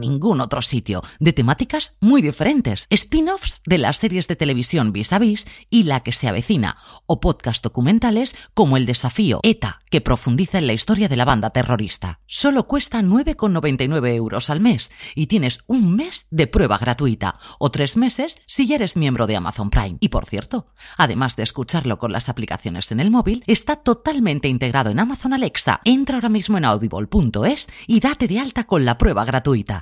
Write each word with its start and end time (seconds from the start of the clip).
ningún 0.00 0.40
otro 0.40 0.62
sitio, 0.62 1.02
de 1.20 1.32
temáticas 1.32 1.96
muy 2.00 2.22
diferentes, 2.22 2.86
spin-offs 2.90 3.62
de 3.66 3.78
las 3.78 3.98
series 3.98 4.28
de 4.28 4.36
televisión 4.36 4.92
Vis 4.92 5.12
a 5.12 5.18
Vis 5.18 5.46
y 5.70 5.84
La 5.84 6.00
que 6.00 6.12
se 6.12 6.28
avecina, 6.28 6.76
o 7.06 7.20
podcast 7.20 7.62
documentales 7.62 8.34
como 8.54 8.76
El 8.76 8.86
desafío 8.86 9.40
ETA, 9.42 9.80
que 9.90 10.00
profundiza 10.00 10.58
en 10.58 10.66
la 10.66 10.72
historia 10.72 11.08
de 11.08 11.16
la 11.16 11.24
banda 11.24 11.50
terrorista. 11.50 12.20
Solo 12.26 12.66
cuesta 12.66 13.00
9,99 13.00 14.14
euros 14.14 14.50
al 14.50 14.60
mes 14.60 14.90
y 15.14 15.26
tienes 15.26 15.60
un 15.66 15.94
mes 15.94 16.26
de 16.30 16.46
prueba 16.46 16.78
gratuita 16.78 17.38
o 17.58 17.70
tres 17.70 17.96
meses 17.96 18.38
si 18.46 18.66
ya 18.66 18.76
eres 18.76 18.96
miembro 18.96 19.26
de 19.26 19.36
Amazon 19.36 19.70
Prime. 19.70 19.98
Y 20.00 20.08
por 20.08 20.26
cierto, 20.26 20.66
además 20.96 21.36
de 21.36 21.42
escucharlo 21.42 21.98
con 21.98 22.12
las 22.12 22.28
aplicaciones 22.28 22.92
en 22.92 23.00
el 23.00 23.10
móvil, 23.10 23.44
está 23.46 23.76
totalmente 23.76 24.48
integrado 24.48 24.90
en 24.90 25.00
Amazon 25.00 25.32
Alexa. 25.32 25.80
Entra 25.84 26.16
ahora 26.16 26.28
mismo 26.28 26.58
en 26.58 26.64
audible.es 26.64 27.68
y 27.86 28.00
date 28.00 28.28
de 28.28 28.38
alta 28.38 28.64
con 28.64 28.84
la 28.84 28.98
prueba 28.98 29.24
gratuita. 29.24 29.81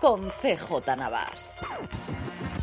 con 0.00 0.28
CJ 0.30 0.96
Navas. 0.96 1.54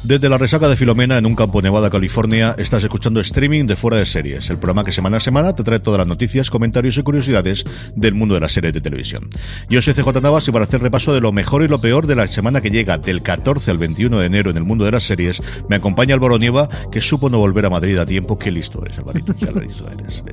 Desde 0.04 0.30
la 0.30 0.38
resaca 0.38 0.70
de 0.70 0.78
Filomena 0.78 1.18
en 1.18 1.26
un 1.26 1.36
campo 1.36 1.62
Nevada, 1.62 1.90
California, 1.90 2.56
estás 2.58 2.84
escuchando 2.84 3.20
streaming 3.20 3.66
de 3.66 3.76
Fuera 3.76 3.98
de 3.98 4.06
Series, 4.06 4.50
el 4.50 4.58
programa 4.58 4.86
que 4.86 4.94
semana 4.94 5.18
a 5.18 5.20
semana 5.20 5.54
te 5.54 5.64
trae 5.64 5.80
todas 5.80 5.98
las 5.98 6.08
noticias, 6.08 6.50
comentarios 6.50 6.98
y 6.98 7.04
curiosidades 7.04 7.66
del 7.94 8.14
mundo 8.14 8.36
de 8.36 8.40
las 8.40 8.54
series 8.54 8.74
de 8.74 8.80
televisión. 8.80 9.30
Yo 9.70 9.82
soy 9.82 9.94
CJ 9.94 10.22
Navas 10.22 10.48
y 10.48 10.52
para 10.52 10.64
hacer 10.64 10.82
repaso 10.82 11.14
de 11.14 11.20
lo 11.20 11.34
mejor 11.34 11.64
y 11.64 11.68
lo 11.68 11.82
peor 11.82 12.08
de 12.08 12.16
la 12.16 12.28
semana 12.28 12.62
que 12.62 12.72
llega 12.72 12.98
del 12.98 13.22
14 13.22 13.70
al 13.70 13.78
21 13.78 14.20
de 14.20 14.26
enero 14.26 14.50
en 14.50 14.58
el 14.58 14.64
mundo 14.64 14.86
de 14.86 14.92
las 14.92 15.04
series, 15.04 15.42
me 15.68 15.76
acompaña 15.76 16.16
Álvaro 16.16 16.38
Nieva, 16.38 16.70
que 16.90 17.02
supo 17.02 17.30
no 17.30 17.40
volver 17.40 17.66
a 17.66 17.70
Madrid 17.70 17.98
a 17.98 18.06
tiempo. 18.06 18.38
Qué 18.38 18.50
listo 18.50 18.82
eres, 18.86 18.98
Alvarito, 19.00 19.36
qué 19.36 19.52
listo 19.60 19.90
eres. 19.92 20.24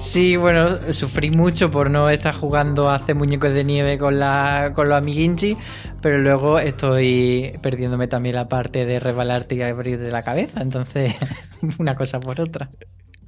Sí, 0.00 0.36
bueno, 0.36 0.80
sufrí 0.90 1.30
mucho 1.30 1.70
por 1.70 1.90
no 1.90 2.08
estar 2.08 2.34
jugando 2.34 2.88
a 2.88 2.94
hacer 2.94 3.14
muñecos 3.14 3.52
de 3.52 3.62
nieve 3.62 3.98
con, 3.98 4.18
la, 4.18 4.72
con 4.74 4.88
los 4.88 4.96
amiguinchi, 4.96 5.56
pero 6.02 6.18
luego 6.18 6.58
estoy 6.58 7.52
perdiéndome 7.62 8.08
también 8.08 8.34
la 8.34 8.48
parte 8.48 8.84
de 8.84 8.98
rebalarte 9.00 9.54
y 9.54 9.62
abrir 9.62 9.98
de 9.98 10.10
la 10.10 10.22
cabeza, 10.22 10.60
entonces 10.60 11.14
una 11.78 11.94
cosa 11.94 12.20
por 12.20 12.40
otra. 12.40 12.68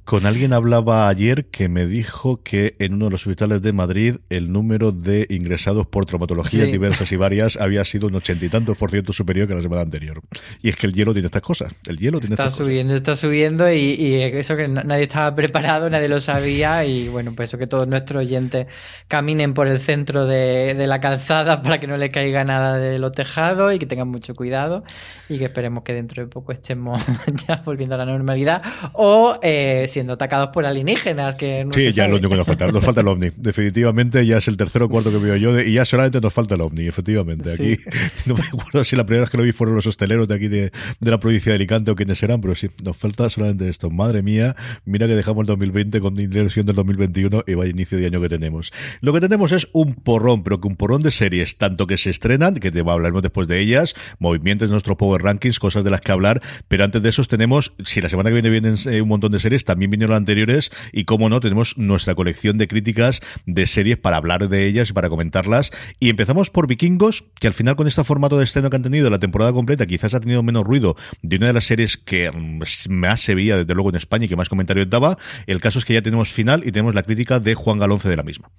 Con 0.05 0.27
alguien 0.27 0.53
hablaba 0.53 1.07
ayer 1.07 1.45
que 1.45 1.67
me 1.67 1.87
dijo 1.87 2.43
que 2.43 2.75
en 2.77 2.93
uno 2.93 3.05
de 3.05 3.11
los 3.11 3.25
hospitales 3.25 3.63
de 3.63 3.73
Madrid 3.73 4.17
el 4.29 4.51
número 4.51 4.91
de 4.91 5.25
ingresados 5.31 5.87
por 5.87 6.05
traumatologías 6.05 6.71
diversas 6.71 7.11
y 7.11 7.15
varias 7.15 7.57
había 7.57 7.83
sido 7.85 8.07
un 8.07 8.13
ochenta 8.13 8.45
y 8.45 8.49
tantos 8.49 8.77
por 8.77 8.91
ciento 8.91 9.13
superior 9.13 9.47
que 9.47 9.55
la 9.55 9.63
semana 9.63 9.81
anterior. 9.81 10.21
Y 10.61 10.69
es 10.69 10.75
que 10.75 10.85
el 10.85 10.93
hielo 10.93 11.11
tiene 11.13 11.25
estas 11.25 11.41
cosas. 11.41 11.73
El 11.87 11.97
hielo 11.97 12.19
tiene 12.19 12.35
está 12.35 12.51
subiendo, 12.51 12.93
está 12.93 13.15
subiendo 13.15 13.71
y, 13.73 14.21
eso 14.21 14.55
que 14.55 14.67
nadie 14.67 15.05
estaba 15.05 15.35
preparado, 15.35 15.89
nadie 15.89 16.07
lo 16.07 16.19
sabía 16.19 16.85
y 16.85 17.07
bueno, 17.07 17.33
pues 17.35 17.49
eso 17.49 17.57
que 17.57 17.65
todos 17.65 17.87
nuestros 17.87 18.21
oyentes 18.21 18.67
caminen 19.07 19.55
por 19.55 19.67
el 19.67 19.79
centro 19.79 20.27
de, 20.27 20.75
de 20.75 20.85
la 20.85 20.99
calzada 20.99 21.61
para 21.63 21.79
que 21.79 21.87
no 21.87 21.97
le 21.97 22.11
caiga 22.11 22.43
nada 22.43 22.77
de 22.77 22.99
los 22.99 23.11
tejados 23.11 23.73
y 23.73 23.79
que 23.79 23.87
tengan 23.87 24.09
mucho 24.09 24.35
cuidado 24.35 24.83
y 25.29 25.39
que 25.39 25.45
esperemos 25.45 25.83
que 25.83 25.93
dentro 25.93 26.21
de 26.21 26.29
poco 26.29 26.51
estemos 26.51 27.01
ya 27.47 27.63
volviendo 27.65 27.95
a 27.95 27.97
la 27.97 28.05
normalidad 28.05 28.61
o 28.93 29.39
eh, 29.41 29.87
siendo 29.95 30.13
atacados 30.13 30.49
por 30.49 30.65
alienígenas. 30.65 31.35
Que 31.35 31.63
no 31.63 31.73
sí, 31.73 31.91
ya 31.91 32.03
es 32.03 32.09
lo 32.09 32.17
único 32.17 32.31
que 32.31 32.37
nos 32.37 32.47
falta. 32.47 32.67
Nos 32.67 32.83
falta 32.83 33.01
el 33.01 33.07
ovni. 33.07 33.29
Definitivamente 33.37 34.25
ya 34.25 34.37
es 34.37 34.47
el 34.47 34.57
tercero 34.57 34.85
o 34.85 34.89
cuarto 34.89 35.09
que 35.09 35.17
veo 35.17 35.37
yo 35.37 35.59
y 35.59 35.73
ya 35.73 35.85
solamente 35.85 36.19
nos 36.19 36.33
falta 36.33 36.55
el 36.55 36.61
ovni, 36.61 36.85
efectivamente. 36.87 37.53
Aquí 37.53 37.77
no 38.25 38.35
me 38.35 38.43
acuerdo 38.43 38.83
si 38.83 38.95
la 38.95 39.05
primera 39.05 39.21
vez 39.21 39.29
que 39.29 39.37
lo 39.37 39.43
vi 39.43 39.53
fueron 39.53 39.75
los 39.75 39.87
hosteleros 39.87 40.27
de 40.27 40.35
aquí 40.35 40.47
de, 40.49 40.71
la 40.99 41.19
provincia 41.19 41.51
de 41.51 41.55
Alicante 41.55 41.91
o 41.91 41.95
quienes 41.95 42.21
eran, 42.21 42.41
pero 42.41 42.55
sí, 42.55 42.69
nos 42.83 42.97
falta 42.97 43.29
solamente 43.29 43.69
esto. 43.69 43.89
Madre 43.89 44.21
mía, 44.21 44.55
mira 44.83 45.07
que 45.07 45.15
dejamos 45.15 45.43
el 45.43 45.47
2020 45.47 46.01
con 46.01 46.19
ilusión 46.19 46.65
del 46.65 46.75
2021 46.75 47.43
y 47.47 47.53
vaya 47.53 47.71
inicio 47.71 47.97
de 47.97 48.07
año 48.07 48.19
que 48.19 48.29
tenemos. 48.29 48.71
Lo 48.99 49.13
que 49.13 49.21
tenemos 49.21 49.53
es 49.53 49.69
un 49.71 49.95
porrón, 49.95 50.43
pero 50.43 50.59
que 50.59 50.67
un 50.67 50.75
porrón 50.75 51.01
de 51.01 51.11
series, 51.11 51.57
tanto 51.57 51.87
que 51.87 51.97
se 51.97 52.09
estrenan, 52.09 52.55
que 52.55 52.69
te 52.69 52.81
hablaremos 52.81 53.21
después 53.21 53.47
de 53.47 53.61
ellas, 53.61 53.95
movimientos 54.19 54.67
de 54.67 54.73
nuestros 54.73 54.97
Power 54.97 55.21
Rankings, 55.21 55.59
cosas 55.59 55.85
de 55.85 55.89
las 55.89 56.01
que 56.01 56.11
hablar, 56.11 56.41
pero 56.67 56.83
antes 56.83 57.01
de 57.01 57.09
esos 57.09 57.29
tenemos, 57.29 57.73
si 57.85 58.01
la 58.01 58.09
semana 58.09 58.29
que 58.29 58.33
viene 58.33 58.49
vienen 58.49 58.75
eh, 58.87 59.01
un 59.01 59.07
montón 59.07 59.31
de 59.31 59.39
series, 59.39 59.63
también 59.63 59.84
vinieron 59.87 60.15
anteriores 60.15 60.71
y 60.91 61.05
como 61.05 61.29
no, 61.29 61.39
tenemos 61.39 61.77
nuestra 61.77 62.15
colección 62.15 62.57
de 62.57 62.67
críticas 62.67 63.21
de 63.45 63.65
series 63.67 63.97
para 63.97 64.17
hablar 64.17 64.47
de 64.49 64.65
ellas 64.65 64.89
y 64.89 64.93
para 64.93 65.09
comentarlas. 65.09 65.71
Y 65.99 66.09
empezamos 66.09 66.49
por 66.49 66.67
Vikingos, 66.67 67.25
que 67.39 67.47
al 67.47 67.53
final 67.53 67.75
con 67.75 67.87
este 67.87 68.03
formato 68.03 68.37
de 68.37 68.43
estreno 68.43 68.69
que 68.69 68.75
han 68.75 68.83
tenido 68.83 69.09
la 69.09 69.19
temporada 69.19 69.53
completa 69.53 69.85
quizás 69.85 70.13
ha 70.13 70.19
tenido 70.19 70.43
menos 70.43 70.63
ruido 70.63 70.95
de 71.21 71.37
una 71.37 71.47
de 71.47 71.53
las 71.53 71.65
series 71.65 71.97
que 71.97 72.31
mm, 72.31 72.61
más 72.89 73.21
se 73.21 73.35
veía 73.35 73.57
desde 73.57 73.73
luego 73.73 73.89
en 73.89 73.95
España 73.95 74.25
y 74.25 74.27
que 74.27 74.35
más 74.35 74.49
comentarios 74.49 74.89
daba. 74.89 75.17
El 75.47 75.61
caso 75.61 75.79
es 75.79 75.85
que 75.85 75.93
ya 75.93 76.01
tenemos 76.01 76.31
final 76.31 76.61
y 76.65 76.71
tenemos 76.71 76.95
la 76.95 77.03
crítica 77.03 77.39
de 77.39 77.55
Juan 77.55 77.77
Galonce 77.77 78.09
de 78.09 78.17
la 78.17 78.23
misma. 78.23 78.49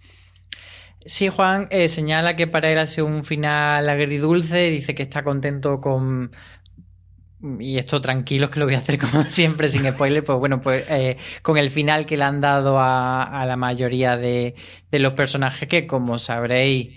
Sí, 1.05 1.29
Juan 1.29 1.69
eh, 1.71 1.89
señala 1.89 2.35
que 2.35 2.49
para 2.49 2.71
él 2.73 2.79
ha 2.79 2.87
sido 2.89 3.07
un 3.07 3.25
final 3.25 3.89
agridulce, 3.89 4.71
dice 4.71 4.97
que 4.97 5.05
está 5.05 5.23
contento 5.23 5.81
con, 5.81 6.33
y 7.61 7.79
esto 7.79 8.01
tranquilos 8.01 8.51
que 8.51 8.59
lo 8.61 8.67
voy 8.67 8.75
a 8.75 8.79
hacer 8.79 8.99
como 9.11 9.25
siempre 9.25 9.69
sin 9.69 9.85
spoiler, 9.91 10.25
pues 10.25 10.39
bueno, 10.39 10.61
pues 10.61 10.85
eh, 10.89 11.19
con 11.43 11.57
el 11.59 11.71
final 11.71 12.07
que 12.07 12.17
le 12.17 12.25
han 12.25 12.41
dado 12.41 12.79
a, 12.79 13.45
la 13.47 13.57
mayoría 13.57 14.17
de, 14.17 14.55
de, 14.91 14.99
los 14.99 15.13
personajes 15.15 15.69
que 15.69 15.87
como 15.87 16.19
sabréis, 16.19 16.97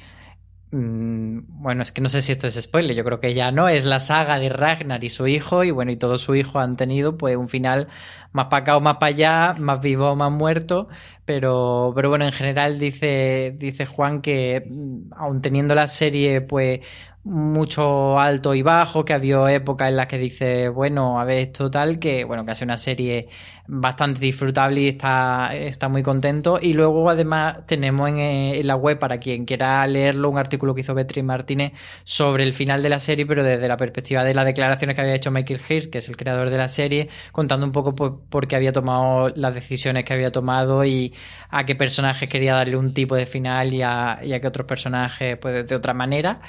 mm, 0.72 1.40
bueno, 1.62 1.84
es 1.84 1.92
que 1.92 2.02
no 2.02 2.10
sé 2.10 2.22
si 2.22 2.32
esto 2.32 2.48
es 2.48 2.56
spoiler, 2.56 2.96
yo 2.96 3.04
creo 3.04 3.20
que 3.20 3.34
ya 3.34 3.52
no, 3.52 3.68
es 3.68 3.86
la 3.86 4.00
saga 4.00 4.40
de 4.40 4.50
Ragnar 4.50 5.04
y 5.04 5.10
su 5.10 5.28
hijo 5.28 5.64
y 5.64 5.72
bueno, 5.72 5.92
y 5.92 5.98
todo 5.98 6.18
su 6.18 6.36
hijo 6.36 6.60
han 6.60 6.78
tenido 6.78 7.18
pues 7.18 7.36
un 7.36 7.50
final 7.50 7.88
más 8.32 8.46
para 8.46 8.62
acá 8.64 8.78
o 8.78 8.82
más 8.82 8.96
para 8.98 9.08
allá, 9.08 9.56
más 9.60 9.82
vivo 9.82 10.12
o 10.12 10.16
más 10.16 10.32
muerto, 10.32 10.88
pero, 11.26 11.92
pero 11.96 12.10
bueno, 12.10 12.26
en 12.26 12.32
general 12.32 12.80
dice, 12.80 13.56
dice 13.58 13.86
Juan 13.86 14.22
que 14.22 14.64
mm, 14.70 15.14
aun 15.18 15.42
teniendo 15.42 15.76
la 15.76 15.88
serie 15.90 16.42
pues 16.42 16.80
mucho 17.24 18.19
alto 18.19 18.56
y 18.56 18.62
bajo, 18.62 19.03
que 19.06 19.13
ha 19.13 19.18
habido 19.18 19.47
épocas 19.47 19.90
en 19.90 19.97
las 19.97 20.07
que 20.07 20.18
dice, 20.18 20.69
bueno, 20.69 21.19
a 21.19 21.25
ver, 21.25 21.40
esto 21.40 21.69
tal, 21.69 22.00
que 22.00 22.24
bueno, 22.24 22.46
que 22.46 22.52
hace 22.52 22.63
una 22.63 22.78
serie 22.78 23.30
bastante 23.68 24.19
disfrutable 24.19 24.81
y 24.81 24.88
está, 24.88 25.52
está 25.56 25.90
muy 25.90 26.02
contento. 26.02 26.59
Y 26.62 26.74
luego 26.74 27.09
además 27.09 27.66
tenemos 27.68 28.09
en, 28.09 28.66
la 28.66 28.75
web, 28.75 28.97
para 29.00 29.19
quien 29.19 29.46
quiera 29.46 29.85
leerlo, 29.85 30.30
un 30.30 30.38
artículo 30.38 30.74
que 30.74 30.81
hizo 30.81 30.96
Beatriz 30.96 31.24
Martínez 31.24 31.74
sobre 32.03 32.44
el 32.44 32.53
final 32.53 32.81
de 32.81 32.90
la 32.90 33.00
serie, 33.00 33.25
pero 33.25 33.44
desde 33.44 33.68
la 33.68 33.78
perspectiva 33.78 34.24
de 34.24 34.34
las 34.34 34.46
declaraciones 34.46 34.96
que 34.96 35.01
había 35.01 35.13
hecho 35.16 35.30
Michael 35.30 35.62
Hirsch, 35.68 35.90
que 35.90 36.00
es 36.00 36.09
el 36.09 36.18
creador 36.18 36.50
de 36.50 36.57
la 36.57 36.68
serie, 36.68 37.09
contando 37.31 37.66
un 37.66 37.72
poco 37.72 37.96
por, 37.96 38.47
qué 38.47 38.56
había 38.56 38.74
tomado 38.74 39.30
las 39.36 39.53
decisiones 39.53 40.03
que 40.06 40.13
había 40.13 40.31
tomado 40.31 40.84
y 40.86 41.13
a 41.50 41.66
qué 41.66 41.75
personajes 41.75 42.28
quería 42.30 42.56
darle 42.56 42.78
un 42.78 42.94
tipo 42.94 43.16
de 43.16 43.25
final 43.25 43.74
y 43.74 43.84
a, 43.84 44.19
y 44.24 44.34
a 44.34 44.41
qué 44.41 44.47
otros 44.47 44.66
personajes 44.66 45.38
pues 45.38 45.68
de 45.68 45.75
otra 45.75 45.94
manera. 45.94 46.41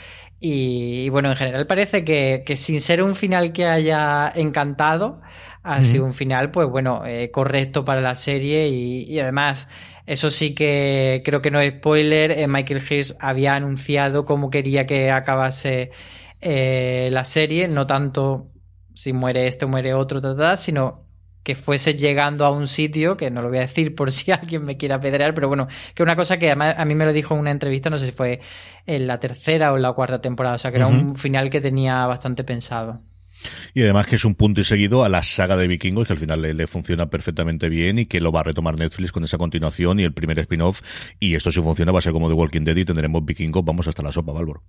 Y, 0.42 1.10
bueno, 1.10 1.28
en 1.28 1.36
general 1.36 1.66
parece 1.66 2.02
que, 2.02 2.42
sin 2.56 2.80
ser 2.80 3.02
un 3.02 3.14
final 3.14 3.52
que 3.52 3.66
haya 3.66 4.32
encantado, 4.34 5.20
ha 5.62 5.82
sido 5.82 6.06
un 6.06 6.14
final, 6.14 6.50
pues 6.50 6.66
bueno, 6.68 7.04
eh, 7.04 7.30
correcto 7.30 7.84
para 7.84 8.00
la 8.00 8.14
serie 8.14 8.68
y, 8.68 9.20
además, 9.20 9.68
eso 10.06 10.30
sí 10.30 10.54
que 10.54 11.20
creo 11.26 11.42
que 11.42 11.50
no 11.50 11.60
es 11.60 11.74
spoiler, 11.74 12.30
eh, 12.32 12.46
Michael 12.48 12.82
Hirsch 12.88 13.14
había 13.20 13.54
anunciado 13.54 14.24
cómo 14.24 14.48
quería 14.48 14.86
que 14.86 15.10
acabase 15.10 15.90
eh, 16.40 17.10
la 17.12 17.24
serie, 17.24 17.68
no 17.68 17.86
tanto 17.86 18.50
si 18.94 19.12
muere 19.12 19.46
este 19.46 19.66
o 19.66 19.68
muere 19.68 19.92
otro, 19.92 20.22
sino 20.56 21.09
que 21.42 21.54
fuese 21.54 21.94
llegando 21.94 22.44
a 22.44 22.50
un 22.50 22.66
sitio, 22.66 23.16
que 23.16 23.30
no 23.30 23.42
lo 23.42 23.48
voy 23.48 23.58
a 23.58 23.62
decir 23.62 23.94
por 23.94 24.12
si 24.12 24.30
alguien 24.32 24.64
me 24.64 24.76
quiera 24.76 25.00
pedrear, 25.00 25.34
pero 25.34 25.48
bueno, 25.48 25.68
que 25.94 26.02
una 26.02 26.16
cosa 26.16 26.38
que 26.38 26.50
a 26.50 26.84
mí 26.84 26.94
me 26.94 27.04
lo 27.04 27.12
dijo 27.12 27.34
en 27.34 27.40
una 27.40 27.50
entrevista, 27.50 27.90
no 27.90 27.98
sé 27.98 28.06
si 28.06 28.12
fue 28.12 28.40
en 28.86 29.06
la 29.06 29.18
tercera 29.20 29.72
o 29.72 29.76
en 29.76 29.82
la 29.82 29.92
cuarta 29.92 30.20
temporada, 30.20 30.56
o 30.56 30.58
sea 30.58 30.70
que 30.70 30.78
era 30.78 30.86
un 30.86 31.16
final 31.16 31.50
que 31.50 31.60
tenía 31.60 32.06
bastante 32.06 32.44
pensado. 32.44 33.00
Y 33.74 33.82
además 33.82 34.06
que 34.06 34.16
es 34.16 34.24
un 34.24 34.34
punto 34.34 34.60
y 34.60 34.64
seguido 34.64 35.04
a 35.04 35.08
la 35.08 35.22
saga 35.22 35.56
de 35.56 35.66
vikingos 35.66 36.06
que 36.06 36.12
al 36.12 36.18
final 36.18 36.42
le, 36.42 36.66
funciona 36.66 37.08
perfectamente 37.08 37.68
bien 37.68 37.98
y 37.98 38.06
que 38.06 38.20
lo 38.20 38.32
va 38.32 38.40
a 38.40 38.44
retomar 38.44 38.78
Netflix 38.78 39.12
con 39.12 39.24
esa 39.24 39.38
continuación 39.38 40.00
y 40.00 40.04
el 40.04 40.12
primer 40.12 40.38
spin-off. 40.38 40.82
Y 41.18 41.34
esto 41.34 41.50
si 41.50 41.60
funciona 41.60 41.92
va 41.92 41.98
a 41.98 42.02
ser 42.02 42.12
como 42.12 42.28
The 42.28 42.34
Walking 42.34 42.62
Dead 42.62 42.76
y 42.76 42.84
tendremos 42.84 43.24
vikingos, 43.24 43.64
vamos 43.64 43.88
hasta 43.88 44.02
la 44.02 44.12
sopa, 44.12 44.32
Valvor. 44.32 44.62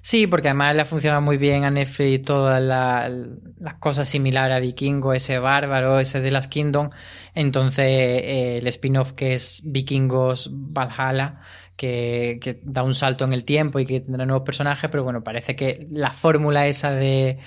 Sí, 0.00 0.26
porque 0.26 0.48
además 0.48 0.76
le 0.76 0.82
ha 0.82 0.84
funcionado 0.84 1.22
muy 1.22 1.38
bien 1.38 1.64
a 1.64 1.70
Netflix 1.70 2.24
todas 2.26 2.62
las 2.62 3.74
cosas 3.80 4.06
similares 4.06 4.56
a 4.56 4.60
Vikingo, 4.60 5.14
ese 5.14 5.38
bárbaro, 5.38 5.98
ese 5.98 6.20
de 6.20 6.30
las 6.30 6.48
Kingdom. 6.48 6.90
Entonces, 7.34 7.86
eh, 7.86 8.56
el 8.58 8.66
spin-off 8.66 9.12
que 9.12 9.34
es 9.34 9.62
Vikingos 9.64 10.50
Valhalla, 10.52 11.40
que, 11.76 12.60
da 12.62 12.82
un 12.82 12.94
salto 12.94 13.24
en 13.24 13.32
el 13.32 13.44
tiempo 13.44 13.78
y 13.78 13.86
que 13.86 14.00
tendrá 14.00 14.26
nuevos 14.26 14.44
personajes, 14.44 14.90
pero 14.90 15.04
bueno, 15.04 15.24
parece 15.24 15.56
que 15.56 15.86
la 15.90 16.12
fórmula 16.12 16.66
esa 16.66 16.92
de 16.92 17.38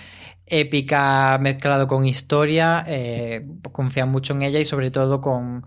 épica 0.48 1.38
mezclado 1.40 1.88
con 1.88 2.06
historia, 2.06 2.86
eh, 2.88 3.46
confían 3.72 4.10
mucho 4.10 4.34
en 4.34 4.44
ella 4.44 4.60
y 4.60 4.66
sobre 4.66 4.92
todo 4.92 5.22
con, 5.22 5.64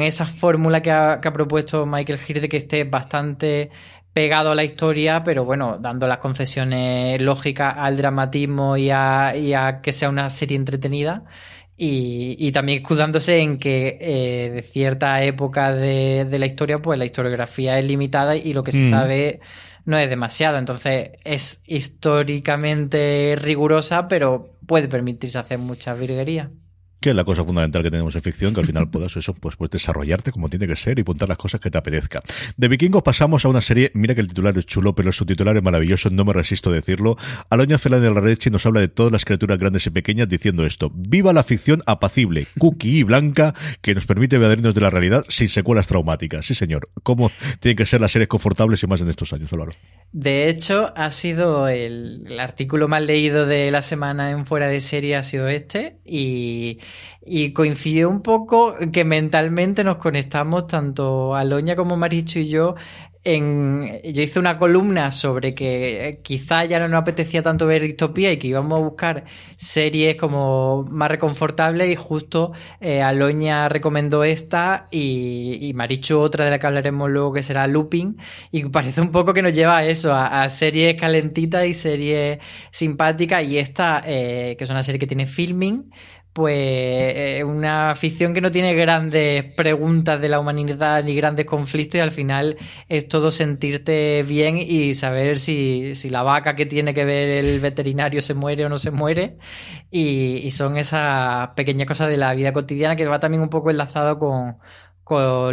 esa 0.00 0.24
fórmula 0.24 0.80
que 0.80 0.90
ha, 0.90 1.20
que 1.20 1.28
ha 1.28 1.32
propuesto 1.32 1.84
Michael 1.84 2.20
Hirde 2.26 2.48
que 2.48 2.56
esté 2.56 2.84
bastante 2.84 3.70
pegado 4.12 4.50
a 4.50 4.54
la 4.54 4.64
historia, 4.64 5.22
pero 5.22 5.44
bueno, 5.44 5.78
dando 5.80 6.08
las 6.08 6.18
concesiones 6.18 7.20
lógicas 7.20 7.74
al 7.76 7.96
dramatismo 7.96 8.76
y 8.76 8.90
a, 8.90 9.80
que 9.80 9.92
sea 9.92 10.08
una 10.08 10.28
serie 10.30 10.56
entretenida. 10.56 11.24
Y, 11.80 12.50
también 12.50 12.78
escudándose 12.78 13.38
en 13.38 13.60
que 13.60 13.96
eh, 14.00 14.50
de 14.50 14.62
cierta 14.62 15.22
época 15.22 15.72
de, 15.72 16.26
la 16.36 16.46
historia, 16.46 16.80
pues 16.82 16.98
la 16.98 17.04
historiografía 17.04 17.78
es 17.78 17.84
limitada 17.84 18.34
y 18.34 18.52
lo 18.52 18.64
que 18.64 18.72
se 18.72 18.86
mm. 18.86 18.90
sabe 18.90 19.40
no 19.88 19.96
es 19.96 20.10
demasiado. 20.10 20.58
Entonces 20.58 21.12
es 21.24 21.62
históricamente 21.64 23.36
rigurosa, 23.40 24.06
pero 24.06 24.50
puede 24.66 24.86
permitirse 24.86 25.38
hacer 25.38 25.58
muchas 25.58 25.98
virguerías 25.98 26.50
que 27.00 27.10
es 27.10 27.16
la 27.16 27.24
cosa 27.24 27.44
fundamental 27.44 27.82
que 27.82 27.90
tenemos 27.90 28.14
en 28.14 28.22
ficción, 28.22 28.54
que 28.54 28.60
al 28.60 28.66
final 28.66 28.88
puedas 28.88 29.16
eso, 29.16 29.34
pues 29.34 29.56
puedes 29.56 29.72
desarrollarte 29.72 30.32
como 30.32 30.48
tiene 30.48 30.66
que 30.66 30.76
ser 30.76 30.98
y 30.98 31.02
apuntar 31.02 31.28
las 31.28 31.38
cosas 31.38 31.60
que 31.60 31.70
te 31.70 31.78
apetezca. 31.78 32.22
De 32.56 32.68
vikingos 32.68 33.02
pasamos 33.02 33.44
a 33.44 33.48
una 33.48 33.60
serie, 33.60 33.90
mira 33.94 34.14
que 34.14 34.20
el 34.20 34.28
titular 34.28 34.56
es 34.56 34.66
chulo, 34.66 34.94
pero 34.94 35.08
el 35.08 35.14
subtitular 35.14 35.56
es 35.56 35.62
maravilloso, 35.62 36.10
no 36.10 36.24
me 36.24 36.32
resisto 36.32 36.70
a 36.70 36.74
decirlo. 36.74 37.16
Aloña 37.50 37.78
Celán 37.78 38.02
de 38.02 38.10
la 38.10 38.20
Rechi 38.20 38.50
nos 38.50 38.64
habla 38.66 38.80
de 38.80 38.88
todas 38.88 39.12
las 39.12 39.24
criaturas 39.24 39.58
grandes 39.58 39.86
y 39.86 39.90
pequeñas 39.90 40.28
diciendo 40.28 40.64
esto. 40.64 40.90
Viva 40.94 41.32
la 41.32 41.42
ficción 41.42 41.82
apacible, 41.86 42.46
cookie 42.58 42.98
y 42.98 43.02
blanca, 43.02 43.54
que 43.80 43.94
nos 43.94 44.06
permite 44.06 44.36
evadirnos 44.36 44.74
de 44.74 44.80
la 44.80 44.90
realidad 44.90 45.24
sin 45.28 45.48
secuelas 45.48 45.88
traumáticas. 45.88 46.46
Sí, 46.46 46.54
señor. 46.54 46.88
¿Cómo 47.02 47.30
tienen 47.60 47.76
que 47.76 47.86
ser 47.86 48.00
las 48.00 48.12
series 48.12 48.28
confortables 48.28 48.82
y 48.82 48.86
más 48.86 49.00
en 49.00 49.08
estos 49.08 49.32
años? 49.32 49.48
De 50.12 50.48
hecho, 50.48 50.92
ha 50.96 51.10
sido 51.10 51.68
el, 51.68 52.24
el 52.26 52.40
artículo 52.40 52.88
más 52.88 53.02
leído 53.02 53.46
de 53.46 53.70
la 53.70 53.82
semana 53.82 54.30
en 54.30 54.46
Fuera 54.46 54.66
de 54.66 54.80
Serie 54.80 55.16
ha 55.16 55.22
sido 55.22 55.48
este 55.48 55.98
y 56.04 56.78
y 57.24 57.52
coincidió 57.52 58.08
un 58.08 58.22
poco 58.22 58.74
que 58.92 59.04
mentalmente 59.04 59.84
nos 59.84 59.96
conectamos 59.96 60.66
tanto 60.66 61.34
Aloña 61.34 61.76
como 61.76 61.96
Maricho 61.96 62.38
y 62.38 62.48
yo 62.48 62.74
en, 63.24 64.00
yo 64.04 64.22
hice 64.22 64.38
una 64.38 64.58
columna 64.58 65.10
sobre 65.10 65.54
que 65.54 66.08
eh, 66.08 66.20
quizá 66.22 66.64
ya 66.64 66.78
no 66.78 66.88
nos 66.88 67.02
apetecía 67.02 67.42
tanto 67.42 67.66
ver 67.66 67.82
distopía 67.82 68.32
y 68.32 68.38
que 68.38 68.46
íbamos 68.48 68.78
a 68.78 68.82
buscar 68.82 69.24
series 69.56 70.16
como 70.16 70.84
más 70.90 71.10
reconfortables 71.10 71.90
y 71.90 71.96
justo 71.96 72.52
eh, 72.80 73.02
Aloña 73.02 73.68
recomendó 73.68 74.24
esta 74.24 74.88
y, 74.90 75.58
y, 75.60 75.74
Marichu 75.74 76.18
otra 76.18 76.44
de 76.44 76.52
la 76.52 76.58
que 76.58 76.66
hablaremos 76.68 77.10
luego 77.10 77.32
que 77.32 77.42
será 77.42 77.66
Looping 77.66 78.16
y 78.52 78.64
parece 78.66 79.00
un 79.00 79.10
poco 79.10 79.34
que 79.34 79.42
nos 79.42 79.52
lleva 79.52 79.78
a 79.78 79.84
eso, 79.84 80.14
a, 80.14 80.48
series 80.48 80.98
calentitas 80.98 81.66
y 81.66 81.74
series 81.74 82.38
simpáticas 82.70 83.44
y 83.44 83.58
esta 83.58 84.02
eh, 84.06 84.54
que 84.56 84.64
es 84.64 84.70
una 84.70 84.82
serie 84.82 84.98
que 84.98 85.06
tiene 85.06 85.26
filming 85.26 85.90
pues 86.38 86.54
eh, 86.54 87.42
una 87.44 87.96
ficción 87.96 88.32
que 88.32 88.40
no 88.40 88.52
tiene 88.52 88.72
grandes 88.72 89.42
preguntas 89.54 90.20
de 90.20 90.28
la 90.28 90.38
humanidad 90.38 91.02
ni 91.02 91.16
grandes 91.16 91.46
conflictos 91.46 91.98
y 91.98 92.00
al 92.00 92.12
final 92.12 92.56
es 92.88 93.08
todo 93.08 93.32
sentirte 93.32 94.22
bien 94.22 94.56
y 94.56 94.94
saber 94.94 95.40
si, 95.40 95.94
la 96.08 96.22
vaca 96.22 96.54
que 96.54 96.64
tiene 96.64 96.94
que 96.94 97.04
ver 97.04 97.44
el 97.44 97.58
veterinario 97.58 98.22
se 98.22 98.34
muere 98.34 98.64
o 98.66 98.68
no 98.68 98.78
se 98.78 98.92
muere 98.92 99.38
y, 99.90 100.48
son 100.52 100.76
esas 100.76 101.48
pequeñas 101.56 101.88
cosas 101.88 102.08
de 102.08 102.16
la 102.16 102.32
vida 102.34 102.52
cotidiana 102.52 102.94
que 102.94 103.04
va 103.08 103.18
también 103.18 103.42
un 103.42 103.50
poco 103.50 103.70
enlazado 103.70 104.20
con, 104.20 104.58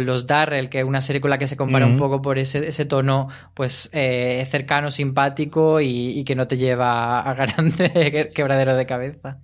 los 0.04 0.26
Darrell, 0.28 0.68
que 0.68 0.80
es 0.80 0.84
una 0.84 1.00
serie 1.00 1.20
con 1.20 1.30
la 1.30 1.38
que 1.38 1.48
se 1.48 1.56
compara 1.56 1.86
un 1.86 1.96
poco 1.98 2.22
por 2.22 2.38
ese, 2.38 2.68
ese 2.68 2.84
tono 2.84 3.26
pues 3.54 3.90
eh, 3.92 4.46
cercano, 4.48 4.92
simpático 4.92 5.80
y, 5.80 6.10
y, 6.10 6.24
que 6.24 6.36
no 6.36 6.46
te 6.46 6.56
lleva 6.58 7.22
a 7.22 7.34
grande 7.34 8.30
quebradero 8.34 8.76
de 8.76 8.86
cabeza. 8.86 9.40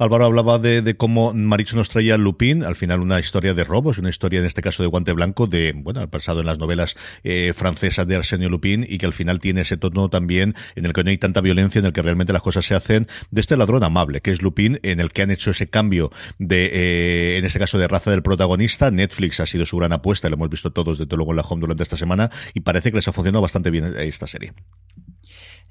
Álvaro 0.00 0.24
hablaba 0.24 0.58
de, 0.58 0.96
cómo 0.96 1.34
Maricho 1.34 1.76
nos 1.76 1.90
traía 1.90 2.16
Lupin, 2.16 2.64
al 2.64 2.74
final 2.74 3.00
una 3.00 3.20
historia 3.20 3.52
de 3.52 3.64
robos, 3.64 3.98
una 3.98 4.08
historia 4.08 4.40
en 4.40 4.46
este 4.46 4.62
caso 4.62 4.82
de 4.82 4.88
guante 4.88 5.12
blanco, 5.12 5.46
de, 5.46 5.74
bueno, 5.76 6.08
pasado 6.08 6.40
en 6.40 6.46
las 6.46 6.58
novelas 6.58 6.96
eh, 7.22 7.52
francesas 7.54 8.06
de 8.06 8.16
Arsenio 8.16 8.48
Lupin 8.48 8.86
y 8.88 8.96
que 8.96 9.04
al 9.04 9.12
final 9.12 9.40
tiene 9.40 9.60
ese 9.60 9.76
tono 9.76 10.08
también 10.08 10.54
en 10.74 10.86
el 10.86 10.94
que 10.94 11.04
no 11.04 11.10
hay 11.10 11.18
tanta 11.18 11.42
violencia, 11.42 11.80
en 11.80 11.84
el 11.84 11.92
que 11.92 12.00
realmente 12.00 12.32
las 12.32 12.40
cosas 12.40 12.64
se 12.64 12.74
hacen 12.74 13.08
de 13.30 13.42
este 13.42 13.58
ladrón 13.58 13.84
amable, 13.84 14.22
que 14.22 14.30
es 14.30 14.40
Lupin, 14.40 14.80
en 14.84 15.00
el 15.00 15.12
que 15.12 15.20
han 15.20 15.30
hecho 15.30 15.50
ese 15.50 15.68
cambio 15.68 16.10
de, 16.38 16.70
eh, 16.72 17.36
en 17.36 17.44
este 17.44 17.58
caso 17.58 17.76
de 17.76 17.86
raza 17.86 18.10
del 18.10 18.22
protagonista. 18.22 18.90
Netflix 18.90 19.38
ha 19.40 19.44
sido 19.44 19.66
su 19.66 19.76
gran 19.76 19.92
apuesta, 19.92 20.30
lo 20.30 20.36
hemos 20.36 20.48
visto 20.48 20.72
todos 20.72 20.98
desde 20.98 21.14
luego 21.14 21.32
en 21.32 21.36
la 21.36 21.42
home 21.42 21.60
durante 21.60 21.82
esta 21.82 21.98
semana 21.98 22.30
y 22.54 22.60
parece 22.60 22.90
que 22.90 22.96
les 22.96 23.08
ha 23.08 23.12
funcionado 23.12 23.42
bastante 23.42 23.70
bien 23.70 23.92
esta 23.98 24.26
serie. 24.26 24.54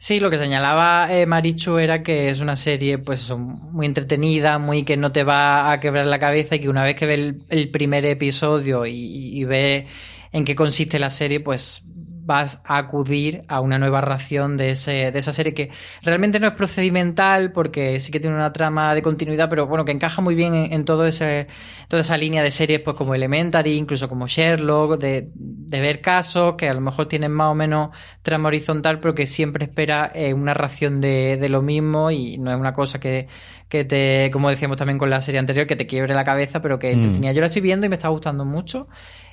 Sí, 0.02 0.22
lo 0.22 0.30
que 0.30 0.38
señalaba 0.38 1.14
eh, 1.14 1.26
Marichu 1.26 1.78
era 1.78 2.04
que 2.04 2.30
es 2.30 2.40
una 2.40 2.56
serie 2.56 3.00
pues 3.00 3.30
muy 3.32 3.86
entretenida, 3.86 4.58
muy 4.58 4.84
que 4.84 4.96
no 4.96 5.12
te 5.12 5.26
va 5.26 5.74
a 5.74 5.82
quebrar 5.82 6.06
la 6.06 6.20
cabeza 6.20 6.56
y 6.56 6.60
que 6.62 6.70
una 6.70 6.86
vez 6.86 6.96
que 6.96 7.06
ve 7.06 7.36
el, 7.50 7.70
primer 7.70 8.06
episodio 8.06 8.86
y, 8.86 8.94
y, 8.94 9.44
ve 9.44 9.88
en 10.32 10.46
qué 10.46 10.56
consiste 10.56 11.00
la 11.00 11.10
serie, 11.10 11.42
pues 11.42 11.84
vas 12.30 12.62
a 12.64 12.78
acudir 12.78 13.42
a 13.48 13.60
una 13.60 13.80
nueva 13.80 14.02
ración 14.02 14.56
de, 14.56 14.70
ese, 14.70 15.12
de 15.12 15.18
esa 15.18 15.32
serie 15.32 15.56
que 15.56 15.72
realmente 16.04 16.40
no 16.40 16.46
es 16.46 16.54
procedimental 16.54 17.52
porque 17.52 18.00
sí 18.00 18.12
que 18.12 18.20
tiene 18.20 18.36
una 18.36 18.54
trama 18.54 18.94
de 18.94 19.02
continuidad, 19.02 19.50
pero 19.50 19.66
bueno, 19.66 19.84
que 19.84 19.92
encaja 19.92 20.22
muy 20.22 20.36
bien 20.36 20.54
en, 20.54 20.86
todo 20.86 21.08
ese, 21.08 21.48
toda 21.88 22.02
esa 22.02 22.18
línea 22.18 22.44
de 22.44 22.52
series 22.52 22.82
pues 22.82 22.96
como 22.96 23.16
Elementary, 23.16 23.76
incluso 23.78 24.08
como 24.08 24.28
Sherlock, 24.28 25.00
de, 25.00 25.32
de 25.34 25.82
ver 25.82 26.02
casos 26.02 26.54
que 26.54 26.70
a 26.70 26.74
lo 26.76 26.82
mejor 26.82 27.08
tienen 27.08 27.32
más 27.32 27.48
o 27.48 27.56
menos 27.56 27.90
trama 28.22 28.50
horizontal, 28.50 29.00
pero 29.00 29.16
que 29.16 29.26
siempre 29.26 29.66
espera 29.66 30.12
eh, 30.14 30.32
una 30.36 30.54
ración 30.54 31.02
de, 31.02 31.38
de 31.38 31.50
lo 31.50 31.64
mismo 31.64 32.12
y 32.12 32.38
no 32.38 32.52
es 32.52 32.60
una 32.60 32.74
cosa 32.74 33.00
que 33.00 33.28
que 33.70 33.86
te, 33.86 34.32
como 34.32 34.50
decíamos 34.50 34.78
también 34.78 34.98
con 34.98 35.12
la 35.12 35.22
serie 35.22 35.40
anterior, 35.40 35.68
que 35.68 35.76
te 35.76 35.86
quiebre 35.86 36.16
la 36.16 36.24
cabeza, 36.24 36.60
pero 36.60 36.80
que 36.80 36.96
mm. 36.96 37.14
tenía. 37.14 37.32
Yo 37.34 37.42
la 37.42 37.48
estoy 37.48 37.62
viendo 37.62 37.86
y 37.86 37.90
me 37.90 37.96
está 37.96 38.10
gustando 38.10 38.44
mucho. 38.44 38.88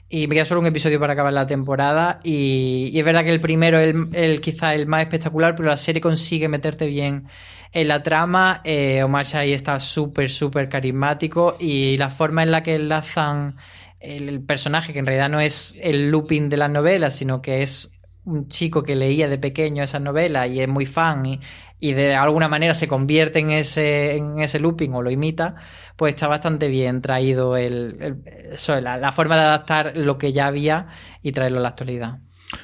Y 0.09 0.29
me 0.29 0.35
queda 0.37 0.45
solo 0.45 0.61
un 0.61 0.67
episodio 0.67 1.01
para 1.01 1.15
acabar 1.15 1.33
la 1.33 1.47
temporada. 1.47 2.21
Y, 2.23 2.97
es 2.97 3.05
verdad 3.05 3.25
que 3.25 3.33
el 3.33 3.41
primero 3.41 3.79
es 3.79 3.95
el, 4.13 4.41
quizá 4.41 4.75
el 4.75 4.87
más 4.87 5.03
espectacular, 5.03 5.57
pero 5.57 5.69
la 5.69 5.77
serie 5.77 6.01
consigue 6.01 6.49
meterte 6.49 6.87
bien 6.87 7.27
en 7.73 7.89
la 7.89 8.03
trama. 8.03 8.61
Eh, 8.65 9.03
Omar 9.03 9.27
Shai 9.27 9.53
está 9.53 9.81
súper, 9.81 10.31
súper 10.31 10.69
carismático. 10.69 11.57
Y 11.59 11.97
la 11.97 12.11
forma 12.11 12.45
en 12.45 12.53
la 12.53 12.63
que 12.63 12.77
enlazan 12.77 13.57
el, 13.99 14.41
personaje, 14.43 14.93
que 14.93 15.01
en 15.01 15.07
realidad 15.07 15.29
no 15.29 15.41
es 15.41 15.77
el 15.81 16.11
looping 16.11 16.49
de 16.49 16.57
las 16.57 16.71
novelas, 16.71 17.17
sino 17.17 17.43
que 17.43 17.63
es 17.63 17.91
un 18.25 18.49
chico 18.49 18.83
que 18.83 18.95
leía 18.95 19.29
de 19.29 19.39
pequeño 19.39 19.83
esas 19.83 20.01
novelas 20.03 20.51
y 20.51 20.61
es 20.61 20.69
muy 20.69 20.85
fan 20.85 21.25
y, 21.27 21.41
y 21.79 21.93
de 21.93 22.15
alguna 22.15 22.49
manera 22.49 22.75
se 22.75 22.89
convierte 22.89 23.39
en 23.39 23.51
ese, 23.51 24.17
en 24.17 24.41
ese 24.41 24.59
looping 24.59 24.93
o 24.95 25.03
lo 25.03 25.11
imita, 25.11 25.57
pues 25.97 26.15
está 26.15 26.27
bastante 26.27 26.69
bien 26.69 27.03
traído 27.03 27.57
el, 27.57 28.23
la, 28.83 28.97
la, 28.97 29.13
forma 29.13 29.37
de 29.37 29.43
adaptar 29.43 29.93
lo 29.97 30.17
que 30.19 30.33
ya 30.33 30.47
había 30.47 30.87
y 31.23 31.33
traerlo 31.33 31.59
a 31.59 31.63
la 31.63 31.69
actualidad. 31.69 32.19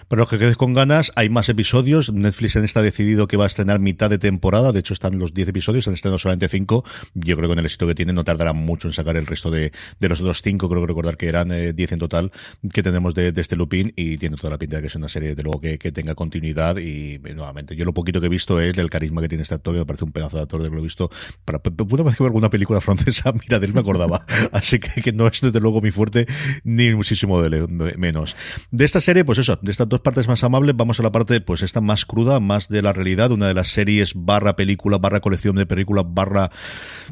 Para 0.09 0.21
los 0.21 0.29
que 0.29 0.39
quedes 0.39 0.57
con 0.57 0.75
ganas, 0.75 1.13
hay 1.17 1.29
más 1.29 1.49
episodios. 1.49 2.13
Netflix 2.13 2.57
en 2.57 2.65
esta 2.65 2.81
ha 2.81 2.83
decidido 2.83 3.27
que 3.27 3.37
va 3.37 3.45
a 3.45 3.47
estrenar 3.47 3.81
mitad 3.81 4.11
de 4.11 4.19
temporada. 4.19 4.73
De 4.73 4.81
hecho, 4.81 4.95
están 4.95 5.19
los 5.19 5.35
10 5.35 5.49
episodios, 5.49 5.89
han 5.89 5.95
estrenado 5.95 6.19
solamente 6.19 6.49
5. 6.49 6.85
Yo 7.15 7.37
creo 7.37 7.49
que 7.49 7.53
con 7.53 7.59
el 7.59 7.65
éxito 7.65 7.87
que 7.87 7.95
tiene 7.95 8.13
no 8.13 8.25
tardará 8.25 8.53
mucho 8.53 8.89
en 8.89 8.95
sacar 8.95 9.17
el 9.17 9.27
resto 9.27 9.51
de, 9.51 9.73
de 9.99 10.09
los 10.09 10.21
otros 10.21 10.43
5. 10.43 10.69
Creo 10.69 10.81
que 10.83 10.87
recordar 10.87 11.17
que 11.17 11.29
eran 11.29 11.49
10 11.49 11.79
eh, 11.79 11.95
en 11.95 11.99
total 11.99 12.33
que 12.73 12.83
tenemos 12.83 13.15
de, 13.15 13.33
este 13.37 13.57
Lupin 13.57 13.93
y 13.97 14.19
tiene 14.19 14.37
toda 14.37 14.51
la 14.51 14.59
pinta 14.59 14.77
de 14.77 14.83
que 14.83 14.89
es 14.89 14.95
una 14.95 15.09
serie, 15.09 15.35
de 15.35 15.43
luego, 15.43 15.61
que, 15.61 15.79
que, 15.79 15.91
tenga 15.91 16.15
continuidad. 16.15 16.77
Y 16.77 17.19
nuevamente, 17.19 17.75
yo 17.75 17.85
lo 17.85 17.93
poquito 17.93 18.21
que 18.21 18.27
he 18.27 18.31
visto 18.31 18.61
es 18.61 18.77
el 18.79 18.89
carisma 18.89 19.21
que 19.21 19.29
tiene 19.29 19.43
este 19.43 19.55
actor, 19.55 19.75
que 19.75 19.81
me 19.81 19.87
parece 19.87 20.05
un 20.05 20.13
pedazo 20.13 20.37
de 20.37 20.43
actor 20.43 20.63
de 20.63 20.71
lo 20.71 20.79
he 20.79 20.83
visto. 20.83 21.11
Para, 21.45 21.61
una 21.91 22.03
vez 22.05 22.17
que 22.17 22.23
veo 22.23 22.29
alguna 22.29 22.51
película 22.51 22.81
francesa, 22.81 23.33
mira, 23.49 23.59
de 23.59 23.67
él 23.67 23.75
me 23.75 23.81
acordaba. 23.81 24.25
Así 24.53 24.79
que, 24.79 25.03
que, 25.03 25.13
no 25.13 25.27
es 25.27 25.41
desde 25.41 25.61
luego 25.61 25.81
mi 25.81 25.91
fuerte, 25.91 26.27
ni 26.63 26.95
muchísimo 26.95 27.43
de 27.43 27.67
menos. 27.97 28.37
De 28.71 28.85
esta 28.85 29.01
serie, 29.01 29.25
pues 29.25 29.39
eso, 29.39 29.59
de 29.61 29.72
estas 29.73 29.89
dos 29.89 30.01
partes 30.01 30.29
más 30.29 30.45
amables, 30.45 30.77
vamos 30.77 31.01
a 31.01 31.03
la 31.03 31.11
parte, 31.11 31.41
pues 31.41 31.63
esta 31.63 31.81
más 31.81 32.05
cruda, 32.05 32.39
más 32.41 32.69
de 32.69 32.83
la 32.83 32.93
realidad, 32.93 33.33
una 33.33 33.49
de 33.49 33.55
las 33.55 33.69
series 33.69 34.13
barra 34.15 34.55
película, 34.55 34.99
barra 34.99 35.21
colección 35.21 35.57
de 35.57 35.67
películas, 35.67 36.05
barra 36.07 36.51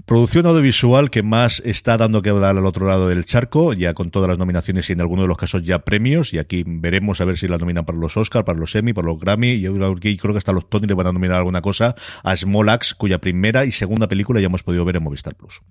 producción 0.04 0.46
audiovisual 0.46 1.10
que 1.10 1.22
más 1.22 1.62
está 1.64 1.96
dando 1.96 2.22
que 2.22 2.30
hablar 2.30 2.56
al 2.56 2.66
otro 2.66 2.86
lado 2.86 3.08
del 3.08 3.24
charco, 3.24 3.72
ya 3.72 3.94
con 3.94 4.10
todas 4.10 4.28
las 4.28 4.38
nominaciones 4.38 4.88
y 4.90 4.92
en 4.92 5.00
algunos 5.00 5.24
de 5.24 5.28
los 5.28 5.38
casos 5.38 5.62
ya 5.62 5.80
premios, 5.80 6.32
y 6.34 6.38
aquí 6.38 6.62
veremos 6.66 7.20
a 7.20 7.24
ver 7.24 7.38
si 7.38 7.48
la 7.48 7.58
nominan 7.58 7.84
para 7.84 7.98
los 7.98 8.16
Oscar, 8.16 8.44
para 8.44 8.58
los 8.58 8.74
Emmy, 8.74 8.92
para 8.92 9.08
los 9.08 9.18
Grammy, 9.18 9.52
y 9.52 10.16
creo 10.16 10.34
que 10.34 10.38
hasta 10.38 10.52
los 10.52 10.68
Tony 10.68 10.86
le 10.86 10.94
van 10.94 11.06
a 11.06 11.12
nominar 11.12 11.38
alguna 11.38 11.62
cosa 11.62 11.94
a 12.22 12.36
Smolax, 12.36 12.94
cuya 12.94 13.20
primera 13.20 13.64
y 13.64 13.72
segunda 13.72 14.06
película 14.06 14.40
ya 14.40 14.46
hemos 14.46 14.62
podido 14.62 14.84
ver 14.84 14.96
en 14.96 15.02
Movistar 15.02 15.34
Plus. 15.34 15.62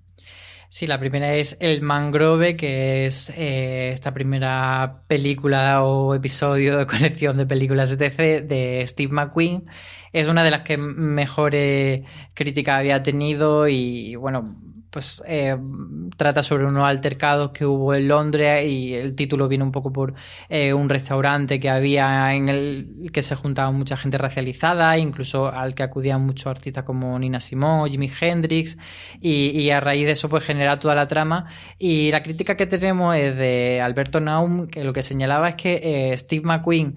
Sí, 0.72 0.86
la 0.86 1.00
primera 1.00 1.34
es 1.34 1.56
El 1.58 1.82
Mangrove, 1.82 2.56
que 2.56 3.04
es 3.04 3.28
eh, 3.30 3.90
esta 3.92 4.14
primera 4.14 5.02
película 5.08 5.82
o 5.82 6.14
episodio 6.14 6.78
de 6.78 6.86
colección 6.86 7.36
de 7.36 7.44
películas 7.44 7.90
etc. 7.92 8.46
de 8.46 8.84
Steve 8.86 9.12
McQueen. 9.12 9.64
Es 10.12 10.28
una 10.28 10.44
de 10.44 10.50
las 10.52 10.62
que 10.62 10.76
mejor 10.76 11.54
crítica 12.34 12.76
había 12.76 13.02
tenido 13.02 13.66
y 13.66 14.14
bueno, 14.14 14.56
pues 14.90 15.22
eh, 15.26 15.56
trata 16.16 16.42
sobre 16.42 16.66
unos 16.66 16.84
altercados 16.84 17.52
que 17.52 17.64
hubo 17.64 17.94
en 17.94 18.08
Londres 18.08 18.66
y 18.66 18.94
el 18.94 19.14
título 19.14 19.48
viene 19.48 19.64
un 19.64 19.72
poco 19.72 19.92
por 19.92 20.14
eh, 20.48 20.74
un 20.74 20.88
restaurante 20.88 21.60
que 21.60 21.70
había 21.70 22.34
en 22.34 22.48
el 22.48 23.10
que 23.12 23.22
se 23.22 23.36
juntaba 23.36 23.70
mucha 23.70 23.96
gente 23.96 24.18
racializada, 24.18 24.98
incluso 24.98 25.46
al 25.52 25.74
que 25.74 25.82
acudían 25.82 26.24
muchos 26.26 26.46
artistas 26.46 26.84
como 26.84 27.18
Nina 27.18 27.40
Simone 27.40 27.90
Jimi 27.90 28.10
Hendrix 28.20 28.76
y, 29.20 29.70
a 29.70 29.78
raíz 29.78 30.06
de 30.06 30.12
eso 30.12 30.28
pues 30.28 30.44
genera 30.44 30.78
toda 30.78 30.94
la 30.94 31.06
trama. 31.06 31.46
Y 31.78 32.10
la 32.10 32.22
crítica 32.22 32.56
que 32.56 32.66
tenemos 32.66 33.14
es 33.14 33.36
de 33.36 33.80
Alberto 33.80 34.20
Naum 34.20 34.66
que 34.66 34.82
lo 34.82 34.92
que 34.92 35.02
señalaba 35.02 35.50
es 35.50 35.54
que 35.54 35.80
eh, 36.12 36.16
Steve 36.16 36.44
McQueen 36.44 36.96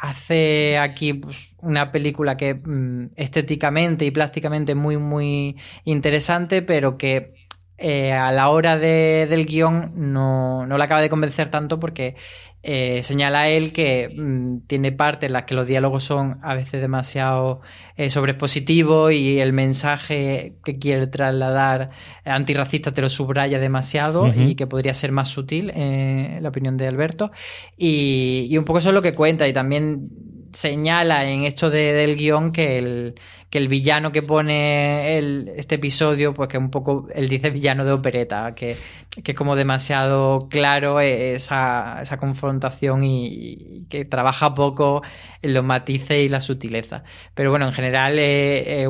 hace 0.00 0.78
aquí 0.78 1.12
pues, 1.14 1.54
una 1.58 1.92
película 1.92 2.36
que 2.36 2.54
mm, 2.54 3.12
estéticamente 3.16 4.04
y 4.04 4.10
plásticamente 4.10 4.74
muy, 4.74 4.96
muy 4.96 5.56
interesante, 5.84 6.62
pero 6.62 6.96
que 6.96 7.34
eh, 7.76 8.12
a 8.12 8.32
la 8.32 8.50
hora 8.50 8.78
del 8.78 9.46
guion 9.46 9.92
no, 9.94 10.66
no 10.66 10.78
la 10.78 10.84
acaba 10.84 11.00
de 11.00 11.08
convencer 11.08 11.48
tanto 11.48 11.80
porque 11.80 12.16
eh, 12.62 13.02
señala 13.02 13.48
él 13.48 13.72
que 13.72 14.14
mm, 14.14 14.66
tiene 14.66 14.92
partes 14.92 15.28
en 15.28 15.32
las 15.32 15.44
que 15.44 15.54
los 15.54 15.66
diálogos 15.66 16.04
son 16.04 16.38
a 16.42 16.54
veces 16.54 16.80
demasiado 16.80 17.62
eh, 17.96 18.10
sobrepositivos 18.10 19.12
y 19.12 19.40
el 19.40 19.52
mensaje 19.52 20.56
que 20.62 20.78
quiere 20.78 21.06
trasladar 21.06 21.90
antirracista 22.24 22.92
te 22.92 23.00
lo 23.00 23.08
subraya 23.08 23.58
demasiado 23.58 24.30
y 24.34 24.54
que 24.56 24.66
podría 24.66 24.92
ser 24.94 25.10
más 25.12 25.28
sutil, 25.28 25.70
en 25.70 26.42
la 26.42 26.48
opinión 26.48 26.76
de 26.76 26.86
Alberto. 26.86 27.30
Y, 27.76 28.46
y 28.50 28.58
un 28.58 28.64
poco 28.64 28.78
eso 28.78 28.90
es 28.90 28.94
lo 28.94 29.02
que 29.02 29.14
cuenta 29.14 29.48
y 29.48 29.52
también 29.52 30.10
señala 30.52 31.28
en 31.30 31.44
esto 31.44 31.70
del 31.70 32.16
guion 32.16 32.52
que 32.52 32.78
el, 32.78 33.14
que 33.50 33.58
el 33.58 33.68
villano 33.68 34.12
que 34.12 34.22
pone 34.22 35.18
el, 35.18 35.52
este 35.56 35.74
episodio, 35.74 36.34
pues 36.34 36.48
que 36.48 36.58
un 36.58 36.70
poco, 36.70 37.08
él 37.14 37.28
dice 37.28 37.50
villano 37.50 37.84
de 37.84 37.92
opereta, 37.92 38.54
que, 38.54 38.70
es 38.70 39.34
como 39.34 39.56
demasiado 39.56 40.48
claro 40.48 41.00
esa, 41.00 42.00
esa 42.00 42.16
confrontación 42.18 43.02
y, 43.02 43.86
que 43.88 44.04
trabaja 44.04 44.54
poco 44.54 45.02
en 45.42 45.54
los 45.54 45.64
matices 45.64 46.24
y 46.24 46.28
la 46.28 46.40
sutileza. 46.40 47.02
Pero 47.34 47.50
bueno, 47.50 47.66
en 47.66 47.72
general 47.72 48.18
es, 48.18 48.86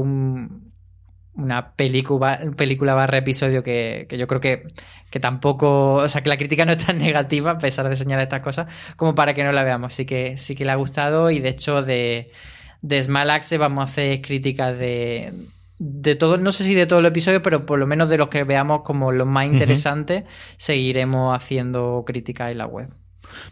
una 1.35 1.73
película, 1.73 2.41
película 2.57 2.95
barra 2.95 3.19
episodio 3.19 3.63
que, 3.63 4.07
que 4.09 4.19
yo 4.19 4.27
creo 4.27 4.41
que, 4.41 4.65
que, 5.11 5.21
tampoco, 5.21 5.95
o 5.95 6.09
sea, 6.09 6.23
que 6.23 6.29
la 6.29 6.37
crítica 6.37 6.65
no 6.65 6.73
es 6.73 6.85
tan 6.85 6.99
negativa 7.01 7.53
a 7.53 7.59
pesar 7.59 7.89
de 7.89 7.97
señalar 7.97 8.25
estas 8.25 8.41
cosas 8.41 8.67
como 8.97 9.15
para 9.15 9.35
que 9.35 9.45
no 9.45 9.53
la 9.53 9.65
veamos. 9.65 9.95
Sí 9.95 10.05
que, 10.05 10.37
sí 10.37 10.55
que 10.55 10.65
le 10.65 10.73
ha 10.73 10.77
gustado 10.77 11.31
y 11.31 11.41
de 11.41 11.49
hecho 11.49 11.83
de 11.83 12.31
de 12.83 13.03
Small 13.03 13.31
Axe 13.31 13.59
vamos 13.59 13.83
a 13.83 13.85
hacer 13.85 14.21
críticas 14.23 14.79
de, 14.79 15.33
de 15.79 16.15
todo, 16.15 16.37
no 16.39 16.53
sé 16.53 16.65
si 16.65 16.75
de 16.75 16.87
todo 16.87 17.01
el 17.01 17.07
episodio, 17.07 17.43
pero 17.43 17.67
por 17.67 17.79
lo 17.79 17.87
menos 17.87 18.09
de 18.09 18.19
los 18.19 18.29
que 18.29 18.45
veamos 18.45 18.83
como 18.83 19.13
los 19.13 19.27
más 19.27 19.47
interesantes, 19.47 20.25
seguiremos 20.57 21.37
haciendo 21.37 22.05
críticas 22.07 22.51
en 22.51 22.59
la 22.59 22.67
web. 22.67 22.89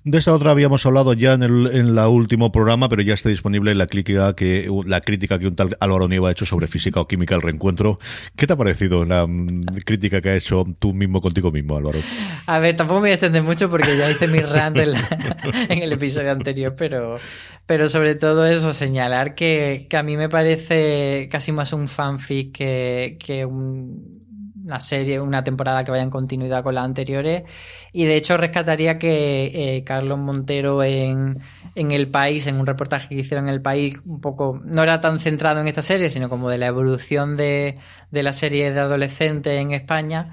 De 0.04 0.18
esta 0.18 0.32
otra 0.32 0.50
habíamos 0.50 0.84
hablado 0.86 1.12
ya 1.12 1.34
en 1.34 1.42
el 1.42 1.66
en 1.72 1.98
último 1.98 2.50
programa, 2.52 2.88
pero 2.88 3.02
ya 3.02 3.14
está 3.14 3.28
disponible 3.28 3.74
la 3.74 3.86
crítica 3.86 4.34
que 4.34 4.70
la 4.86 5.00
crítica 5.00 5.38
que 5.38 5.46
un 5.46 5.56
tal 5.56 5.76
Álvaro 5.80 6.08
Nieva 6.08 6.28
ha 6.28 6.32
hecho 6.32 6.46
sobre 6.46 6.66
física 6.66 7.00
o 7.00 7.08
química 7.08 7.34
el 7.34 7.42
reencuentro. 7.42 7.98
¿Qué 8.36 8.46
te 8.46 8.52
ha 8.52 8.56
parecido 8.56 9.04
la 9.04 9.26
mm, 9.26 9.64
crítica 9.84 10.20
que 10.20 10.30
ha 10.30 10.36
hecho 10.36 10.64
tú 10.78 10.94
mismo 10.94 11.20
contigo 11.20 11.50
mismo, 11.50 11.76
Álvaro? 11.76 11.98
A 12.46 12.58
ver, 12.58 12.76
tampoco 12.76 13.00
me 13.00 13.04
voy 13.04 13.10
a 13.10 13.14
extender 13.14 13.42
mucho 13.42 13.68
porque 13.70 13.96
ya 13.96 14.10
hice 14.10 14.28
mi 14.28 14.38
rant 14.38 14.78
en, 14.78 14.94
el 15.82 15.92
episodio 15.92 16.32
anterior, 16.32 16.74
pero, 16.76 17.16
pero 17.66 17.88
sobre 17.88 18.14
todo 18.14 18.46
eso, 18.46 18.72
señalar 18.72 19.34
que, 19.34 19.86
que 19.88 19.96
a 19.96 20.02
mí 20.02 20.16
me 20.16 20.28
parece 20.28 21.28
casi 21.30 21.52
más 21.52 21.72
un 21.72 21.88
fanfic 21.88 22.52
que, 22.52 23.16
que 23.18 23.44
un 23.44 24.17
una 24.68 24.80
serie, 24.80 25.18
una 25.20 25.42
temporada 25.42 25.82
que 25.82 25.90
vaya 25.90 26.02
en 26.02 26.10
continuidad 26.10 26.62
con 26.62 26.74
las 26.74 26.84
anteriores. 26.84 27.44
Y 27.92 28.04
de 28.04 28.16
hecho 28.16 28.36
rescataría 28.36 28.98
que 28.98 29.50
eh, 29.54 29.84
Carlos 29.84 30.18
Montero 30.18 30.82
en, 30.84 31.40
en, 31.74 31.90
El 31.90 32.08
País, 32.10 32.46
en 32.46 32.56
un 32.56 32.66
reportaje 32.66 33.08
que 33.08 33.14
hicieron 33.16 33.48
en 33.48 33.54
El 33.54 33.62
País, 33.62 33.98
un 34.04 34.20
poco, 34.20 34.60
no 34.62 34.82
era 34.82 35.00
tan 35.00 35.20
centrado 35.20 35.60
en 35.60 35.68
esta 35.68 35.82
serie, 35.82 36.10
sino 36.10 36.28
como 36.28 36.50
de 36.50 36.58
la 36.58 36.66
evolución 36.66 37.36
de, 37.36 37.78
de 38.10 38.22
la 38.22 38.34
serie 38.34 38.70
de 38.72 38.80
adolescentes 38.80 39.54
en 39.60 39.72
España 39.72 40.28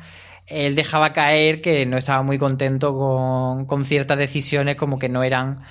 él 0.47 0.75
dejaba 0.75 1.11
caer 1.11 1.59
que 1.59 1.87
no 1.87 1.97
estaba 1.97 2.21
muy 2.21 2.37
contento 2.37 2.95
con, 2.95 3.65
con, 3.65 3.83
ciertas 3.83 4.19
decisiones 4.19 4.75
como 4.75 4.99
que 4.99 5.09
no 5.09 5.23
eran 5.23 5.61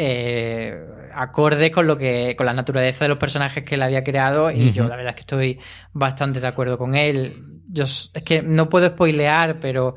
eh, 0.00 0.80
acorde 1.12 1.72
con 1.72 1.88
lo 1.88 1.98
que 1.98 2.36
con 2.36 2.46
la 2.46 2.52
naturaleza 2.52 3.04
de 3.04 3.08
los 3.08 3.18
personajes 3.18 3.64
que 3.64 3.74
él 3.74 3.82
había 3.82 4.04
creado 4.04 4.52
y 4.52 4.70
yo 4.70 4.86
la 4.86 4.94
verdad 4.94 5.10
es 5.10 5.14
que 5.16 5.22
estoy 5.22 5.58
bastante 5.92 6.40
de 6.40 6.46
acuerdo 6.46 6.78
con 6.78 6.94
él. 6.94 7.62
Yo 7.66 7.82
es 7.82 8.12
que 8.24 8.40
no 8.40 8.68
puedo 8.68 8.86
spoilear, 8.86 9.58
pero 9.58 9.96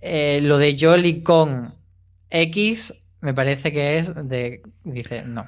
eh, 0.00 0.40
lo 0.40 0.56
de 0.56 0.74
Jolly 0.80 1.22
con 1.22 1.74
X 2.30 2.94
me 3.20 3.34
parece 3.34 3.72
que 3.72 3.98
es 3.98 4.10
de 4.14 4.62
dice 4.84 5.22
no 5.22 5.46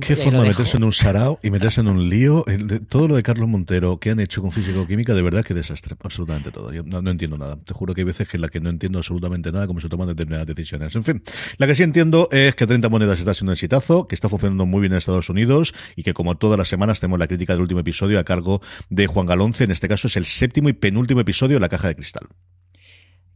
Qué 0.00 0.16
forma 0.16 0.42
de 0.42 0.48
meterse 0.48 0.76
en 0.76 0.84
un 0.84 0.92
sarao 0.92 1.38
y 1.42 1.50
meterse 1.50 1.80
en 1.80 1.88
un 1.88 2.08
lío. 2.08 2.44
todo 2.88 3.08
lo 3.08 3.16
de 3.16 3.22
Carlos 3.22 3.48
Montero 3.48 3.98
que 3.98 4.10
han 4.10 4.20
hecho 4.20 4.42
con 4.42 4.52
físico-química, 4.52 5.14
de 5.14 5.22
verdad 5.22 5.44
que 5.44 5.54
desastre. 5.54 5.96
Absolutamente 6.02 6.50
todo. 6.50 6.72
Yo 6.72 6.82
no, 6.82 7.10
entiendo 7.10 7.38
nada. 7.38 7.56
Te 7.56 7.74
juro 7.74 7.94
que 7.94 8.02
hay 8.02 8.04
veces 8.04 8.28
en 8.32 8.40
las 8.40 8.50
que 8.50 8.60
no 8.60 8.70
entiendo 8.70 8.98
absolutamente 8.98 9.52
nada 9.52 9.66
cómo 9.66 9.80
se 9.80 9.88
toman 9.88 10.08
determinadas 10.08 10.46
decisiones. 10.46 10.94
En 10.94 11.04
fin, 11.04 11.22
la 11.58 11.66
que 11.66 11.74
sí 11.74 11.82
entiendo 11.82 12.28
es 12.30 12.54
que 12.54 12.66
30 12.66 12.88
monedas 12.88 13.18
está 13.18 13.34
siendo 13.34 13.50
un 13.50 13.54
exitazo, 13.54 14.08
que 14.08 14.14
está 14.14 14.28
funcionando 14.28 14.66
muy 14.66 14.80
bien 14.80 14.92
en 14.92 14.98
Estados 14.98 15.28
Unidos 15.28 15.74
y 15.96 16.02
que 16.02 16.14
como 16.14 16.36
todas 16.36 16.58
las 16.58 16.68
semanas 16.68 17.00
tenemos 17.00 17.18
la 17.18 17.26
crítica 17.26 17.52
del 17.52 17.62
último 17.62 17.80
episodio 17.80 18.18
a 18.18 18.24
cargo 18.24 18.60
de 18.90 19.06
Juan 19.06 19.26
Galonce. 19.26 19.64
En 19.64 19.70
este 19.70 19.88
caso 19.88 20.08
es 20.08 20.16
el 20.16 20.24
séptimo 20.24 20.68
y 20.68 20.72
penúltimo 20.72 21.20
episodio 21.20 21.56
de 21.56 21.60
La 21.60 21.68
Caja 21.68 21.88
de 21.88 21.96
Cristal 21.96 22.28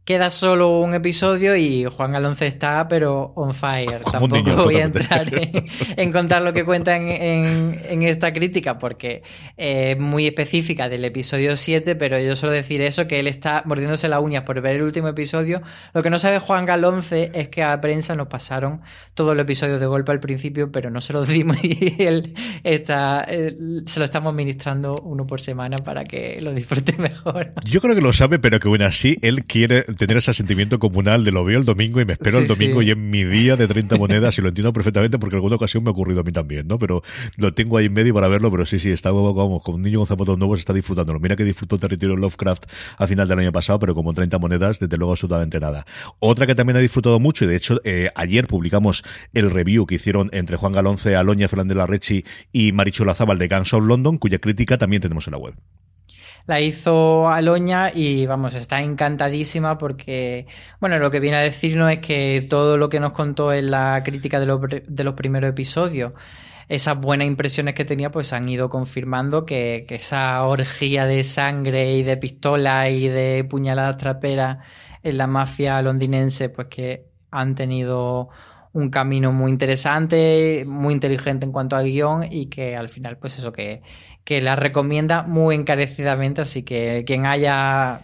queda 0.09 0.31
solo 0.31 0.79
un 0.79 0.95
episodio 0.95 1.55
y 1.55 1.85
Juan 1.85 2.15
Alonso 2.15 2.43
está, 2.43 2.87
pero 2.87 3.31
on 3.35 3.53
fire. 3.53 4.01
Tampoco 4.11 4.63
voy 4.63 4.77
a 4.77 4.85
entrar 4.85 5.27
en, 5.31 6.11
contar 6.11 6.41
lo 6.41 6.51
que 6.51 6.65
cuentan 6.65 7.07
en, 7.09 8.01
esta 8.01 8.33
crítica 8.33 8.79
porque 8.79 9.21
es 9.55 9.99
muy 9.99 10.25
específica 10.25 10.89
del 10.89 11.05
episodio 11.05 11.55
7, 11.55 11.95
pero 11.95 12.19
yo 12.19 12.35
suelo 12.35 12.53
decir 12.53 12.81
eso, 12.81 13.05
que 13.05 13.19
él 13.19 13.27
está 13.27 13.61
mordiéndose 13.67 14.09
las 14.09 14.19
uñas 14.19 14.45
por 14.45 14.59
ver 14.61 14.77
el 14.77 14.81
último 14.81 15.09
episodio. 15.09 15.61
Lo 15.93 16.01
que 16.01 16.09
no 16.09 16.17
sabe 16.17 16.39
Juan 16.39 16.65
Galonce 16.65 17.29
es 17.35 17.49
que 17.49 17.61
a 17.61 17.79
prensa 17.79 18.15
nos 18.15 18.29
pasaron 18.29 18.81
todos 19.13 19.35
los 19.35 19.43
episodios 19.43 19.79
de 19.79 19.85
golpe 19.85 20.11
al 20.11 20.19
principio, 20.19 20.71
pero 20.71 20.89
no 20.89 21.01
se 21.01 21.13
los 21.13 21.27
dimos 21.27 21.57
y 21.63 21.97
él 21.99 22.33
está, 22.63 23.27
se 23.27 23.99
lo 23.99 24.05
estamos 24.05 24.33
ministrando 24.33 24.95
uno 25.03 25.27
por 25.27 25.39
semana 25.39 25.75
para 25.85 26.03
que 26.03 26.41
lo 26.41 26.51
disfrute 26.51 26.93
mejor. 26.97 27.53
Yo 27.63 27.79
creo 27.79 27.93
que 27.93 28.01
lo 28.01 28.11
sabe, 28.11 28.39
pero 28.39 28.59
que 28.59 28.67
aún 28.67 28.81
así 28.81 29.19
él 29.21 29.45
quiere 29.45 29.83
tener 29.99 30.15
ese 30.15 30.33
sentimiento 30.33 30.79
comunal 30.79 31.25
de 31.25 31.31
lo 31.33 31.43
veo 31.43 31.59
el 31.59 31.65
domingo 31.65 31.99
y 31.99 32.05
me 32.05 32.13
espero 32.13 32.37
el 32.37 32.47
domingo 32.47 32.81
y 32.81 32.89
en 32.89 33.09
mi 33.09 33.25
día 33.25 33.57
de 33.57 33.67
30 33.67 33.97
monedas 33.97 34.37
y 34.37 34.41
lo 34.41 34.47
entiendo 34.47 34.71
perfectamente 34.71 35.19
porque 35.19 35.35
en 35.35 35.39
alguna 35.39 35.57
ocasión 35.57 35.83
me 35.83 35.89
ha 35.89 35.91
ocurrido 35.91 36.21
a 36.21 36.23
mí 36.23 36.31
también, 36.31 36.67
¿no? 36.67 36.79
Pero 36.79 37.03
lo 37.35 37.53
tengo 37.53 37.77
ahí 37.77 37.87
en 37.87 37.93
medio 37.93 38.13
para 38.13 38.29
verlo, 38.29 38.49
pero 38.49 38.65
sí, 38.65 38.79
sí, 38.79 38.91
está 38.91 39.09
como 39.09 39.59
con 39.59 39.75
un 39.75 39.81
niño 39.81 39.99
con 39.99 40.07
zapatos 40.07 40.37
nuevos 40.37 40.57
está 40.59 40.71
disfrutándolo. 40.71 41.19
Mira 41.19 41.35
que 41.35 41.43
disfrutó 41.43 41.77
Territorio 41.77 42.15
Lovecraft 42.15 42.63
a 42.97 43.07
final 43.07 43.27
del 43.27 43.39
año 43.39 43.51
pasado, 43.51 43.77
pero 43.79 43.93
como 43.93 44.13
30 44.13 44.39
monedas, 44.39 44.79
desde 44.79 44.95
luego 44.95 45.11
absolutamente 45.11 45.59
nada. 45.59 45.85
Otra 46.19 46.47
que 46.47 46.55
también 46.55 46.77
ha 46.77 46.79
disfrutado 46.79 47.19
mucho 47.19 47.43
y 47.43 47.49
de 47.49 47.57
hecho 47.57 47.81
eh, 47.83 48.09
ayer 48.15 48.47
publicamos 48.47 49.03
el 49.33 49.51
review 49.51 49.85
que 49.85 49.95
hicieron 49.95 50.29
entre 50.31 50.55
Juan 50.55 50.71
Galonce, 50.71 51.17
Aloña 51.17 51.49
Fernández 51.49 51.75
Larrechi 51.75 52.23
y 52.53 52.71
Marichu 52.71 53.03
Lazábal 53.03 53.37
de 53.37 53.49
Guns 53.49 53.73
of 53.73 53.85
London, 53.85 54.17
cuya 54.17 54.39
crítica 54.39 54.77
también 54.77 55.01
tenemos 55.01 55.27
en 55.27 55.31
la 55.31 55.39
web 55.39 55.55
la 56.49 56.61
hizo 56.61 57.29
Aloña 57.29 57.91
y 57.93 58.25
vamos, 58.25 58.55
está 58.55 58.81
encantadísima 58.81 59.77
porque, 59.77 60.47
bueno, 60.79 60.97
lo 60.97 61.11
que 61.11 61.19
viene 61.19 61.37
a 61.37 61.41
decirnos 61.41 61.91
es 61.91 61.99
que 61.99 62.43
todo 62.49 62.75
lo 62.75 62.89
que 62.89 62.99
nos 62.99 63.11
contó 63.11 63.53
en 63.53 63.69
la 63.69 64.01
crítica 64.03 64.39
de 64.39 64.47
los, 64.47 64.59
de 64.87 65.03
los 65.03 65.13
primeros 65.13 65.51
episodios, 65.51 66.13
esas 66.67 66.99
buenas 66.99 67.27
impresiones 67.27 67.75
que 67.75 67.85
tenía, 67.85 68.09
pues 68.09 68.33
han 68.33 68.49
ido 68.49 68.67
confirmando 68.67 69.45
que, 69.45 69.85
que 69.87 69.95
esa 69.95 70.43
orgía 70.43 71.05
de 71.05 71.21
sangre 71.21 71.93
y 71.97 72.01
de 72.01 72.17
pistola 72.17 72.89
y 72.89 73.07
de 73.09 73.43
puñaladas 73.47 73.97
traperas 73.97 74.57
en 75.03 75.19
la 75.19 75.27
mafia 75.27 75.79
londinense, 75.83 76.49
pues 76.49 76.67
que 76.67 77.05
han 77.29 77.53
tenido 77.53 78.29
un 78.73 78.89
camino 78.89 79.31
muy 79.31 79.51
interesante, 79.51 80.63
muy 80.67 80.93
inteligente 80.93 81.45
en 81.45 81.51
cuanto 81.51 81.75
al 81.75 81.85
guion 81.85 82.23
y 82.31 82.47
que 82.47 82.75
al 82.75 82.89
final, 82.89 83.17
pues 83.17 83.37
eso, 83.37 83.51
que, 83.51 83.81
que 84.23 84.41
la 84.41 84.55
recomienda 84.55 85.23
muy 85.23 85.55
encarecidamente. 85.55 86.41
Así 86.41 86.63
que 86.63 87.03
quien 87.05 87.25
haya 87.25 88.01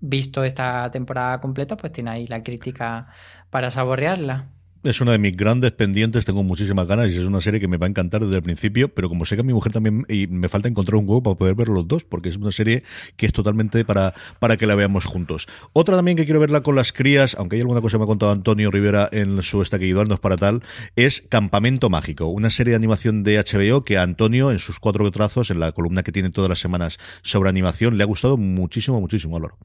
visto 0.00 0.44
esta 0.44 0.90
temporada 0.90 1.40
completa, 1.40 1.76
pues 1.76 1.92
tiene 1.92 2.10
ahí 2.10 2.26
la 2.26 2.42
crítica 2.42 3.08
para 3.50 3.70
saborearla. 3.70 4.48
Es 4.88 5.02
una 5.02 5.12
de 5.12 5.18
mis 5.18 5.36
grandes 5.36 5.72
pendientes, 5.72 6.24
tengo 6.24 6.42
muchísimas 6.42 6.86
ganas 6.86 7.12
y 7.12 7.18
es 7.18 7.24
una 7.26 7.42
serie 7.42 7.60
que 7.60 7.68
me 7.68 7.76
va 7.76 7.84
a 7.84 7.90
encantar 7.90 8.22
desde 8.22 8.36
el 8.36 8.42
principio, 8.42 8.88
pero 8.88 9.10
como 9.10 9.26
sé 9.26 9.34
que 9.34 9.42
a 9.42 9.44
mi 9.44 9.52
mujer 9.52 9.70
también 9.70 10.06
y 10.08 10.26
me 10.28 10.48
falta 10.48 10.66
encontrar 10.66 10.96
un 10.96 11.06
huevo 11.06 11.22
para 11.22 11.36
poder 11.36 11.54
ver 11.54 11.68
los 11.68 11.86
dos, 11.86 12.04
porque 12.04 12.30
es 12.30 12.36
una 12.36 12.52
serie 12.52 12.84
que 13.16 13.26
es 13.26 13.34
totalmente 13.34 13.84
para, 13.84 14.14
para 14.38 14.56
que 14.56 14.66
la 14.66 14.74
veamos 14.76 15.04
juntos. 15.04 15.46
Otra 15.74 15.94
también 15.94 16.16
que 16.16 16.24
quiero 16.24 16.40
verla 16.40 16.62
con 16.62 16.74
las 16.74 16.94
crías, 16.94 17.36
aunque 17.38 17.56
hay 17.56 17.60
alguna 17.60 17.82
cosa 17.82 17.96
que 17.96 17.98
me 17.98 18.04
ha 18.04 18.06
contado 18.06 18.32
Antonio 18.32 18.70
Rivera 18.70 19.10
en 19.12 19.42
su 19.42 19.60
Esta 19.60 19.78
que 19.78 19.92
no 19.92 20.14
es 20.14 20.20
para 20.20 20.38
tal, 20.38 20.62
es 20.96 21.22
Campamento 21.28 21.90
Mágico, 21.90 22.28
una 22.28 22.48
serie 22.48 22.70
de 22.70 22.76
animación 22.76 23.24
de 23.24 23.36
HBO 23.36 23.84
que 23.84 23.98
a 23.98 24.02
Antonio, 24.02 24.50
en 24.50 24.58
sus 24.58 24.80
cuatro 24.80 25.10
trazos, 25.10 25.50
en 25.50 25.60
la 25.60 25.72
columna 25.72 26.02
que 26.02 26.12
tiene 26.12 26.30
todas 26.30 26.48
las 26.48 26.60
semanas 26.60 26.98
sobre 27.20 27.50
animación, 27.50 27.98
le 27.98 28.04
ha 28.04 28.06
gustado 28.06 28.38
muchísimo, 28.38 29.02
muchísimo, 29.02 29.36
Álvaro. 29.36 29.58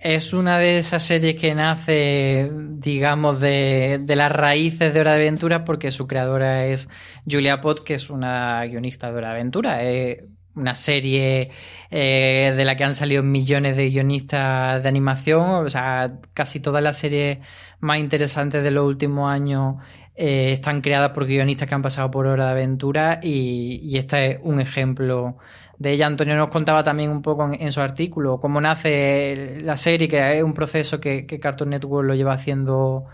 Es 0.00 0.32
una 0.32 0.58
de 0.58 0.78
esas 0.78 1.02
series 1.02 1.34
que 1.34 1.54
nace, 1.56 2.50
digamos, 2.52 3.40
de, 3.40 3.98
de, 4.00 4.16
las 4.16 4.30
raíces 4.30 4.94
de 4.94 5.00
Hora 5.00 5.14
de 5.14 5.22
Aventura, 5.22 5.64
porque 5.64 5.90
su 5.90 6.06
creadora 6.06 6.66
es 6.66 6.88
Julia 7.28 7.60
Pott, 7.60 7.82
que 7.82 7.94
es 7.94 8.08
una 8.08 8.64
guionista 8.64 9.10
de 9.10 9.18
Hora 9.18 9.28
de 9.30 9.34
Aventura. 9.34 9.82
Es 9.82 10.18
una 10.54 10.76
serie 10.76 11.50
eh, 11.90 12.54
de 12.56 12.64
la 12.64 12.76
que 12.76 12.84
han 12.84 12.94
salido 12.94 13.24
millones 13.24 13.76
de 13.76 13.88
guionistas 13.90 14.82
de 14.82 14.88
animación. 14.88 15.66
O 15.66 15.70
sea, 15.70 16.20
casi 16.32 16.60
todas 16.60 16.82
las 16.82 16.98
series 16.98 17.38
más 17.80 17.98
interesantes 17.98 18.62
de 18.62 18.70
los 18.70 18.86
últimos 18.86 19.30
años 19.32 19.76
eh, 20.14 20.52
están 20.52 20.80
creadas 20.80 21.10
por 21.10 21.26
guionistas 21.26 21.68
que 21.68 21.74
han 21.74 21.82
pasado 21.82 22.10
por 22.10 22.26
Hora 22.26 22.46
de 22.46 22.50
Aventura 22.52 23.18
y, 23.22 23.80
y 23.82 23.98
este 23.98 24.32
es 24.32 24.38
un 24.42 24.60
ejemplo 24.60 25.38
de 25.78 25.92
ella. 25.92 26.06
Antonio 26.06 26.36
nos 26.36 26.48
contaba 26.48 26.82
también 26.82 27.10
un 27.10 27.22
poco 27.22 27.50
en, 27.52 27.72
su 27.72 27.80
artículo 27.80 28.40
cómo 28.40 28.60
nace 28.60 29.58
la 29.62 29.76
serie, 29.76 30.08
que 30.08 30.38
es 30.38 30.42
un 30.42 30.54
proceso 30.54 31.00
que, 31.00 31.26
Cartoon 31.26 31.70
Network 31.70 32.06
lo 32.06 32.14
lleva 32.14 32.32
haciendo. 32.32 33.06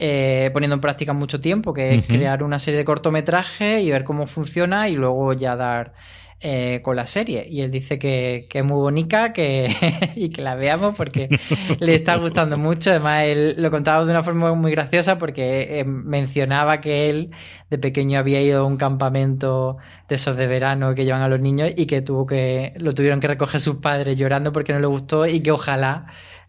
Eh, 0.00 0.50
poniendo 0.52 0.76
en 0.76 0.80
práctica 0.80 1.12
mucho 1.12 1.40
tiempo, 1.40 1.74
que 1.74 1.96
es 1.96 2.06
crear 2.06 2.44
una 2.44 2.60
serie 2.60 2.78
de 2.78 2.84
cortometrajes 2.84 3.82
y 3.82 3.90
ver 3.90 4.04
cómo 4.04 4.28
funciona 4.28 4.88
y 4.88 4.94
luego 4.94 5.32
ya 5.32 5.56
dar 5.56 5.92
eh, 6.40 6.80
con 6.84 6.94
la 6.94 7.04
serie. 7.06 7.48
Y 7.50 7.62
él 7.62 7.72
dice 7.72 7.98
que, 7.98 8.46
es 8.52 8.64
muy 8.64 8.76
bonita 8.76 9.32
que, 9.32 9.74
y 10.14 10.30
que 10.30 10.40
la 10.40 10.54
veamos 10.54 10.94
porque 10.94 11.28
le 11.80 11.94
está 11.94 12.16
gustando 12.16 12.56
mucho. 12.56 12.90
Además, 12.90 13.24
él 13.24 13.54
lo 13.58 13.70
contaba 13.72 14.04
de 14.04 14.10
una 14.12 14.22
forma 14.22 14.54
muy 14.54 14.70
graciosa 14.70 15.18
porque 15.18 15.80
eh, 15.80 15.84
mencionaba 15.84 16.80
que 16.80 17.10
él 17.10 17.30
de 17.70 17.78
pequeño 17.78 18.18
había 18.20 18.40
ido 18.40 18.60
a 18.60 18.66
un 18.66 18.76
campamento 18.76 19.78
de 20.08 20.14
esos 20.14 20.36
de 20.36 20.46
verano 20.46 20.94
que 20.94 21.04
llevan 21.04 21.22
a 21.22 21.28
los 21.28 21.40
niños 21.40 21.70
y 21.76 21.86
que 21.86 22.02
tuvo 22.02 22.26
que 22.26 22.72
lo 22.76 22.94
tuvieron 22.94 23.20
que 23.20 23.26
recoger 23.26 23.60
sus 23.60 23.76
padres 23.76 24.16
llorando 24.16 24.52
porque 24.52 24.72
no 24.72 24.78
le 24.78 24.86
gustó 24.86 25.26
y 25.26 25.40
que 25.40 25.50
ojalá 25.50 26.06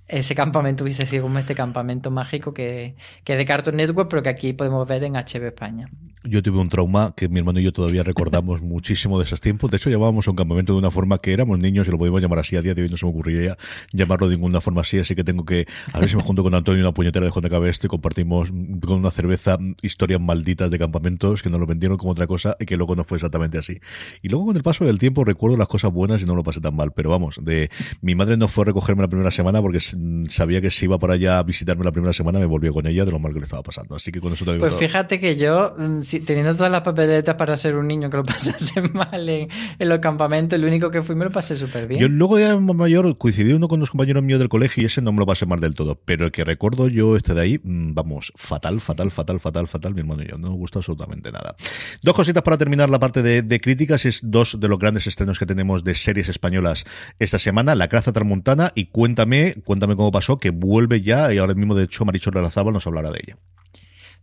ese 0.09 0.33
campamento 0.35 0.83
hubiese 0.83 1.05
sido 1.05 1.23
como 1.23 1.39
este 1.39 1.55
campamento 1.55 2.09
mágico 2.09 2.53
que, 2.53 2.95
que 3.23 3.35
de 3.35 3.45
Cartoon 3.45 3.77
Network, 3.77 4.09
pero 4.09 4.23
que 4.23 4.29
aquí 4.29 4.53
podemos 4.53 4.87
ver 4.87 5.03
en 5.03 5.13
HB 5.13 5.45
España. 5.45 5.89
Yo 6.23 6.43
tuve 6.43 6.59
un 6.59 6.67
trauma 6.67 7.13
que 7.15 7.29
mi 7.29 7.39
hermano 7.39 7.61
y 7.61 7.63
yo 7.63 7.71
todavía 7.71 8.03
recordamos 8.03 8.61
muchísimo 8.63 9.19
de 9.19 9.25
esos 9.25 9.39
tiempos. 9.39 9.71
De 9.71 9.77
hecho, 9.77 9.89
llevábamos 9.89 10.27
un 10.27 10.35
campamento 10.35 10.73
de 10.73 10.79
una 10.79 10.91
forma 10.91 11.19
que 11.19 11.31
éramos 11.31 11.59
niños 11.59 11.87
y 11.87 11.91
lo 11.91 11.97
podíamos 11.97 12.21
llamar 12.21 12.39
así. 12.39 12.57
A 12.57 12.61
día 12.61 12.73
de 12.73 12.81
hoy 12.81 12.89
no 12.89 12.97
se 12.97 13.05
me 13.05 13.11
ocurriría 13.11 13.57
llamarlo 13.93 14.27
de 14.27 14.35
ninguna 14.35 14.59
forma 14.59 14.81
así. 14.81 14.99
Así 14.99 15.15
que 15.15 15.23
tengo 15.23 15.45
que, 15.45 15.65
a 15.93 15.99
ver 15.99 16.09
si 16.09 16.17
me 16.17 16.23
junto 16.23 16.43
con 16.43 16.53
Antonio 16.55 16.81
una 16.81 16.93
puñetera 16.93 17.25
de 17.25 17.31
JKB 17.31 17.67
este 17.67 17.87
y 17.87 17.89
compartimos 17.89 18.49
con 18.49 18.97
una 18.97 19.11
cerveza 19.11 19.57
historias 19.81 20.19
malditas 20.19 20.71
de 20.71 20.79
campamentos 20.79 21.41
que 21.41 21.49
nos 21.49 21.59
lo 21.59 21.67
vendieron 21.67 21.97
como 21.97 22.11
otra 22.11 22.27
cosa 22.27 22.57
y 22.59 22.65
que 22.65 22.75
luego 22.75 22.95
no 22.95 23.03
fue 23.03 23.17
exactamente 23.17 23.57
así. 23.57 23.79
Y 24.21 24.29
luego 24.29 24.47
con 24.47 24.57
el 24.57 24.63
paso 24.63 24.85
del 24.85 24.99
tiempo 24.99 25.23
recuerdo 25.23 25.55
las 25.55 25.67
cosas 25.67 25.93
buenas 25.93 26.21
y 26.21 26.25
no 26.25 26.35
lo 26.35 26.43
pasé 26.43 26.59
tan 26.59 26.75
mal. 26.75 26.91
Pero 26.91 27.11
vamos, 27.11 27.39
de 27.41 27.69
mi 28.01 28.15
madre 28.15 28.35
no 28.35 28.47
fue 28.47 28.63
a 28.63 28.65
recogerme 28.65 29.03
la 29.03 29.07
primera 29.07 29.31
semana 29.31 29.61
porque 29.61 29.79
sabía 30.29 30.61
que 30.61 30.71
si 30.71 30.85
iba 30.85 30.97
para 30.99 31.13
allá 31.13 31.39
a 31.39 31.43
visitarme 31.43 31.83
la 31.83 31.91
primera 31.91 32.13
semana 32.13 32.39
me 32.39 32.45
volvió 32.45 32.73
con 32.73 32.85
ella 32.87 33.05
de 33.05 33.11
lo 33.11 33.19
mal 33.19 33.33
que 33.33 33.39
le 33.39 33.45
estaba 33.45 33.63
pasando. 33.63 33.95
Así 33.95 34.11
que 34.11 34.19
con 34.19 34.33
eso 34.33 34.45
te 34.45 34.57
Pues 34.57 34.73
fíjate 34.73 35.19
que 35.19 35.35
yo, 35.35 35.75
mm, 35.77 35.99
teniendo 36.25 36.55
todas 36.55 36.71
las 36.71 36.83
papeletas 36.83 37.35
para 37.35 37.57
ser 37.57 37.75
un 37.75 37.87
niño 37.87 38.09
que 38.09 38.17
lo 38.17 38.23
pasase 38.25 38.81
mal 38.93 39.27
en, 39.29 39.49
los 39.79 39.99
campamentos, 39.99 40.57
el 40.57 40.65
único 40.65 40.91
que 40.91 41.01
fui 41.01 41.15
me 41.15 41.25
lo 41.25 41.31
pasé 41.31 41.55
súper 41.55 41.87
bien. 41.87 42.01
Yo 42.01 42.07
luego 42.07 42.37
de 42.37 42.59
mayor 42.59 43.17
coincidí 43.17 43.53
uno 43.53 43.67
con 43.67 43.79
los 43.79 43.89
compañeros 43.91 44.23
míos 44.23 44.39
del 44.39 44.49
colegio 44.49 44.83
y 44.83 44.85
ese 44.85 45.01
no 45.01 45.11
me 45.11 45.19
lo 45.19 45.25
pasé 45.25 45.45
mal 45.45 45.59
del 45.59 45.75
todo. 45.75 45.99
Pero 46.05 46.25
el 46.25 46.31
que 46.31 46.43
recuerdo 46.43 46.87
yo 46.87 47.15
este 47.15 47.33
de 47.33 47.41
ahí, 47.41 47.59
mm, 47.63 47.93
vamos, 47.93 48.31
fatal, 48.35 48.81
fatal, 48.81 49.11
fatal, 49.11 49.39
fatal, 49.39 49.67
fatal, 49.67 49.93
mi 49.93 50.01
hermano 50.01 50.23
y 50.23 50.27
yo. 50.27 50.37
No 50.37 50.51
me 50.51 50.57
gustó 50.57 50.79
absolutamente 50.79 51.31
nada. 51.31 51.55
Dos 52.03 52.13
cositas 52.13 52.43
para 52.43 52.57
terminar 52.57 52.89
la 52.89 52.99
parte 52.99 53.21
de, 53.21 53.41
de 53.41 53.59
críticas. 53.59 54.05
Es 54.05 54.21
dos 54.23 54.59
de 54.59 54.67
los 54.67 54.79
grandes 54.79 55.07
estrenos 55.07 55.39
que 55.39 55.45
tenemos 55.45 55.83
de 55.83 55.95
series 55.95 56.29
españolas 56.29 56.85
esta 57.17 57.39
semana. 57.39 57.75
La 57.75 57.87
Craza 57.87 58.11
Tramontana 58.11 58.71
y 58.75 58.85
Cuéntame, 58.99 59.55
cuéntame 59.63 59.88
cómo 59.95 60.11
pasó, 60.11 60.37
que 60.37 60.51
vuelve 60.51 61.01
ya 61.01 61.33
y 61.33 61.37
ahora 61.37 61.53
mismo 61.53 61.75
de 61.75 61.85
hecho 61.85 62.05
Marichor 62.05 62.35
Lazaba 62.35 62.71
nos 62.71 62.85
hablará 62.87 63.11
de 63.11 63.19
ella. 63.23 63.37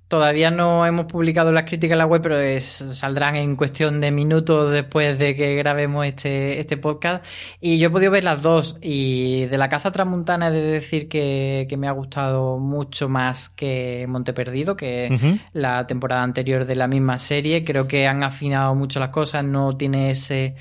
Todavía 0.09 0.53
no 0.53 0.87
hemos 0.87 1.07
publicado 1.07 1.51
las 1.51 1.65
críticas 1.65 1.95
en 1.95 1.99
la 1.99 2.07
web, 2.07 2.23
pero 2.23 2.37
saldrán 2.61 3.35
en 3.35 3.57
cuestión 3.57 4.01
de 4.01 4.13
minutos 4.13 4.71
después 4.71 5.19
de 5.19 5.35
que 5.35 5.57
grabemos 5.57 6.07
este, 6.07 6.61
este 6.61 6.77
podcast. 6.77 7.25
Y 7.61 7.79
yo 7.79 7.89
he 7.89 7.91
podido 7.91 8.13
ver 8.13 8.23
las 8.23 8.41
dos. 8.41 8.79
Y 8.81 9.47
de 9.47 9.59
la 9.59 9.69
caza 9.69 9.91
transmontana 9.91 10.49
he 10.49 10.53
de 10.53 10.63
decir 10.63 11.09
que, 11.09 11.67
me 11.77 11.89
ha 11.89 11.91
gustado 11.91 12.59
mucho 12.59 13.09
más 13.09 13.49
que 13.49 14.07
Monte 14.09 14.33
Perdido, 14.33 14.77
que 14.77 15.41
la 15.53 15.89
temporada 15.89 16.23
anterior 16.23 16.67
de 16.67 16.77
la 16.77 16.87
misma 16.87 17.19
serie. 17.19 17.65
Creo 17.65 17.89
que 17.89 18.07
han 18.07 18.23
afinado 18.23 18.77
mucho 18.77 19.01
las 19.01 19.09
cosas, 19.09 19.43
no 19.43 19.77
tiene 19.77 20.11
ese 20.13 20.55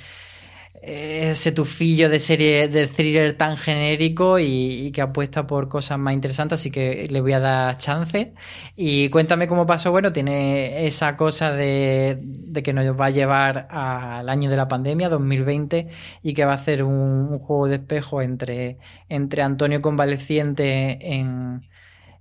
ese 0.85 1.51
tufillo 1.51 2.09
de 2.09 2.19
serie 2.19 2.67
de 2.67 2.87
thriller 2.87 3.33
tan 3.35 3.57
genérico 3.57 4.37
y, 4.39 4.91
que 4.91 5.01
apuesta 5.01 5.47
por 5.47 5.67
cosas 5.67 5.97
más 5.97 6.13
interesantes, 6.13 6.59
así 6.59 6.69
que 6.69 7.07
le 7.09 7.21
voy 7.21 7.33
a 7.33 7.39
dar 7.39 7.77
chance. 7.77 8.33
Y 8.75 9.09
cuéntame 9.09 9.47
cómo 9.47 9.65
pasó. 9.65 9.91
Bueno, 9.91 10.13
tiene 10.13 10.85
esa 10.85 11.17
cosa 11.17 11.51
de, 11.51 12.19
que 12.63 12.73
nos 12.73 12.85
va 12.99 13.07
a 13.07 13.09
llevar 13.09 13.67
al 13.71 14.29
año 14.29 14.49
de 14.49 14.57
la 14.57 14.67
pandemia, 14.67 15.09
2020, 15.09 15.87
y 16.21 16.33
que 16.33 16.45
va 16.45 16.53
a 16.53 16.55
hacer 16.55 16.83
un, 16.83 17.39
juego 17.39 17.67
de 17.67 17.75
espejo 17.75 18.21
entre, 18.21 18.77
entre 19.09 19.41
Antonio 19.41 19.81
Convaleciente 19.81 21.15
en, 21.15 21.67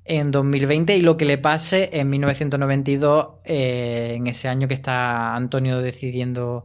en 0.04 0.30
2020 0.30 0.96
y 0.96 1.00
lo 1.02 1.16
que 1.16 1.24
le 1.24 1.38
pase 1.38 1.90
en 1.92 2.10
1992, 2.10 3.28
eh, 3.44 4.14
en 4.16 4.26
ese 4.26 4.48
año 4.48 4.68
que 4.68 4.74
está 4.74 5.34
Antonio 5.34 5.80
decidiendo 5.80 6.64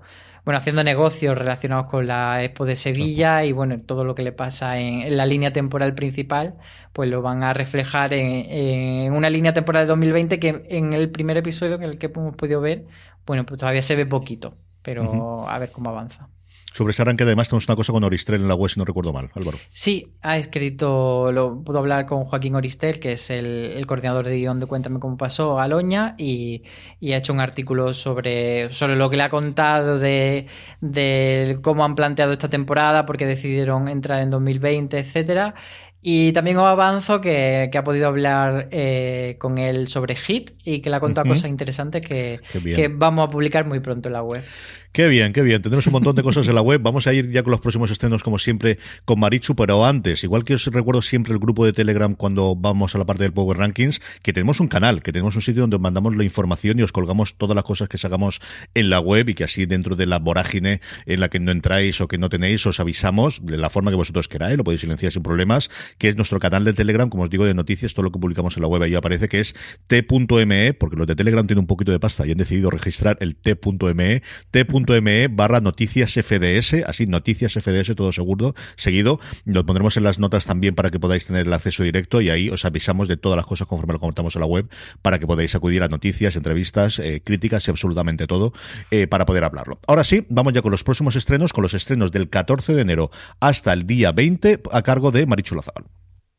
bueno, 0.49 0.57
haciendo 0.57 0.83
negocios 0.83 1.37
relacionados 1.37 1.85
con 1.85 2.07
la 2.07 2.43
Expo 2.43 2.65
de 2.65 2.75
Sevilla 2.75 3.45
y 3.45 3.51
bueno, 3.51 3.79
todo 3.81 4.03
lo 4.03 4.15
que 4.15 4.23
le 4.23 4.31
pasa 4.31 4.79
en, 4.79 5.15
la 5.15 5.27
línea 5.27 5.53
temporal 5.53 5.93
principal, 5.93 6.55
pues 6.91 7.07
lo 7.07 7.21
van 7.21 7.43
a 7.43 7.53
reflejar 7.53 8.13
en, 8.13 9.13
una 9.13 9.29
línea 9.29 9.53
temporal 9.53 9.83
de 9.83 9.89
2020 9.89 10.39
que 10.39 10.65
en 10.69 10.93
el 10.93 11.11
primer 11.11 11.37
episodio 11.37 11.75
en 11.75 11.83
el 11.83 11.99
que 11.99 12.07
hemos 12.07 12.35
podido 12.35 12.61
ver, 12.61 12.87
bueno, 13.27 13.45
pues 13.45 13.59
todavía 13.59 13.83
se 13.83 13.95
ve 13.95 14.07
poquito, 14.07 14.57
pero 14.81 15.47
a 15.47 15.59
ver 15.59 15.71
cómo 15.71 15.91
avanza. 15.91 16.29
Sobre 16.71 16.91
ese 16.91 17.01
arranque, 17.01 17.23
además, 17.23 17.49
tenemos 17.49 17.67
una 17.67 17.75
cosa 17.75 17.91
con 17.91 18.03
Oristel 18.03 18.35
en 18.35 18.47
la 18.47 18.55
web, 18.55 18.69
si 18.69 18.79
no 18.79 18.85
recuerdo 18.85 19.11
mal, 19.11 19.31
Álvaro. 19.33 19.57
Sí, 19.71 20.13
ha 20.21 20.37
escrito, 20.37 21.31
lo 21.31 21.63
puedo 21.63 21.79
hablar 21.79 22.05
con 22.05 22.25
Joaquín 22.25 22.55
Oristel, 22.55 22.99
que 22.99 23.13
es 23.13 23.29
el, 23.31 23.83
coordinador 23.87 24.25
de 24.25 24.37
guion 24.37 24.59
de 24.59 24.67
Cuéntame 24.67 24.99
cómo 24.99 25.17
pasó, 25.17 25.59
Aloña, 25.59 26.15
y, 26.17 26.63
y, 26.99 27.13
ha 27.13 27.17
hecho 27.17 27.33
un 27.33 27.39
artículo 27.39 27.93
sobre, 27.93 28.71
sobre 28.71 28.95
lo 28.95 29.09
que 29.09 29.17
le 29.17 29.23
ha 29.23 29.29
contado 29.29 29.97
de, 29.97 30.45
de 30.79 31.59
cómo 31.63 31.83
han 31.83 31.95
planteado 31.95 32.33
esta 32.33 32.49
temporada, 32.49 33.05
porque 33.05 33.25
decidieron 33.25 33.87
entrar 33.87 34.21
en 34.21 34.29
2020, 34.29 34.99
etcétera. 34.99 35.55
Y 36.01 36.31
también 36.31 36.57
os 36.57 36.65
avanzo 36.65 37.19
que, 37.19 37.69
ha 37.73 37.83
podido 37.83 38.07
hablar 38.07 38.69
eh, 38.71 39.35
con 39.37 39.57
él 39.57 39.89
sobre 39.89 40.15
Hit 40.15 40.51
y 40.63 40.79
que 40.79 40.89
le 40.89 40.95
ha 40.95 40.99
contado 41.01 41.27
cosas 41.27 41.49
interesantes 41.49 42.01
que, 42.01 42.39
que, 42.53 42.87
vamos 42.87 43.27
a 43.27 43.29
publicar 43.29 43.65
muy 43.65 43.81
pronto 43.81 44.07
en 44.07 44.13
la 44.13 44.23
web. 44.23 44.41
Qué 44.91 45.07
bien, 45.07 45.33
qué 45.33 45.43
bien. 45.43 45.61
Tendremos 45.61 45.85
un 45.85 45.93
montón 45.93 46.15
de 46.15 46.23
cosas 46.23 46.47
en 46.47 46.55
la 46.55 46.61
web. 46.61 46.81
Vamos 46.81 47.05
a 47.05 47.13
ir 47.13 47.29
ya 47.29 47.43
con 47.43 47.51
los 47.51 47.59
próximos 47.59 47.91
estrenos, 47.91 48.23
como 48.23 48.39
siempre, 48.39 48.79
con 49.05 49.19
Marichu, 49.19 49.55
pero 49.55 49.85
antes, 49.85 50.23
igual 50.23 50.43
que 50.43 50.55
os 50.55 50.65
recuerdo 50.65 51.03
siempre 51.03 51.31
el 51.31 51.37
grupo 51.37 51.63
de 51.63 51.73
Telegram 51.73 52.15
cuando 52.15 52.55
vamos 52.55 52.95
a 52.95 52.97
la 52.97 53.05
parte 53.05 53.21
del 53.21 53.31
Power 53.31 53.59
Rankings, 53.59 54.01
que 54.23 54.33
tenemos 54.33 54.59
un 54.59 54.67
canal, 54.67 55.03
que 55.03 55.11
tenemos 55.11 55.35
un 55.35 55.43
sitio 55.43 55.61
donde 55.61 55.77
mandamos 55.77 56.17
la 56.17 56.23
información 56.23 56.79
y 56.79 56.81
os 56.81 56.91
colgamos 56.91 57.35
todas 57.35 57.53
las 57.53 57.65
cosas 57.65 57.87
que 57.87 57.99
sacamos 57.99 58.41
en 58.73 58.89
la 58.89 58.99
web 58.99 59.29
y 59.29 59.35
que 59.35 59.43
así 59.43 59.67
dentro 59.67 59.95
de 59.95 60.07
la 60.07 60.17
vorágine 60.17 60.81
en 61.05 61.19
la 61.19 61.29
que 61.29 61.39
no 61.39 61.51
entráis 61.51 62.01
o 62.01 62.07
que 62.07 62.17
no 62.17 62.29
tenéis, 62.29 62.65
os 62.65 62.79
avisamos 62.79 63.45
de 63.45 63.57
la 63.57 63.69
forma 63.69 63.91
que 63.91 63.97
vosotros 63.97 64.27
queráis, 64.27 64.57
lo 64.57 64.63
podéis 64.63 64.81
silenciar 64.81 65.11
sin 65.11 65.21
problemas, 65.21 65.69
que 65.99 66.07
es 66.07 66.15
nuestro 66.15 66.39
canal 66.39 66.63
de 66.63 66.73
Telegram, 66.73 67.09
como 67.09 67.25
os 67.25 67.29
digo, 67.29 67.45
de 67.45 67.53
noticias, 67.53 67.93
todo 67.93 68.05
lo 68.05 68.11
que 68.11 68.17
publicamos 68.17 68.57
en 68.57 68.63
la 68.63 68.67
web 68.67 68.81
ahí 68.81 68.95
aparece, 68.95 69.29
que 69.29 69.39
es 69.39 69.55
t.me, 69.85 70.73
porque 70.73 70.95
los 70.95 71.05
de 71.05 71.15
Telegram 71.15 71.45
tienen 71.45 71.59
un 71.59 71.67
poquito 71.67 71.91
de 71.91 71.99
pasta 71.99 72.25
y 72.25 72.31
han 72.31 72.37
decidido 72.37 72.71
registrar 72.71 73.17
el 73.21 73.35
t.me, 73.35 74.23
t.me 74.49 74.78
bit.me 74.85 75.27
barra 75.27 75.61
noticias 75.61 76.13
FDS, 76.13 76.83
así 76.85 77.07
noticias 77.07 77.53
FDS 77.53 77.95
todo 77.95 78.11
seguro, 78.11 78.55
seguido. 78.75 79.19
Lo 79.45 79.65
pondremos 79.65 79.97
en 79.97 80.03
las 80.03 80.19
notas 80.19 80.45
también 80.45 80.75
para 80.75 80.89
que 80.89 80.99
podáis 80.99 81.25
tener 81.25 81.47
el 81.47 81.53
acceso 81.53 81.83
directo 81.83 82.21
y 82.21 82.29
ahí 82.29 82.49
os 82.49 82.65
avisamos 82.65 83.07
de 83.07 83.17
todas 83.17 83.37
las 83.37 83.45
cosas 83.45 83.67
conforme 83.67 83.93
lo 83.93 83.99
comentamos 83.99 84.35
en 84.35 84.41
la 84.41 84.47
web 84.47 84.69
para 85.01 85.19
que 85.19 85.27
podáis 85.27 85.55
acudir 85.55 85.83
a 85.83 85.87
noticias, 85.87 86.35
entrevistas, 86.35 86.99
eh, 86.99 87.21
críticas 87.23 87.67
y 87.67 87.71
absolutamente 87.71 88.27
todo 88.27 88.53
eh, 88.91 89.07
para 89.07 89.25
poder 89.25 89.43
hablarlo. 89.43 89.79
Ahora 89.87 90.03
sí, 90.03 90.25
vamos 90.29 90.53
ya 90.53 90.61
con 90.61 90.71
los 90.71 90.83
próximos 90.83 91.15
estrenos, 91.15 91.53
con 91.53 91.63
los 91.63 91.73
estrenos 91.73 92.11
del 92.11 92.29
14 92.29 92.73
de 92.73 92.81
enero 92.81 93.11
hasta 93.39 93.73
el 93.73 93.85
día 93.85 94.11
20 94.11 94.61
a 94.71 94.81
cargo 94.81 95.11
de 95.11 95.25
Marichu 95.25 95.55
Lazabal. 95.55 95.85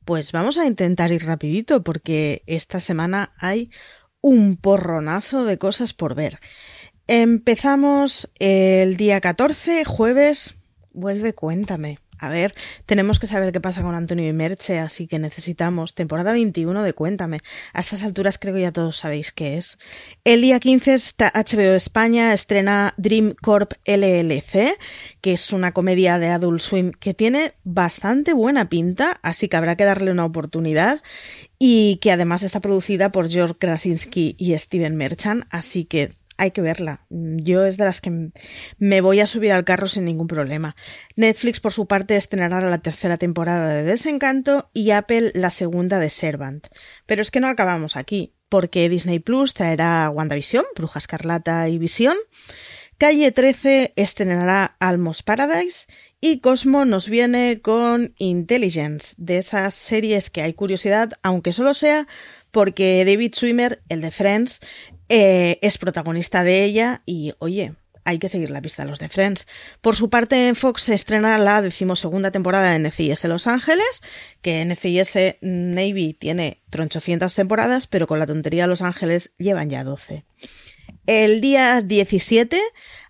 Pues 0.04 0.32
vamos 0.32 0.56
a 0.56 0.66
intentar 0.66 1.12
ir 1.12 1.24
rapidito 1.24 1.84
porque 1.84 2.42
esta 2.46 2.80
semana 2.80 3.32
hay 3.38 3.70
un 4.20 4.56
porronazo 4.56 5.44
de 5.44 5.58
cosas 5.58 5.94
por 5.94 6.14
ver. 6.14 6.38
Empezamos 7.12 8.30
el 8.38 8.96
día 8.96 9.20
14, 9.20 9.84
jueves. 9.84 10.54
Vuelve, 10.92 11.32
cuéntame. 11.32 11.98
A 12.20 12.28
ver, 12.28 12.54
tenemos 12.86 13.18
que 13.18 13.26
saber 13.26 13.50
qué 13.50 13.60
pasa 13.60 13.82
con 13.82 13.96
Antonio 13.96 14.28
y 14.28 14.32
Merche, 14.32 14.78
así 14.78 15.08
que 15.08 15.18
necesitamos 15.18 15.96
temporada 15.96 16.30
21 16.30 16.84
de 16.84 16.92
Cuéntame. 16.92 17.38
A 17.72 17.80
estas 17.80 18.04
alturas 18.04 18.38
creo 18.38 18.54
que 18.54 18.60
ya 18.60 18.70
todos 18.70 18.98
sabéis 18.98 19.32
qué 19.32 19.56
es. 19.56 19.76
El 20.22 20.42
día 20.42 20.60
15 20.60 20.94
está 20.94 21.32
HBO 21.34 21.74
España 21.74 22.32
estrena 22.32 22.94
Dream 22.96 23.34
Corp 23.42 23.72
LLC, 23.86 24.78
que 25.20 25.32
es 25.32 25.52
una 25.52 25.72
comedia 25.72 26.20
de 26.20 26.28
Adult 26.28 26.60
Swim 26.60 26.92
que 26.92 27.12
tiene 27.12 27.54
bastante 27.64 28.34
buena 28.34 28.68
pinta, 28.68 29.18
así 29.22 29.48
que 29.48 29.56
habrá 29.56 29.74
que 29.74 29.84
darle 29.84 30.12
una 30.12 30.26
oportunidad 30.26 31.02
y 31.58 31.96
que 31.96 32.12
además 32.12 32.44
está 32.44 32.60
producida 32.60 33.10
por 33.10 33.28
George 33.28 33.56
Krasinski 33.58 34.36
y 34.38 34.56
Steven 34.56 34.94
Merchant, 34.94 35.46
así 35.50 35.84
que 35.86 36.19
hay 36.40 36.52
que 36.52 36.62
verla. 36.62 37.04
Yo 37.10 37.66
es 37.66 37.76
de 37.76 37.84
las 37.84 38.00
que 38.00 38.30
me 38.78 39.00
voy 39.02 39.20
a 39.20 39.26
subir 39.26 39.52
al 39.52 39.64
carro 39.64 39.86
sin 39.86 40.06
ningún 40.06 40.26
problema. 40.26 40.74
Netflix, 41.14 41.60
por 41.60 41.72
su 41.72 41.86
parte, 41.86 42.16
estrenará 42.16 42.62
la 42.62 42.78
tercera 42.78 43.18
temporada 43.18 43.74
de 43.74 43.82
Desencanto 43.82 44.70
y 44.72 44.90
Apple 44.92 45.32
la 45.34 45.50
segunda 45.50 45.98
de 45.98 46.08
Servant. 46.08 46.66
Pero 47.04 47.20
es 47.20 47.30
que 47.30 47.40
no 47.40 47.48
acabamos 47.48 47.96
aquí, 47.96 48.34
porque 48.48 48.88
Disney 48.88 49.18
Plus 49.18 49.52
traerá 49.52 50.08
WandaVision, 50.08 50.64
Bruja 50.74 50.98
Escarlata 50.98 51.68
y 51.68 51.76
Visión. 51.76 52.16
Calle 52.96 53.32
13 53.32 53.94
estrenará 53.96 54.76
Almost 54.78 55.22
Paradise 55.22 55.86
y 56.20 56.40
Cosmo 56.40 56.84
nos 56.84 57.08
viene 57.08 57.60
con 57.62 58.14
Intelligence, 58.18 59.14
de 59.16 59.38
esas 59.38 59.74
series 59.74 60.28
que 60.28 60.42
hay 60.42 60.52
curiosidad, 60.52 61.12
aunque 61.22 61.54
solo 61.54 61.72
sea 61.72 62.06
porque 62.50 63.04
David 63.06 63.32
Swimmer, 63.34 63.82
el 63.88 64.00
de 64.02 64.10
Friends, 64.10 64.60
eh, 65.10 65.58
es 65.60 65.76
protagonista 65.76 66.44
de 66.44 66.64
ella 66.64 67.02
y, 67.04 67.34
oye, 67.40 67.74
hay 68.04 68.18
que 68.18 68.28
seguir 68.28 68.50
la 68.50 68.62
pista 68.62 68.84
a 68.84 68.86
los 68.86 69.00
de 69.00 69.08
Friends. 69.08 69.46
Por 69.80 69.96
su 69.96 70.08
parte, 70.08 70.54
Fox 70.54 70.82
se 70.82 70.94
estrena 70.94 71.36
la 71.36 71.60
decimosegunda 71.62 72.30
temporada 72.30 72.70
de 72.70 72.78
NCIS 72.78 73.24
Los 73.24 73.46
Ángeles, 73.48 74.02
que 74.40 74.64
NCIS 74.64 75.38
Navy 75.40 76.14
tiene 76.14 76.62
tronchocientas 76.70 77.34
temporadas, 77.34 77.88
pero 77.88 78.06
con 78.06 78.20
la 78.20 78.26
tontería 78.26 78.68
Los 78.68 78.82
Ángeles 78.82 79.32
llevan 79.36 79.68
ya 79.68 79.84
12. 79.84 80.24
El 81.06 81.40
día 81.40 81.82
17 81.82 82.60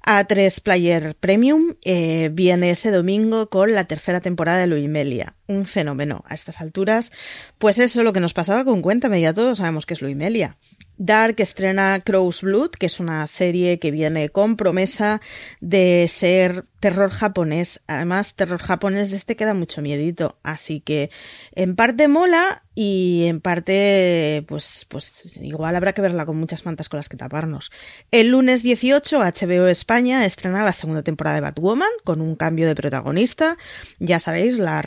a3 0.07 0.63
Player 0.63 1.15
Premium 1.17 1.75
eh, 1.85 2.31
viene 2.33 2.71
ese 2.71 2.91
domingo 2.91 3.51
con 3.51 3.75
la 3.75 3.85
tercera 3.85 4.21
temporada 4.21 4.59
de 4.59 4.67
Luimelia. 4.69 5.37
Un 5.51 5.65
fenómeno 5.67 6.23
a 6.29 6.35
estas 6.35 6.61
alturas. 6.61 7.11
Pues 7.59 7.81
eso 7.81 8.01
es 8.01 8.05
lo 8.05 8.13
que 8.13 8.21
nos 8.21 8.35
pasaba 8.35 8.65
con 8.65 8.83
Cuéntame, 8.83 9.21
ya 9.21 9.35
todos 9.35 9.59
sabemos 9.59 9.85
que 9.85 9.95
es 9.95 10.01
Luimelia. 10.01 10.57
Dark 10.97 11.37
estrena 11.39 12.03
Crow's 12.05 12.43
Blood, 12.43 12.73
que 12.73 12.85
es 12.85 13.01
una 13.01 13.27
serie 13.27 13.79
que 13.79 13.91
viene 13.91 14.29
con 14.29 14.57
promesa 14.57 15.23
de 15.61 16.07
ser 16.09 16.67
terror 16.79 17.11
japonés. 17.11 17.81
Además, 17.87 18.35
terror 18.35 18.61
japonés 18.61 19.11
de 19.11 19.17
este 19.17 19.35
queda 19.35 19.55
mucho 19.55 19.81
miedito. 19.81 20.39
Así 20.43 20.81
que 20.81 21.11
en 21.55 21.75
parte 21.75 22.07
mola 22.07 22.65
y 22.75 23.25
en 23.29 23.41
parte, 23.41 24.45
pues, 24.47 24.87
pues 24.89 25.37
igual 25.41 25.75
habrá 25.75 25.95
que 25.95 26.03
verla 26.03 26.27
con 26.27 26.37
muchas 26.37 26.67
mantas 26.67 26.91
con 26.91 26.99
las 26.99 27.09
que 27.09 27.17
taparnos. 27.17 27.73
El 28.11 28.29
lunes 28.29 28.63
18, 28.63 29.21
HBO 29.21 29.69
España 29.69 30.27
estrena 30.27 30.65
la 30.65 30.75
segunda 30.75 31.03
temporada 31.03 31.37
de 31.37 31.43
Batwoman 31.43 31.89
con 32.05 32.21
un 32.21 32.37
cambio 32.37 32.67
de 32.67 32.75
protagonista. 32.75 33.57
Ya 33.99 34.19
sabéis, 34.19 34.59
la 34.59 34.83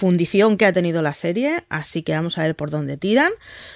refundición 0.00 0.56
que 0.56 0.64
ha 0.64 0.72
tenido 0.72 1.02
la 1.02 1.12
serie, 1.12 1.64
así 1.68 2.02
que 2.02 2.12
vamos 2.12 2.38
a 2.38 2.42
ver 2.42 2.56
por 2.56 2.70
dónde 2.70 2.96
tiran. 2.96 3.30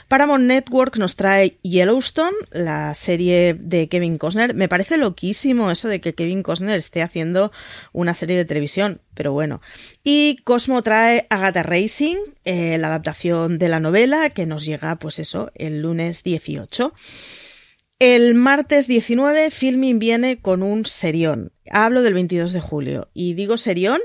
Paramount 0.08 0.44
Network 0.44 0.96
nos 0.96 1.16
trae 1.16 1.58
Yellowstone, 1.62 2.34
la 2.50 2.94
serie 2.94 3.52
de 3.52 3.90
Kevin 3.90 4.16
Costner. 4.16 4.54
Me 4.54 4.66
parece 4.66 4.96
loquísimo 4.96 5.70
eso 5.70 5.86
de 5.86 6.00
que 6.00 6.14
Kevin 6.14 6.42
Costner 6.42 6.78
esté 6.78 7.02
haciendo 7.02 7.52
una 7.92 8.14
serie 8.14 8.38
de 8.38 8.46
televisión, 8.46 9.02
pero 9.12 9.34
bueno. 9.34 9.60
Y 10.02 10.38
Cosmo 10.44 10.80
trae 10.80 11.26
Agatha 11.28 11.62
Racing, 11.62 12.16
eh, 12.46 12.78
la 12.78 12.86
adaptación 12.86 13.58
de 13.58 13.68
la 13.68 13.80
novela, 13.80 14.30
que 14.30 14.46
nos 14.46 14.64
llega, 14.64 14.96
pues 14.96 15.18
eso, 15.18 15.52
el 15.54 15.82
lunes 15.82 16.24
18. 16.24 16.94
El 17.98 18.34
martes 18.34 18.86
19, 18.86 19.50
Filming 19.50 19.98
viene 19.98 20.38
con 20.38 20.62
un 20.62 20.86
serión. 20.86 21.52
Hablo 21.70 22.02
del 22.02 22.14
22 22.14 22.52
de 22.52 22.60
julio. 22.60 23.08
Y 23.14 23.34
digo 23.34 23.56
serión 23.56 24.00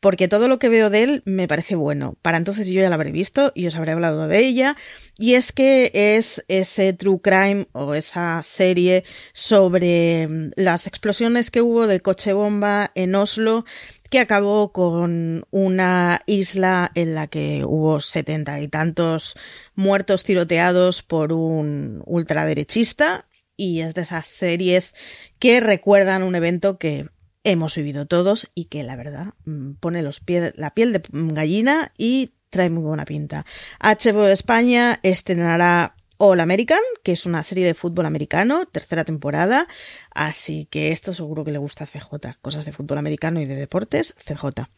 porque 0.00 0.28
todo 0.28 0.48
lo 0.48 0.58
que 0.58 0.68
veo 0.68 0.90
de 0.90 1.02
él 1.02 1.22
me 1.24 1.48
parece 1.48 1.74
bueno. 1.74 2.16
Para 2.22 2.36
entonces 2.36 2.68
yo 2.68 2.80
ya 2.80 2.88
la 2.88 2.94
habré 2.96 3.12
visto 3.12 3.52
y 3.54 3.66
os 3.66 3.76
habré 3.76 3.92
hablado 3.92 4.28
de 4.28 4.44
ella. 4.44 4.76
Y 5.18 5.34
es 5.34 5.52
que 5.52 5.90
es 5.94 6.44
ese 6.48 6.92
true 6.92 7.20
crime 7.20 7.66
o 7.72 7.94
esa 7.94 8.42
serie 8.42 9.04
sobre 9.32 10.26
mm, 10.28 10.50
las 10.56 10.86
explosiones 10.86 11.50
que 11.50 11.62
hubo 11.62 11.86
de 11.86 12.00
coche 12.00 12.32
bomba 12.32 12.90
en 12.94 13.14
Oslo 13.14 13.64
que 14.10 14.20
acabó 14.20 14.72
con 14.72 15.46
una 15.50 16.22
isla 16.26 16.92
en 16.94 17.14
la 17.14 17.26
que 17.26 17.64
hubo 17.64 18.00
setenta 18.00 18.60
y 18.60 18.68
tantos 18.68 19.36
muertos 19.74 20.22
tiroteados 20.22 21.02
por 21.02 21.32
un 21.32 22.02
ultraderechista 22.06 23.26
y 23.56 23.80
es 23.80 23.94
de 23.94 24.02
esas 24.02 24.26
series 24.26 24.94
que 25.38 25.60
recuerdan 25.60 26.22
un 26.22 26.34
evento 26.34 26.78
que 26.78 27.08
hemos 27.44 27.76
vivido 27.76 28.06
todos 28.06 28.50
y 28.54 28.66
que 28.66 28.82
la 28.82 28.96
verdad 28.96 29.34
mm, 29.44 29.74
pone 29.74 30.02
los 30.02 30.20
pies, 30.20 30.52
la 30.56 30.74
piel 30.74 30.92
de 30.92 31.02
gallina 31.12 31.92
y 31.96 32.32
trae 32.50 32.70
muy 32.70 32.82
buena 32.82 33.04
pinta. 33.04 33.46
HBO 33.80 34.26
España 34.26 34.98
estrenará 35.02 35.94
All 36.18 36.40
American, 36.40 36.80
que 37.02 37.12
es 37.12 37.26
una 37.26 37.42
serie 37.42 37.66
de 37.66 37.74
fútbol 37.74 38.06
americano, 38.06 38.64
tercera 38.64 39.04
temporada, 39.04 39.68
así 40.12 40.66
que 40.70 40.92
esto 40.92 41.12
seguro 41.12 41.44
que 41.44 41.52
le 41.52 41.58
gusta 41.58 41.84
a 41.84 41.86
CJ, 41.86 42.38
cosas 42.40 42.64
de 42.64 42.72
fútbol 42.72 42.98
americano 42.98 43.40
y 43.40 43.44
de 43.44 43.54
deportes, 43.54 44.14
CJ. 44.24 44.68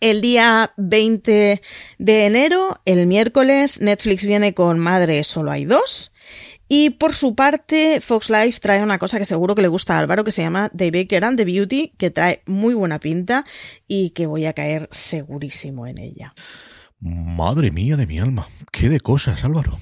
El 0.00 0.20
día 0.20 0.72
20 0.78 1.62
de 1.98 2.26
enero, 2.26 2.80
el 2.86 3.06
miércoles, 3.06 3.80
Netflix 3.80 4.24
viene 4.24 4.54
con 4.54 4.78
Madre, 4.78 5.22
solo 5.22 5.52
hay 5.52 5.64
dos. 5.64 6.11
Y 6.68 6.90
por 6.90 7.12
su 7.12 7.34
parte, 7.34 8.00
Fox 8.00 8.30
Life 8.30 8.60
trae 8.60 8.82
una 8.82 8.98
cosa 8.98 9.18
que 9.18 9.24
seguro 9.24 9.54
que 9.54 9.62
le 9.62 9.68
gusta 9.68 9.96
a 9.96 9.98
Álvaro, 9.98 10.24
que 10.24 10.32
se 10.32 10.42
llama 10.42 10.70
The 10.74 10.90
Baker 10.90 11.24
and 11.24 11.36
the 11.36 11.44
Beauty, 11.44 11.92
que 11.98 12.10
trae 12.10 12.42
muy 12.46 12.74
buena 12.74 12.98
pinta 12.98 13.44
y 13.86 14.10
que 14.10 14.26
voy 14.26 14.46
a 14.46 14.52
caer 14.52 14.88
segurísimo 14.90 15.86
en 15.86 15.98
ella. 15.98 16.34
Madre 17.00 17.70
mía 17.70 17.96
de 17.96 18.06
mi 18.06 18.18
alma, 18.18 18.48
qué 18.70 18.88
de 18.88 19.00
cosas, 19.00 19.44
Álvaro. 19.44 19.78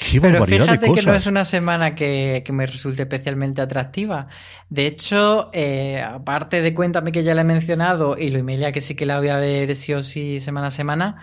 Qué 0.00 0.20
Pero 0.20 0.32
barbaridad 0.34 0.64
fíjate 0.64 0.80
de 0.80 0.86
cosas. 0.88 1.04
que 1.04 1.10
no 1.10 1.16
es 1.16 1.26
una 1.26 1.44
semana 1.44 1.94
que, 1.94 2.42
que 2.44 2.52
me 2.52 2.66
resulte 2.66 3.02
especialmente 3.02 3.60
atractiva. 3.60 4.28
De 4.70 4.86
hecho, 4.86 5.50
eh, 5.52 6.00
aparte 6.02 6.62
de 6.62 6.74
Cuéntame 6.74 7.12
que 7.12 7.22
ya 7.22 7.34
la 7.34 7.42
he 7.42 7.44
mencionado 7.44 8.16
y 8.18 8.30
lo 8.30 8.38
Emilia 8.38 8.72
que 8.72 8.80
sí 8.80 8.94
que 8.94 9.06
la 9.06 9.18
voy 9.18 9.28
a 9.28 9.36
ver 9.36 9.76
sí 9.76 9.92
o 9.92 10.02
sí 10.02 10.40
semana 10.40 10.68
a 10.68 10.70
semana, 10.70 11.22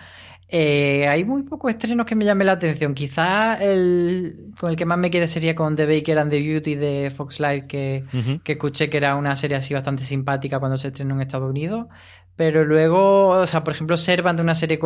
eh, 0.54 1.08
hay 1.08 1.24
muy 1.24 1.44
pocos 1.44 1.70
estrenos 1.70 2.04
que 2.04 2.14
me 2.14 2.26
llamen 2.26 2.46
la 2.46 2.52
atención. 2.52 2.92
Quizá 2.92 3.54
el 3.54 4.52
con 4.60 4.68
el 4.68 4.76
que 4.76 4.84
más 4.84 4.98
me 4.98 5.10
quede 5.10 5.26
sería 5.26 5.54
con 5.54 5.76
The 5.76 5.86
Baker 5.86 6.18
and 6.18 6.30
the 6.30 6.40
Beauty 6.40 6.74
de 6.74 7.10
Fox 7.10 7.40
Live, 7.40 7.66
que, 7.66 8.04
escuché 8.44 8.90
que 8.90 8.98
era 8.98 9.16
una 9.16 9.34
serie 9.34 9.56
así 9.56 9.72
bastante 9.72 10.02
simpática 10.04 10.60
cuando 10.60 10.76
se 10.76 10.88
estrenó 10.88 11.14
en 11.14 11.22
Estados 11.22 11.48
Unidos. 11.48 11.86
Pero 12.36 12.66
luego, 12.66 13.28
o 13.28 13.46
sea, 13.46 13.64
por 13.64 13.72
ejemplo, 13.72 13.96
Servant, 13.96 14.40
una 14.40 14.54
serie 14.54 14.78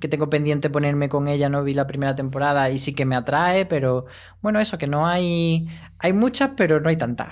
que 0.00 0.08
tengo 0.08 0.28
pendiente 0.28 0.68
ponerme 0.68 1.08
con 1.08 1.28
ella, 1.28 1.48
no 1.48 1.64
vi 1.64 1.72
la 1.72 1.86
primera 1.86 2.14
temporada 2.14 2.68
y 2.70 2.78
sí 2.78 2.94
que 2.94 3.06
me 3.06 3.16
atrae, 3.16 3.64
pero 3.64 4.04
bueno, 4.42 4.60
eso, 4.60 4.76
que 4.76 4.86
no 4.86 5.06
hay. 5.06 5.66
Hay 5.98 6.12
muchas, 6.12 6.50
pero 6.56 6.80
no 6.80 6.88
hay 6.88 6.96
tantas. 6.96 7.28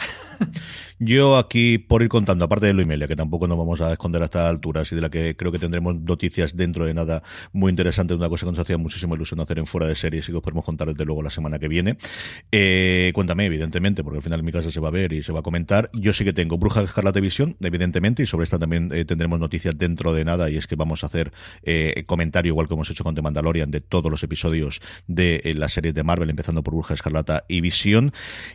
Yo 0.99 1.37
aquí, 1.37 1.79
por 1.79 2.03
ir 2.03 2.09
contando, 2.09 2.45
aparte 2.45 2.73
de 2.73 2.83
Imelia, 2.83 3.07
que 3.07 3.17
tampoco 3.17 3.47
nos 3.47 3.59
vamos 3.59 3.81
a 3.81 3.93
esconder 3.93 4.23
a 4.23 4.27
estas 4.27 4.49
alturas 4.49 4.91
y 4.93 4.95
de 4.95 5.01
la 5.03 5.11
que 5.11 5.37
creo 5.37 5.53
que 5.53 5.59
tendremos 5.59 5.97
noticias 5.97 6.57
dentro 6.57 6.87
de 6.87 6.95
nada 6.95 7.23
muy 7.53 7.71
interesantes, 7.71 8.17
una 8.17 8.29
cosa 8.29 8.47
que 8.47 8.53
nos 8.53 8.61
hacía 8.61 8.79
muchísima 8.79 9.15
ilusión 9.15 9.41
hacer 9.41 9.59
en 9.59 9.67
fuera 9.67 9.87
de 9.87 9.95
series 9.95 10.29
y 10.29 10.33
que 10.33 10.37
os 10.39 10.43
podemos 10.43 10.65
contar 10.65 10.89
desde 10.89 11.05
luego 11.05 11.23
la 11.23 11.31
semana 11.31 11.59
que 11.59 11.69
viene. 11.69 11.99
Eh, 12.53 13.11
cuéntame, 13.15 13.47
evidentemente, 13.47 14.03
porque 14.03 14.19
al 14.19 14.23
final 14.23 14.41
en 14.41 14.47
mi 14.47 14.53
casa 14.53 14.71
se 14.71 14.81
va 14.81 14.89
a 14.89 14.93
ver 14.93 15.13
y 15.13 15.23
se 15.23 15.33
va 15.33 15.41
a 15.41 15.43
comentar. 15.43 15.91
Yo 15.93 16.13
sí 16.13 16.25
que 16.25 16.33
tengo 16.33 16.59
Bruja 16.59 16.83
Escarlata 16.83 17.21
Visión, 17.21 17.57
evidentemente, 17.61 18.23
y 18.23 18.27
sobre 18.27 18.45
esta 18.45 18.59
también 18.59 18.91
eh, 18.95 19.05
tendremos 19.05 19.41
noticias 19.41 19.77
dentro 19.77 20.15
de 20.15 20.25
nada, 20.25 20.49
y 20.49 20.57
es 20.57 20.67
que 20.67 20.77
vamos 20.77 21.03
a 21.03 21.09
hacer 21.09 21.33
eh, 21.65 22.05
comentario, 22.07 22.51
igual 22.51 22.69
que 22.69 22.75
hemos 22.75 22.91
hecho 22.91 23.05
con 23.05 23.15
The 23.15 23.23
Mandalorian, 23.23 23.71
de 23.71 23.81
todos 23.81 24.11
los 24.11 24.23
episodios 24.23 24.81
de 25.07 25.41
eh, 25.45 25.55
las 25.55 25.73
series 25.73 25.95
de 25.95 26.03
Marvel, 26.03 26.31
empezando 26.31 26.63
por 26.63 26.75
Bruja 26.75 26.95
Escarlata 26.95 27.45
y 27.49 27.61
Visión. 27.61 28.13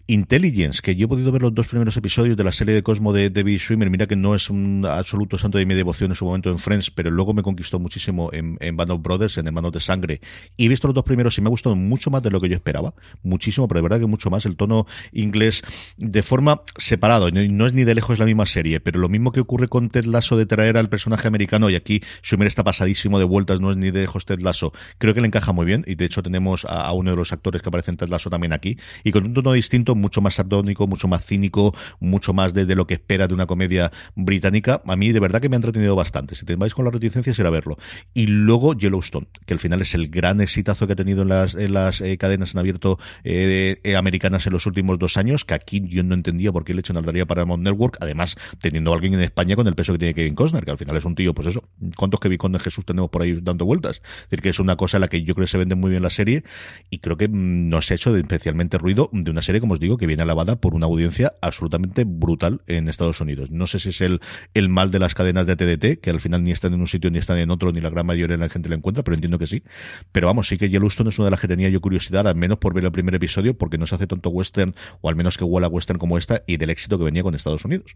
Intelligence, 0.09 0.81
que 0.81 0.95
yo 0.95 1.05
he 1.05 1.07
podido 1.07 1.31
ver 1.31 1.43
los 1.43 1.53
dos 1.53 1.67
primeros 1.67 1.95
episodios 1.95 2.35
de 2.35 2.43
la 2.43 2.51
serie 2.51 2.73
de 2.73 2.81
Cosmo 2.81 3.13
de 3.13 3.29
David 3.29 3.59
Schwimmer, 3.59 3.91
mira 3.91 4.07
que 4.07 4.15
no 4.15 4.33
es 4.33 4.49
un 4.49 4.83
absoluto 4.89 5.37
santo 5.37 5.59
de 5.59 5.67
mi 5.67 5.75
devoción 5.75 6.09
en 6.09 6.15
su 6.15 6.25
momento 6.25 6.49
en 6.49 6.57
Friends, 6.57 6.89
pero 6.89 7.11
luego 7.11 7.35
me 7.35 7.43
conquistó 7.43 7.79
muchísimo 7.79 8.31
en, 8.33 8.57
en 8.59 8.75
Band 8.75 8.89
of 8.89 9.03
Brothers, 9.03 9.37
en 9.37 9.45
Hermanos 9.45 9.71
de 9.71 9.79
Sangre, 9.79 10.19
y 10.57 10.65
he 10.65 10.67
visto 10.67 10.87
los 10.87 10.95
dos 10.95 11.03
primeros 11.03 11.37
y 11.37 11.41
me 11.41 11.47
ha 11.47 11.51
gustado 11.51 11.75
mucho 11.75 12.09
más 12.09 12.23
de 12.23 12.31
lo 12.31 12.41
que 12.41 12.49
yo 12.49 12.55
esperaba, 12.55 12.95
muchísimo, 13.21 13.67
pero 13.67 13.77
de 13.77 13.83
verdad 13.83 13.99
que 13.99 14.07
mucho 14.07 14.31
más. 14.31 14.47
El 14.47 14.55
tono 14.55 14.87
inglés 15.11 15.61
de 15.97 16.23
forma 16.23 16.61
separado, 16.77 17.29
no, 17.29 17.67
es 17.67 17.73
ni 17.73 17.83
de 17.83 17.93
lejos 17.93 18.17
la 18.17 18.25
misma 18.25 18.47
serie, 18.47 18.79
pero 18.79 18.99
lo 18.99 19.09
mismo 19.09 19.31
que 19.31 19.41
ocurre 19.41 19.67
con 19.67 19.89
Ted 19.89 20.05
Lasso 20.05 20.37
de 20.37 20.47
traer 20.47 20.77
al 20.77 20.89
personaje 20.89 21.27
americano, 21.27 21.69
y 21.69 21.75
aquí 21.75 22.01
Schwimmer 22.23 22.47
está 22.47 22.63
pasadísimo 22.63 23.19
de 23.19 23.25
vueltas, 23.25 23.59
no 23.59 23.69
es 23.69 23.77
ni 23.77 23.91
de 23.91 24.01
lejos 24.01 24.25
Ted 24.25 24.39
Lasso, 24.39 24.73
creo 24.97 25.13
que 25.13 25.21
le 25.21 25.27
encaja 25.27 25.53
muy 25.53 25.67
bien, 25.67 25.83
y 25.85 25.93
de 25.93 26.05
hecho 26.05 26.23
tenemos 26.23 26.65
a, 26.65 26.81
a 26.81 26.93
uno 26.93 27.11
de 27.11 27.15
los 27.15 27.31
actores 27.31 27.61
que 27.61 27.69
aparece 27.69 27.91
en 27.91 27.97
Ted 27.97 28.07
Lasso 28.09 28.31
también 28.31 28.53
aquí, 28.53 28.75
y 29.03 29.11
con 29.11 29.23
un 29.23 29.35
tono 29.35 29.51
distinto, 29.53 29.98
mucho 29.99 30.21
más 30.21 30.35
sardónico, 30.35 30.87
mucho 30.87 31.07
más 31.07 31.25
cínico, 31.25 31.75
mucho 31.99 32.33
más 32.33 32.53
de, 32.53 32.65
de, 32.65 32.75
lo 32.75 32.87
que 32.87 32.95
espera 32.95 33.27
de 33.27 33.33
una 33.33 33.45
comedia 33.45 33.91
británica. 34.15 34.81
A 34.85 34.95
mí 34.95 35.11
de 35.11 35.19
verdad 35.19 35.41
que 35.41 35.49
me 35.49 35.55
ha 35.55 35.57
entretenido 35.57 35.95
bastante. 35.95 36.35
Si 36.35 36.45
te 36.45 36.55
vais 36.55 36.73
con 36.73 36.85
las 36.85 36.93
reticencias, 36.93 37.37
era 37.39 37.49
verlo. 37.49 37.77
Y 38.13 38.27
luego 38.27 38.73
Yellowstone, 38.73 39.27
que 39.45 39.53
al 39.53 39.59
final 39.59 39.81
es 39.81 39.93
el 39.95 40.09
gran 40.09 40.41
exitazo 40.41 40.87
que 40.87 40.93
ha 40.93 40.95
tenido 40.95 41.23
en 41.23 41.29
las, 41.29 41.55
en 41.55 41.73
las 41.73 42.01
eh, 42.01 42.17
cadenas 42.17 42.53
en 42.53 42.59
abierto 42.59 42.99
eh, 43.23 43.79
eh, 43.83 43.95
americanas 43.95 44.45
en 44.47 44.53
los 44.53 44.65
últimos 44.65 44.99
dos 44.99 45.17
años, 45.17 45.45
que 45.45 45.53
aquí 45.53 45.81
yo 45.87 46.03
no 46.03 46.15
entendía 46.15 46.51
por 46.51 46.63
qué 46.63 46.73
le 46.73 46.79
hecho 46.79 46.93
en 46.93 47.03
daría 47.03 47.25
para 47.25 47.39
Paramount 47.39 47.63
Network, 47.63 47.97
además 47.99 48.35
teniendo 48.59 48.91
a 48.91 48.95
alguien 48.95 49.13
en 49.13 49.21
España 49.21 49.55
con 49.55 49.67
el 49.67 49.75
peso 49.75 49.93
que 49.93 49.99
tiene 49.99 50.13
Kevin 50.13 50.35
Costner, 50.35 50.65
que 50.65 50.71
al 50.71 50.77
final 50.77 50.97
es 50.97 51.05
un 51.05 51.15
tío, 51.15 51.33
pues 51.33 51.47
eso, 51.47 51.63
¿cuántos 51.95 52.19
Kevin 52.19 52.37
Costner 52.37 52.61
Jesús 52.61 52.85
tenemos 52.85 53.09
por 53.09 53.21
ahí 53.21 53.39
dando 53.41 53.65
vueltas? 53.65 54.01
Es 54.03 54.29
decir, 54.29 54.41
que 54.41 54.49
es 54.49 54.59
una 54.59 54.75
cosa 54.75 54.97
en 54.97 55.01
la 55.01 55.07
que 55.07 55.23
yo 55.23 55.35
creo 55.35 55.45
que 55.45 55.51
se 55.51 55.57
vende 55.57 55.75
muy 55.75 55.91
bien 55.91 56.03
la 56.03 56.09
serie 56.09 56.43
y 56.89 56.99
creo 56.99 57.17
que 57.17 57.27
mm, 57.27 57.69
no 57.69 57.81
se 57.81 57.93
ha 57.93 57.95
hecho 57.95 58.15
especialmente 58.15 58.77
ruido 58.77 59.09
de 59.13 59.31
una 59.31 59.41
serie, 59.41 59.61
como 59.61 59.73
os 59.73 59.79
digo, 59.89 59.97
que 59.97 60.05
viene 60.05 60.23
alabada 60.23 60.55
por 60.61 60.75
una 60.75 60.85
audiencia 60.85 61.33
absolutamente 61.41 62.03
brutal 62.05 62.61
en 62.67 62.87
Estados 62.87 63.19
Unidos. 63.21 63.49
No 63.49 63.65
sé 63.65 63.79
si 63.79 63.89
es 63.89 64.01
el, 64.01 64.21
el 64.53 64.69
mal 64.69 64.91
de 64.91 64.99
las 64.99 65.15
cadenas 65.15 65.47
de 65.47 65.55
TDT, 65.55 65.99
que 65.99 66.09
al 66.11 66.21
final 66.21 66.43
ni 66.43 66.51
están 66.51 66.73
en 66.73 66.79
un 66.79 66.87
sitio 66.87 67.09
ni 67.09 67.17
están 67.17 67.39
en 67.39 67.49
otro, 67.49 67.71
ni 67.71 67.81
la 67.81 67.89
gran 67.89 68.05
mayoría 68.05 68.37
de 68.37 68.43
la 68.43 68.49
gente 68.49 68.69
la 68.69 68.75
encuentra, 68.75 69.03
pero 69.03 69.15
entiendo 69.15 69.39
que 69.39 69.47
sí. 69.47 69.63
Pero 70.11 70.27
vamos, 70.27 70.47
sí 70.47 70.57
que 70.57 70.69
Yellowstone 70.69 71.09
es 71.09 71.17
una 71.17 71.25
de 71.25 71.31
las 71.31 71.39
que 71.39 71.47
tenía 71.47 71.69
yo 71.69 71.81
curiosidad, 71.81 72.27
al 72.27 72.35
menos 72.35 72.59
por 72.59 72.73
ver 72.73 72.85
el 72.85 72.91
primer 72.91 73.15
episodio, 73.15 73.57
porque 73.57 73.77
no 73.77 73.87
se 73.87 73.95
hace 73.95 74.05
tanto 74.05 74.29
western, 74.29 74.75
o 75.01 75.09
al 75.09 75.15
menos 75.15 75.37
que 75.37 75.43
huela 75.43 75.67
western 75.67 75.97
como 75.97 76.17
esta, 76.17 76.43
y 76.45 76.57
del 76.57 76.69
éxito 76.69 76.99
que 76.99 77.05
venía 77.05 77.23
con 77.23 77.33
Estados 77.33 77.65
Unidos. 77.65 77.93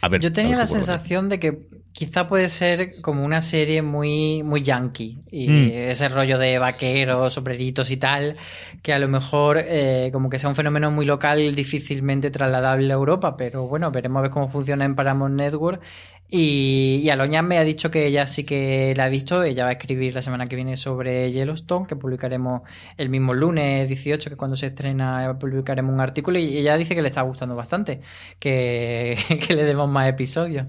A 0.00 0.08
ver, 0.08 0.22
yo 0.22 0.32
tenía 0.32 0.56
la 0.56 0.66
sensación 0.66 1.28
de 1.28 1.38
que 1.38 1.68
quizá 1.92 2.26
puede 2.26 2.48
ser 2.48 3.00
como 3.02 3.24
una 3.24 3.42
serie 3.42 3.82
muy, 3.82 4.42
muy 4.42 4.62
yankee, 4.62 5.18
y 5.30 5.48
mm. 5.48 5.70
ese 5.90 6.08
rollo 6.08 6.38
de 6.38 6.58
vaqueros, 6.58 7.34
sombreritos 7.34 7.90
y 7.90 7.98
tal, 7.98 8.36
que 8.82 8.94
a 8.94 8.98
lo 8.98 9.08
mejor 9.08 9.58
eh, 9.58 10.08
como 10.12 10.30
que 10.30 10.38
sea 10.38 10.48
un 10.48 10.54
fenómeno 10.54 10.90
muy 10.90 11.04
local, 11.04 11.33
difícilmente 11.36 12.30
trasladable 12.30 12.92
a 12.92 12.96
Europa, 12.96 13.36
pero 13.36 13.66
bueno, 13.66 13.90
veremos 13.90 14.20
a 14.20 14.22
ver 14.22 14.30
cómo 14.30 14.48
funciona 14.48 14.84
en 14.84 14.94
Paramount 14.94 15.34
Network. 15.34 15.82
Y, 16.30 17.00
y 17.04 17.10
Aloña 17.10 17.42
me 17.42 17.58
ha 17.58 17.64
dicho 17.64 17.90
que 17.90 18.06
ella 18.06 18.26
sí 18.26 18.44
que 18.44 18.92
la 18.96 19.04
ha 19.04 19.08
visto, 19.08 19.44
ella 19.44 19.64
va 19.64 19.70
a 19.70 19.72
escribir 19.74 20.14
la 20.14 20.22
semana 20.22 20.48
que 20.48 20.56
viene 20.56 20.76
sobre 20.76 21.30
Yellowstone, 21.30 21.86
que 21.86 21.96
publicaremos 21.96 22.62
el 22.96 23.08
mismo 23.08 23.34
lunes 23.34 23.86
18, 23.88 24.30
que 24.30 24.36
cuando 24.36 24.56
se 24.56 24.68
estrena 24.68 25.36
publicaremos 25.38 25.92
un 25.92 26.00
artículo, 26.00 26.38
y 26.38 26.58
ella 26.58 26.76
dice 26.76 26.94
que 26.94 27.02
le 27.02 27.08
está 27.08 27.22
gustando 27.22 27.54
bastante, 27.54 28.00
que, 28.40 29.16
que 29.46 29.54
le 29.54 29.64
demos 29.64 29.88
más 29.88 30.08
episodios. 30.08 30.66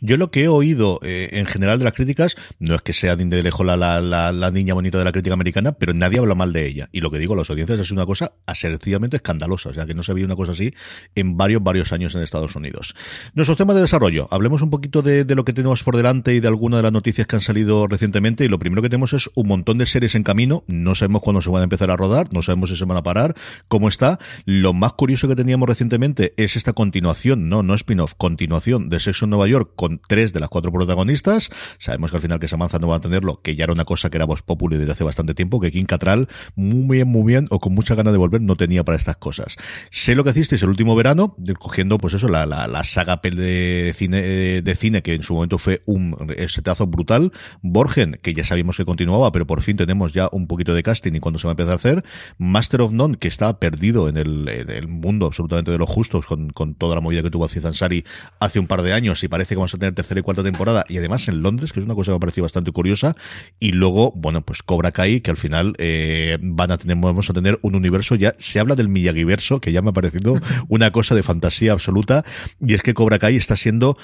Yo 0.00 0.16
lo 0.16 0.30
que 0.30 0.44
he 0.44 0.48
oído 0.48 1.00
eh, 1.02 1.30
en 1.32 1.46
general 1.46 1.78
de 1.78 1.84
las 1.84 1.94
críticas, 1.94 2.36
no 2.58 2.74
es 2.74 2.82
que 2.82 2.92
sea 2.92 3.16
de 3.16 3.42
lejos 3.42 3.66
la, 3.66 3.76
la, 3.76 4.32
la, 4.32 4.50
niña 4.50 4.74
bonita 4.74 4.98
de 4.98 5.04
la 5.04 5.12
crítica 5.12 5.34
americana, 5.34 5.72
pero 5.72 5.92
nadie 5.92 6.18
habla 6.18 6.34
mal 6.34 6.52
de 6.52 6.66
ella. 6.66 6.88
Y 6.92 7.00
lo 7.00 7.10
que 7.10 7.18
digo, 7.18 7.36
las 7.36 7.50
audiencias 7.50 7.78
es 7.80 7.90
una 7.90 8.06
cosa 8.06 8.32
asertivamente 8.46 9.16
escandalosa, 9.16 9.70
o 9.70 9.74
sea 9.74 9.86
que 9.86 9.94
no 9.94 10.02
se 10.02 10.12
había 10.12 10.24
una 10.24 10.36
cosa 10.36 10.52
así 10.52 10.72
en 11.14 11.36
varios, 11.36 11.62
varios 11.62 11.92
años 11.92 12.14
en 12.14 12.22
Estados 12.22 12.56
Unidos. 12.56 12.94
Nuestros 13.34 13.58
temas 13.58 13.76
de 13.76 13.82
desarrollo, 13.82 14.28
hablemos 14.30 14.62
un 14.62 14.70
poquito 14.70 15.02
de, 15.02 15.24
de 15.24 15.34
lo 15.34 15.44
que 15.44 15.52
tenemos 15.52 15.82
por 15.82 15.96
delante 15.96 16.34
y 16.34 16.40
de 16.40 16.48
alguna 16.48 16.78
de 16.78 16.82
las 16.82 16.92
noticias 16.92 17.26
que 17.26 17.36
han 17.36 17.42
salido 17.42 17.86
recientemente. 17.86 18.44
Y 18.44 18.48
lo 18.48 18.58
primero 18.58 18.82
que 18.82 18.88
tenemos 18.88 19.12
es 19.12 19.30
un 19.34 19.48
montón 19.48 19.78
de 19.78 19.86
series 19.86 20.14
en 20.14 20.22
camino, 20.22 20.64
no 20.66 20.94
sabemos 20.94 21.22
cuándo 21.22 21.42
se 21.42 21.50
van 21.50 21.60
a 21.60 21.64
empezar 21.64 21.90
a 21.90 21.96
rodar, 21.96 22.32
no 22.32 22.42
sabemos 22.42 22.70
si 22.70 22.76
se 22.76 22.84
van 22.84 22.96
a 22.96 23.02
parar, 23.02 23.34
cómo 23.68 23.88
está. 23.88 24.18
Lo 24.44 24.72
más 24.72 24.94
curioso 24.94 25.28
que 25.28 25.36
teníamos 25.36 25.68
recientemente 25.68 26.34
es 26.36 26.56
esta 26.56 26.72
continuación, 26.72 27.48
no, 27.48 27.62
no 27.62 27.74
spin-off, 27.74 28.14
continuación 28.16 28.88
de 28.88 29.00
Sexo 29.00 29.26
en 29.26 29.30
Nueva 29.30 29.48
York 29.48 29.69
con 29.76 30.00
tres 30.06 30.32
de 30.32 30.40
las 30.40 30.48
cuatro 30.48 30.72
protagonistas. 30.72 31.50
Sabemos 31.78 32.10
que 32.10 32.16
al 32.16 32.22
final 32.22 32.38
que 32.40 32.48
Samantha 32.48 32.78
no 32.78 32.88
va 32.88 32.96
a 32.96 33.00
tenerlo, 33.00 33.40
que 33.42 33.56
ya 33.56 33.64
era 33.64 33.72
una 33.72 33.84
cosa 33.84 34.10
que 34.10 34.16
era 34.16 34.26
voz 34.26 34.42
popular 34.42 34.78
desde 34.78 34.92
hace 34.92 35.04
bastante 35.04 35.34
tiempo, 35.34 35.60
que 35.60 35.70
Kim 35.72 35.86
Catral, 35.86 36.28
muy 36.54 36.98
bien, 36.98 37.08
muy 37.08 37.24
bien, 37.32 37.46
o 37.50 37.58
con 37.58 37.74
mucha 37.74 37.94
ganas 37.94 38.12
de 38.12 38.18
volver, 38.18 38.40
no 38.40 38.56
tenía 38.56 38.84
para 38.84 38.98
estas 38.98 39.16
cosas. 39.16 39.56
Sé 39.90 40.14
lo 40.14 40.24
que 40.24 40.30
hicisteis 40.30 40.62
el 40.62 40.68
último 40.68 40.94
verano, 40.96 41.36
cogiendo, 41.58 41.98
pues 41.98 42.14
eso, 42.14 42.28
la, 42.28 42.46
la, 42.46 42.66
la 42.66 42.84
saga 42.84 43.20
de 43.22 43.94
cine, 43.96 44.22
de 44.62 44.74
cine, 44.74 45.02
que 45.02 45.14
en 45.14 45.22
su 45.22 45.34
momento 45.34 45.58
fue 45.58 45.82
un 45.86 46.16
setazo 46.48 46.86
brutal. 46.86 47.32
Borgen, 47.62 48.18
que 48.22 48.34
ya 48.34 48.44
sabíamos 48.44 48.76
que 48.76 48.84
continuaba, 48.84 49.32
pero 49.32 49.46
por 49.46 49.62
fin 49.62 49.76
tenemos 49.76 50.12
ya 50.12 50.28
un 50.32 50.46
poquito 50.46 50.74
de 50.74 50.82
casting 50.82 51.14
y 51.14 51.20
cuando 51.20 51.38
se 51.38 51.46
va 51.46 51.50
a 51.50 51.54
empezar 51.54 51.72
a 51.72 51.76
hacer. 51.76 52.04
Master 52.38 52.80
of 52.82 52.92
None, 52.92 53.16
que 53.16 53.28
estaba 53.28 53.58
perdido 53.58 54.08
en 54.08 54.16
el, 54.16 54.48
el 54.48 54.88
mundo 54.88 55.26
absolutamente 55.26 55.70
de 55.70 55.78
los 55.78 55.88
justos, 55.88 56.26
con, 56.26 56.50
con 56.50 56.74
toda 56.74 56.94
la 56.94 57.00
movida 57.00 57.22
que 57.22 57.30
tuvo 57.30 57.44
Aziz 57.44 57.64
Ansari 57.64 58.04
hace 58.38 58.58
un 58.58 58.66
par 58.66 58.82
de 58.82 58.92
años, 58.92 59.22
y 59.24 59.28
parece 59.28 59.54
que 59.54 59.59
vamos 59.60 59.74
a 59.74 59.78
tener 59.78 59.94
tercera 59.94 60.20
y 60.20 60.22
cuarta 60.22 60.42
temporada, 60.42 60.84
y 60.88 60.98
además 60.98 61.28
en 61.28 61.42
Londres, 61.42 61.72
que 61.72 61.80
es 61.80 61.86
una 61.86 61.94
cosa 61.94 62.08
que 62.08 62.12
me 62.12 62.16
ha 62.16 62.20
parecido 62.20 62.44
bastante 62.44 62.72
curiosa, 62.72 63.16
y 63.58 63.72
luego, 63.72 64.12
bueno, 64.16 64.42
pues 64.42 64.62
Cobra 64.62 64.92
Kai, 64.92 65.20
que 65.20 65.30
al 65.30 65.36
final 65.36 65.74
eh, 65.78 66.38
van 66.40 66.70
a 66.70 66.78
tener, 66.78 66.96
vamos 66.96 67.30
a 67.30 67.32
tener 67.32 67.58
un 67.62 67.74
universo, 67.74 68.14
ya 68.14 68.34
se 68.38 68.60
habla 68.60 68.74
del 68.74 68.88
Miyagi-verso, 68.88 69.60
que 69.60 69.72
ya 69.72 69.82
me 69.82 69.90
ha 69.90 69.92
parecido 69.92 70.38
una 70.68 70.90
cosa 70.90 71.14
de 71.14 71.22
fantasía 71.22 71.72
absoluta, 71.72 72.24
y 72.60 72.74
es 72.74 72.82
que 72.82 72.94
Cobra 72.94 73.18
Kai 73.18 73.36
está 73.36 73.56
siendo 73.56 73.96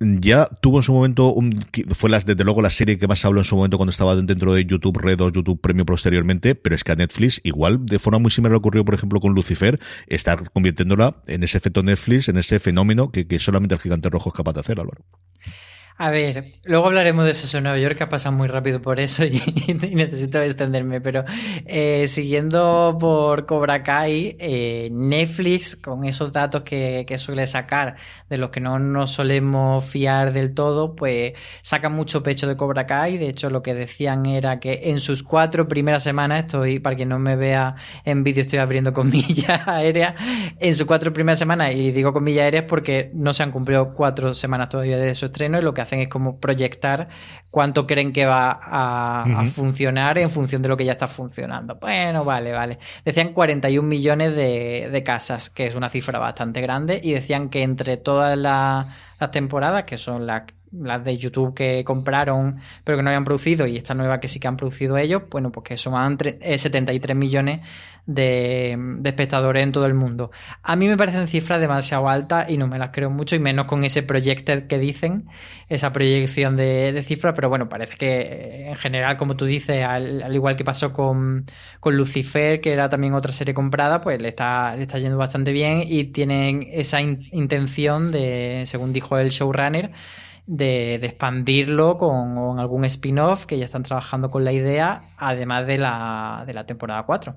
ya 0.00 0.46
tuvo 0.60 0.78
en 0.78 0.82
su 0.82 0.92
momento, 0.92 1.32
un, 1.32 1.64
fue 1.94 2.08
las, 2.10 2.24
desde 2.24 2.44
luego 2.44 2.62
la 2.62 2.70
serie 2.70 2.98
que 2.98 3.08
más 3.08 3.24
habló 3.24 3.40
en 3.40 3.44
su 3.44 3.56
momento 3.56 3.76
cuando 3.78 3.90
estaba 3.90 4.14
dentro 4.14 4.54
de 4.54 4.64
YouTube 4.64 4.98
Red 4.98 5.20
o 5.20 5.30
YouTube 5.30 5.60
Premio 5.60 5.84
posteriormente, 5.84 6.54
pero 6.54 6.74
es 6.74 6.84
que 6.84 6.92
a 6.92 6.96
Netflix, 6.96 7.40
igual 7.42 7.84
de 7.84 7.98
forma 7.98 8.18
muy 8.18 8.30
similar 8.30 8.54
ocurrió, 8.54 8.84
por 8.84 8.94
ejemplo, 8.94 9.20
con 9.20 9.34
Lucifer, 9.34 9.80
está 10.06 10.36
convirtiéndola 10.36 11.16
en 11.26 11.42
ese 11.42 11.58
efecto 11.58 11.82
Netflix, 11.82 12.28
en 12.28 12.36
ese 12.36 12.60
fenómeno 12.60 13.10
que, 13.10 13.26
que 13.26 13.38
solamente 13.38 13.74
el 13.74 13.80
gigante 13.80 14.08
rojo 14.08 14.30
es 14.30 14.34
capaz 14.34 14.52
de 14.52 14.60
hacer, 14.60 14.78
Álvaro. 14.78 14.97
Teatro. 14.98 15.27
A 16.00 16.10
ver, 16.12 16.52
luego 16.64 16.86
hablaremos 16.86 17.24
de 17.24 17.32
eso 17.32 17.58
en 17.58 17.64
Nueva 17.64 17.76
York, 17.76 17.96
que 17.96 18.04
ha 18.04 18.08
pasado 18.08 18.32
muy 18.32 18.46
rápido 18.46 18.80
por 18.80 19.00
eso 19.00 19.24
y, 19.26 19.74
necesito 19.74 20.40
extenderme, 20.40 21.00
pero 21.00 21.24
eh, 21.66 22.06
siguiendo 22.06 22.96
por 23.00 23.46
Cobra 23.46 23.82
Kai, 23.82 24.36
eh, 24.38 24.90
Netflix, 24.92 25.74
con 25.74 26.04
esos 26.04 26.32
datos 26.32 26.62
que, 26.62 27.04
que, 27.04 27.18
suele 27.18 27.48
sacar, 27.48 27.96
de 28.30 28.38
los 28.38 28.50
que 28.50 28.60
no 28.60 28.78
nos 28.78 29.10
solemos 29.10 29.84
fiar 29.86 30.32
del 30.32 30.54
todo, 30.54 30.94
pues 30.94 31.32
saca 31.62 31.88
mucho 31.88 32.22
pecho 32.22 32.46
de 32.46 32.56
Cobra 32.56 32.86
Kai. 32.86 33.18
De 33.18 33.28
hecho, 33.28 33.50
lo 33.50 33.60
que 33.60 33.74
decían 33.74 34.24
era 34.26 34.60
que 34.60 34.82
en 34.84 35.00
sus 35.00 35.24
cuatro 35.24 35.66
primeras 35.66 36.04
semanas, 36.04 36.44
estoy, 36.44 36.78
para 36.78 36.94
quien 36.94 37.08
no 37.08 37.18
me 37.18 37.34
vea 37.34 37.74
en 38.04 38.22
vídeo, 38.22 38.44
estoy 38.44 38.60
abriendo 38.60 38.92
comillas 38.94 39.66
aéreas, 39.66 40.14
en 40.60 40.76
sus 40.76 40.86
cuatro 40.86 41.12
primeras 41.12 41.40
semanas, 41.40 41.72
y 41.74 41.90
digo 41.90 42.12
comillas 42.12 42.44
aéreas 42.44 42.66
porque 42.68 43.10
no 43.14 43.34
se 43.34 43.42
han 43.42 43.50
cumplido 43.50 43.94
cuatro 43.94 44.32
semanas 44.32 44.68
todavía 44.68 44.96
de 44.96 45.16
su 45.16 45.26
estreno, 45.26 45.58
y 45.58 45.62
lo 45.62 45.74
que 45.74 45.87
hacen 45.88 46.00
es 46.00 46.08
como 46.08 46.38
proyectar 46.38 47.08
cuánto 47.50 47.86
creen 47.86 48.12
que 48.12 48.26
va 48.26 48.50
a, 48.50 49.24
uh 49.26 49.30
-huh. 49.30 49.48
a, 49.48 49.50
funcionar 49.50 50.18
en 50.18 50.30
función 50.30 50.62
de 50.62 50.68
lo 50.68 50.76
que 50.76 50.84
ya 50.84 50.92
está 50.92 51.06
funcionando. 51.06 51.76
Bueno, 51.76 52.24
vale, 52.24 52.52
vale. 52.52 52.78
Decían 53.04 53.32
41 53.32 53.86
millones 53.86 54.36
de, 54.36 54.88
de 54.92 55.02
casas, 55.02 55.50
que 55.50 55.66
es 55.66 55.74
una 55.74 55.88
cifra 55.88 56.18
bastante 56.18 56.60
grande, 56.60 57.00
y 57.02 57.12
decían 57.12 57.48
que 57.48 57.62
entre 57.62 57.96
todas 57.96 58.36
la, 58.36 58.86
las 59.18 59.30
temporadas, 59.30 59.84
que 59.84 59.98
son 59.98 60.26
las 60.26 60.42
las 60.72 61.04
de 61.04 61.16
YouTube 61.16 61.54
que 61.54 61.84
compraron 61.84 62.60
pero 62.84 62.96
que 62.98 63.02
no 63.02 63.10
habían 63.10 63.24
producido 63.24 63.66
y 63.66 63.76
esta 63.76 63.94
nueva 63.94 64.20
que 64.20 64.28
sí 64.28 64.40
que 64.40 64.48
han 64.48 64.56
producido 64.56 64.96
ellos, 64.96 65.22
bueno, 65.30 65.50
pues 65.52 65.64
que 65.64 65.76
suman 65.76 66.18
73 66.18 67.16
millones 67.16 67.60
de, 68.08 68.78
espectadores 69.04 69.62
en 69.62 69.70
todo 69.70 69.86
el 69.86 69.94
mundo. 69.94 70.30
A 70.62 70.76
mí 70.76 70.88
me 70.88 70.96
parecen 70.96 71.28
cifras 71.28 71.60
demasiado 71.60 72.08
altas 72.08 72.50
y 72.50 72.56
no 72.56 72.66
me 72.66 72.78
las 72.78 72.90
creo 72.90 73.10
mucho 73.10 73.36
y 73.36 73.38
menos 73.38 73.66
con 73.66 73.84
ese 73.84 74.02
projected 74.02 74.66
que 74.66 74.78
dicen, 74.78 75.28
esa 75.68 75.92
proyección 75.92 76.56
de, 76.56 77.02
cifras, 77.06 77.34
pero 77.34 77.48
bueno, 77.50 77.68
parece 77.68 77.96
que 77.96 78.66
en 78.68 78.76
general, 78.76 79.18
como 79.18 79.36
tú 79.36 79.44
dices, 79.44 79.84
al, 79.84 80.22
al 80.22 80.34
igual 80.34 80.56
que 80.56 80.64
pasó 80.64 80.92
con, 80.92 81.44
con, 81.80 81.96
Lucifer, 81.96 82.60
que 82.60 82.72
era 82.72 82.88
también 82.88 83.12
otra 83.14 83.32
serie 83.32 83.52
comprada, 83.54 84.00
pues 84.02 84.20
le 84.22 84.28
está, 84.28 84.74
le 84.74 84.82
está 84.82 84.98
yendo 84.98 85.18
bastante 85.18 85.52
bien 85.52 85.82
y 85.86 86.04
tienen 86.04 86.66
esa 86.72 87.00
in 87.02 87.28
intención 87.32 88.10
de, 88.10 88.64
según 88.66 88.92
dijo 88.92 89.18
el 89.18 89.28
showrunner, 89.30 89.92
de, 90.48 90.98
de 90.98 91.06
expandirlo 91.06 91.98
con, 91.98 92.58
algún 92.58 92.84
spin-off 92.86 93.44
que 93.44 93.58
ya 93.58 93.66
están 93.66 93.82
trabajando 93.82 94.30
con 94.30 94.44
la 94.44 94.52
idea, 94.52 95.02
además 95.18 95.66
de 95.66 95.78
la, 95.78 96.42
de 96.46 96.54
la 96.54 96.66
temporada 96.66 97.04
4. 97.04 97.36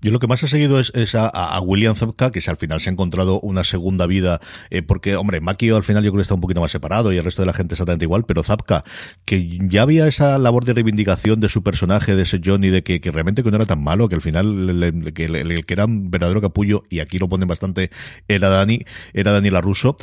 Yo 0.00 0.12
lo 0.12 0.20
que 0.20 0.28
más 0.28 0.40
he 0.44 0.46
seguido 0.46 0.78
es, 0.78 1.14
a, 1.16 1.60
William 1.60 1.96
Zabka, 1.96 2.30
que 2.30 2.40
al 2.46 2.56
final 2.56 2.80
se 2.80 2.88
ha 2.88 2.92
encontrado 2.92 3.40
una 3.40 3.64
segunda 3.64 4.06
vida, 4.06 4.40
eh, 4.70 4.82
porque, 4.82 5.16
hombre, 5.16 5.40
Makio 5.40 5.76
al 5.76 5.82
final 5.82 6.04
yo 6.04 6.12
creo 6.12 6.20
que 6.20 6.22
está 6.22 6.34
un 6.34 6.40
poquito 6.40 6.60
más 6.60 6.70
separado 6.70 7.12
y 7.12 7.16
el 7.16 7.24
resto 7.24 7.42
de 7.42 7.46
la 7.46 7.52
gente 7.52 7.74
exactamente 7.74 8.04
igual, 8.04 8.24
pero 8.26 8.44
Zabka, 8.44 8.84
que 9.24 9.58
ya 9.68 9.82
había 9.82 10.06
esa 10.06 10.38
labor 10.38 10.64
de 10.64 10.74
reivindicación 10.74 11.40
de 11.40 11.48
su 11.48 11.64
personaje, 11.64 12.14
de 12.14 12.22
ese 12.22 12.40
Johnny, 12.42 12.68
de 12.68 12.84
que, 12.84 13.00
realmente 13.10 13.42
que 13.42 13.50
no 13.50 13.56
era 13.56 13.66
tan 13.66 13.82
malo, 13.82 14.08
que 14.08 14.14
al 14.14 14.22
final 14.22 14.70
el 14.82 15.12
que, 15.14 15.64
era 15.72 15.84
un 15.84 16.12
verdadero 16.12 16.40
capullo, 16.40 16.84
y 16.88 17.00
aquí 17.00 17.18
lo 17.18 17.28
ponen 17.28 17.48
bastante, 17.48 17.90
era 18.28 18.48
Dani, 18.50 18.84
era 19.14 19.32
Dani 19.32 19.50
Russo 19.50 19.96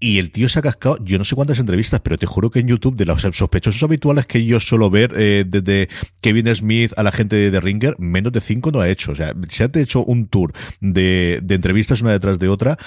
y 0.00 0.18
el 0.18 0.30
tío 0.30 0.48
se 0.48 0.60
ha 0.60 0.62
cascado, 0.62 0.98
yo 1.04 1.18
no 1.18 1.24
sé 1.24 1.34
cuántas 1.34 1.58
entrevistas, 1.58 2.00
pero 2.00 2.16
te 2.16 2.26
juro 2.26 2.50
que 2.50 2.60
en 2.60 2.68
YouTube, 2.68 2.96
de 2.96 3.04
los 3.04 3.22
sospechosos 3.22 3.82
habituales 3.82 4.26
que 4.26 4.44
yo 4.44 4.60
suelo 4.60 4.90
ver, 4.90 5.12
eh, 5.16 5.44
desde 5.46 5.88
Kevin 6.20 6.54
Smith 6.54 6.92
a 6.96 7.02
la 7.02 7.12
gente 7.12 7.36
de 7.36 7.50
The 7.50 7.60
Ringer, 7.60 7.96
menos 7.98 8.32
de 8.32 8.40
cinco 8.40 8.70
no 8.70 8.80
ha 8.80 8.88
hecho. 8.88 9.12
O 9.12 9.14
sea, 9.14 9.34
se 9.48 9.64
ha 9.64 9.70
hecho 9.74 10.04
un 10.04 10.28
tour 10.28 10.52
de, 10.80 11.40
de 11.42 11.54
entrevistas 11.54 12.00
una 12.00 12.12
detrás 12.12 12.38
de 12.38 12.48
otra. 12.48 12.78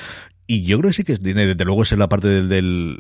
Y 0.48 0.64
yo 0.64 0.80
creo 0.80 0.90
que 0.90 0.96
sí 0.96 1.04
que 1.06 1.16
tiene, 1.16 1.46
desde 1.46 1.64
luego, 1.64 1.84
es 1.84 1.92
la 1.94 2.10
parte 2.10 2.28
del, 2.28 2.50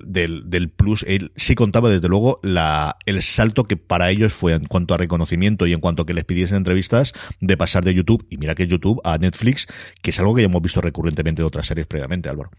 del, 0.05 0.43
del, 0.45 0.69
plus. 0.69 1.03
Él 1.05 1.33
sí 1.35 1.53
contaba, 1.53 1.89
desde 1.89 2.07
luego, 2.07 2.39
la, 2.43 2.95
el 3.05 3.21
salto 3.21 3.65
que 3.65 3.75
para 3.75 4.09
ellos 4.09 4.31
fue 4.31 4.53
en 4.53 4.63
cuanto 4.63 4.93
a 4.93 4.97
reconocimiento 4.97 5.67
y 5.67 5.73
en 5.73 5.81
cuanto 5.81 6.03
a 6.03 6.05
que 6.05 6.13
les 6.13 6.23
pidiesen 6.23 6.57
entrevistas 6.57 7.11
de 7.41 7.57
pasar 7.57 7.83
de 7.83 7.93
YouTube, 7.93 8.25
y 8.29 8.37
mira 8.37 8.55
que 8.55 8.63
es 8.63 8.69
YouTube, 8.69 9.01
a 9.03 9.17
Netflix, 9.17 9.67
que 10.01 10.11
es 10.11 10.19
algo 10.19 10.33
que 10.33 10.43
ya 10.43 10.45
hemos 10.45 10.61
visto 10.61 10.79
recurrentemente 10.79 11.41
de 11.41 11.47
otras 11.47 11.67
series 11.67 11.87
previamente, 11.87 12.29
Álvaro. 12.29 12.51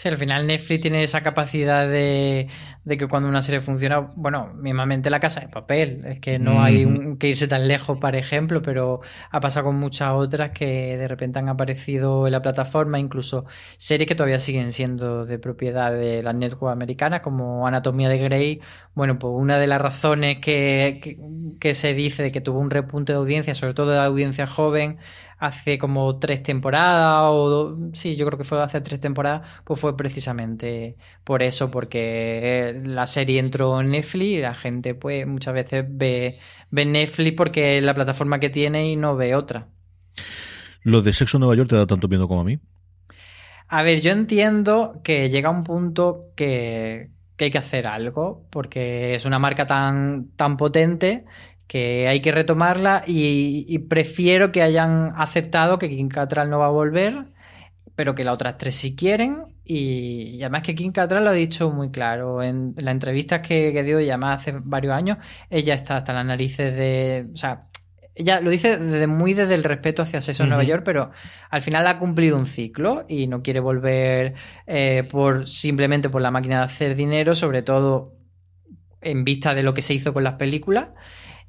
Sí, 0.00 0.08
al 0.08 0.16
final 0.16 0.46
Netflix 0.46 0.80
tiene 0.80 1.02
esa 1.02 1.20
capacidad 1.22 1.86
de, 1.86 2.48
que 2.88 3.06
cuando 3.06 3.28
una 3.28 3.42
serie 3.42 3.60
funciona, 3.60 4.00
bueno, 4.16 4.50
mismamente 4.54 5.10
la 5.10 5.20
casa 5.20 5.40
de 5.40 5.48
papel, 5.48 6.06
es 6.06 6.20
que 6.20 6.38
no 6.38 6.62
hay 6.62 6.86
que 7.18 7.28
irse 7.28 7.46
tan 7.48 7.68
lejos, 7.68 7.98
por 7.98 8.16
ejemplo, 8.16 8.62
pero 8.62 9.02
ha 9.30 9.40
pasado 9.40 9.66
con 9.66 9.76
muchas 9.76 10.12
otras 10.12 10.52
que 10.52 10.96
de 10.96 11.06
repente 11.06 11.38
han 11.38 11.50
aparecido 11.50 12.26
en 12.26 12.32
la 12.32 12.40
plataforma, 12.40 12.98
incluso 12.98 13.44
series 13.76 14.08
que 14.08 14.14
todavía 14.14 14.38
siguen 14.38 14.72
siendo 14.72 15.26
de 15.26 15.38
propiedad 15.38 15.92
de 15.92 16.22
las 16.22 16.34
networks 16.34 16.72
americanas, 16.72 17.20
como 17.20 17.66
Anatomía 17.66 18.08
de 18.08 18.16
Grey. 18.16 18.60
Bueno, 18.94 19.18
pues 19.18 19.34
una 19.36 19.58
de 19.58 19.66
las 19.66 19.82
razones 19.82 20.38
que, 20.38 21.18
que 21.60 21.74
se 21.74 21.92
dice 21.92 22.22
de 22.22 22.32
que 22.32 22.40
tuvo 22.40 22.58
un 22.58 22.70
repunte 22.70 23.12
de 23.12 23.18
audiencia, 23.18 23.54
sobre 23.54 23.74
todo 23.74 23.90
de 23.90 23.98
audiencia 23.98 24.46
joven, 24.46 24.96
hace 25.40 25.78
como 25.78 26.18
tres 26.18 26.42
temporadas, 26.42 27.30
o 27.32 27.76
sí, 27.94 28.14
yo 28.14 28.26
creo 28.26 28.38
que 28.38 28.44
fue 28.44 28.62
hace 28.62 28.80
tres 28.82 29.00
temporadas, 29.00 29.48
pues 29.64 29.80
fue 29.80 29.96
precisamente 29.96 30.96
por 31.24 31.42
eso, 31.42 31.70
porque 31.70 32.80
la 32.84 33.06
serie 33.06 33.40
entró 33.40 33.80
en 33.80 33.90
Netflix 33.90 34.28
y 34.30 34.40
la 34.40 34.54
gente 34.54 34.94
pues 34.94 35.26
muchas 35.26 35.54
veces 35.54 35.86
ve, 35.88 36.38
ve 36.70 36.84
Netflix 36.84 37.36
porque 37.36 37.78
es 37.78 37.84
la 37.84 37.94
plataforma 37.94 38.38
que 38.38 38.50
tiene 38.50 38.90
y 38.90 38.96
no 38.96 39.16
ve 39.16 39.34
otra. 39.34 39.68
¿Lo 40.82 41.00
de 41.00 41.14
Sexo 41.14 41.38
en 41.38 41.40
Nueva 41.40 41.56
York 41.56 41.70
te 41.70 41.76
da 41.76 41.86
tanto 41.86 42.08
miedo 42.08 42.28
como 42.28 42.42
a 42.42 42.44
mí? 42.44 42.58
A 43.68 43.82
ver, 43.82 44.00
yo 44.02 44.12
entiendo 44.12 45.00
que 45.02 45.30
llega 45.30 45.48
un 45.48 45.64
punto 45.64 46.32
que, 46.36 47.10
que 47.36 47.46
hay 47.46 47.50
que 47.50 47.58
hacer 47.58 47.86
algo, 47.88 48.46
porque 48.50 49.14
es 49.14 49.24
una 49.24 49.38
marca 49.38 49.66
tan, 49.66 50.32
tan 50.36 50.58
potente 50.58 51.24
que 51.70 52.08
hay 52.08 52.20
que 52.20 52.32
retomarla 52.32 53.04
y, 53.06 53.78
prefiero 53.88 54.50
que 54.50 54.60
hayan 54.60 55.12
aceptado 55.16 55.78
que 55.78 55.88
Kim 55.88 56.08
Catral 56.08 56.50
no 56.50 56.58
va 56.58 56.66
a 56.66 56.70
volver, 56.70 57.26
pero 57.94 58.16
que 58.16 58.24
las 58.24 58.34
otras 58.34 58.58
tres 58.58 58.74
sí 58.74 58.96
quieren. 58.96 59.54
Y, 59.64 60.40
además 60.40 60.62
que 60.62 60.74
Kim 60.74 60.90
Catral 60.90 61.22
lo 61.22 61.30
ha 61.30 61.32
dicho 61.32 61.70
muy 61.70 61.92
claro 61.92 62.42
en, 62.42 62.74
la 62.76 62.90
entrevista 62.90 63.40
que, 63.40 63.84
dio, 63.84 64.00
ya 64.00 64.18
más 64.18 64.40
hace 64.40 64.58
varios 64.60 64.92
años, 64.92 65.18
ella 65.48 65.74
está 65.74 65.98
hasta 65.98 66.12
las 66.12 66.26
narices 66.26 66.74
de... 66.74 67.28
O 67.32 67.36
sea, 67.36 67.62
ella 68.16 68.40
lo 68.40 68.50
dice 68.50 68.76
desde, 68.76 69.06
muy 69.06 69.34
desde 69.34 69.54
el 69.54 69.62
respeto 69.62 70.02
hacia 70.02 70.20
Sexo 70.20 70.42
en 70.42 70.48
Nueva 70.48 70.64
York, 70.64 70.82
pero 70.84 71.12
al 71.50 71.62
final 71.62 71.86
ha 71.86 72.00
cumplido 72.00 72.36
un 72.36 72.46
ciclo 72.46 73.04
y 73.08 73.28
no 73.28 73.44
quiere 73.44 73.60
volver 73.60 74.34
eh, 74.66 75.06
por 75.08 75.46
simplemente 75.46 76.10
por 76.10 76.20
la 76.20 76.32
máquina 76.32 76.58
de 76.58 76.64
hacer 76.64 76.96
dinero, 76.96 77.36
sobre 77.36 77.62
todo 77.62 78.16
en 79.02 79.22
vista 79.22 79.54
de 79.54 79.62
lo 79.62 79.72
que 79.72 79.82
se 79.82 79.94
hizo 79.94 80.12
con 80.12 80.24
las 80.24 80.34
películas. 80.34 80.88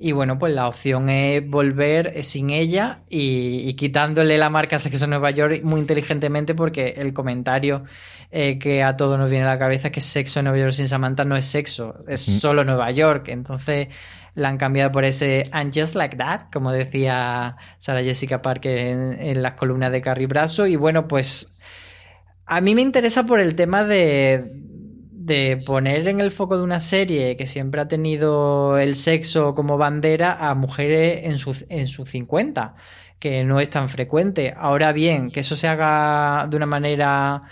Y 0.04 0.14
bueno, 0.14 0.40
pues 0.40 0.52
la 0.56 0.68
opción 0.68 1.10
es 1.10 1.48
volver 1.48 2.14
eh, 2.16 2.24
sin 2.24 2.50
ella 2.50 3.04
y, 3.08 3.72
quitándole 3.76 4.40
la 4.40 4.50
marca 4.50 4.80
Sexo 4.80 5.06
Nueva 5.06 5.30
York 5.30 5.62
muy 5.64 5.80
inteligentemente 5.80 6.56
porque 6.56 6.96
el 6.98 7.14
comentario 7.14 7.84
eh, 8.32 8.58
que 8.58 8.82
a 8.82 8.98
todos 8.98 9.20
nos 9.20 9.30
viene 9.30 9.46
a 9.46 9.50
la 9.50 9.60
cabeza 9.60 9.90
es 9.90 9.94
que 9.94 10.02
Sexo 10.02 10.40
en 10.40 10.46
Nueva 10.46 10.58
York 10.58 10.72
sin 10.72 10.88
Samantha 10.88 11.24
no 11.24 11.36
es 11.36 11.46
sexo, 11.46 12.04
es 12.08 12.20
solo 12.20 12.64
Nueva 12.64 12.90
York. 12.90 13.28
Entonces 13.28 13.90
la 14.34 14.50
han 14.50 14.58
cambiado 14.58 14.92
por 14.92 15.06
ese 15.06 15.48
And 15.52 15.72
Just 15.72 15.94
Like 15.94 16.18
That, 16.18 16.50
como 16.52 16.72
decía 16.72 17.58
Sara 17.78 18.02
Jessica 18.02 18.42
Parker 18.42 18.76
en, 18.76 19.22
en 19.22 19.44
las 19.44 19.54
columnas 19.54 19.92
de 19.92 20.02
Carrie 20.02 20.26
Brazo. 20.26 20.66
Y 20.66 20.78
bueno, 20.78 21.08
pues 21.08 21.60
a 22.48 22.60
mí 22.60 22.74
me 22.74 22.82
interesa 22.82 23.24
por 23.28 23.40
el 23.40 23.54
tema 23.54 23.84
de 23.84 24.71
de 25.26 25.58
poner 25.58 26.08
en 26.08 26.20
el 26.20 26.32
foco 26.32 26.58
de 26.58 26.64
una 26.64 26.80
serie 26.80 27.38
que 27.38 27.46
siempre 27.46 27.82
ha 27.82 27.88
tenido 27.88 28.78
el 28.80 28.96
sexo 28.96 29.54
como 29.54 29.78
bandera 29.78 30.50
a 30.50 30.56
mujeres 30.56 31.26
en 31.26 31.38
sus 31.38 31.66
en 31.70 31.88
su 31.88 32.06
50, 32.06 32.76
que 33.20 33.44
no 33.44 33.60
es 33.60 33.70
tan 33.70 33.88
frecuente. 33.90 34.54
Ahora 34.58 34.94
bien, 34.94 35.30
que 35.32 35.42
eso 35.42 35.56
se 35.56 35.68
haga 35.68 36.48
de 36.50 36.58
una 36.58 36.66
manera 36.66 37.44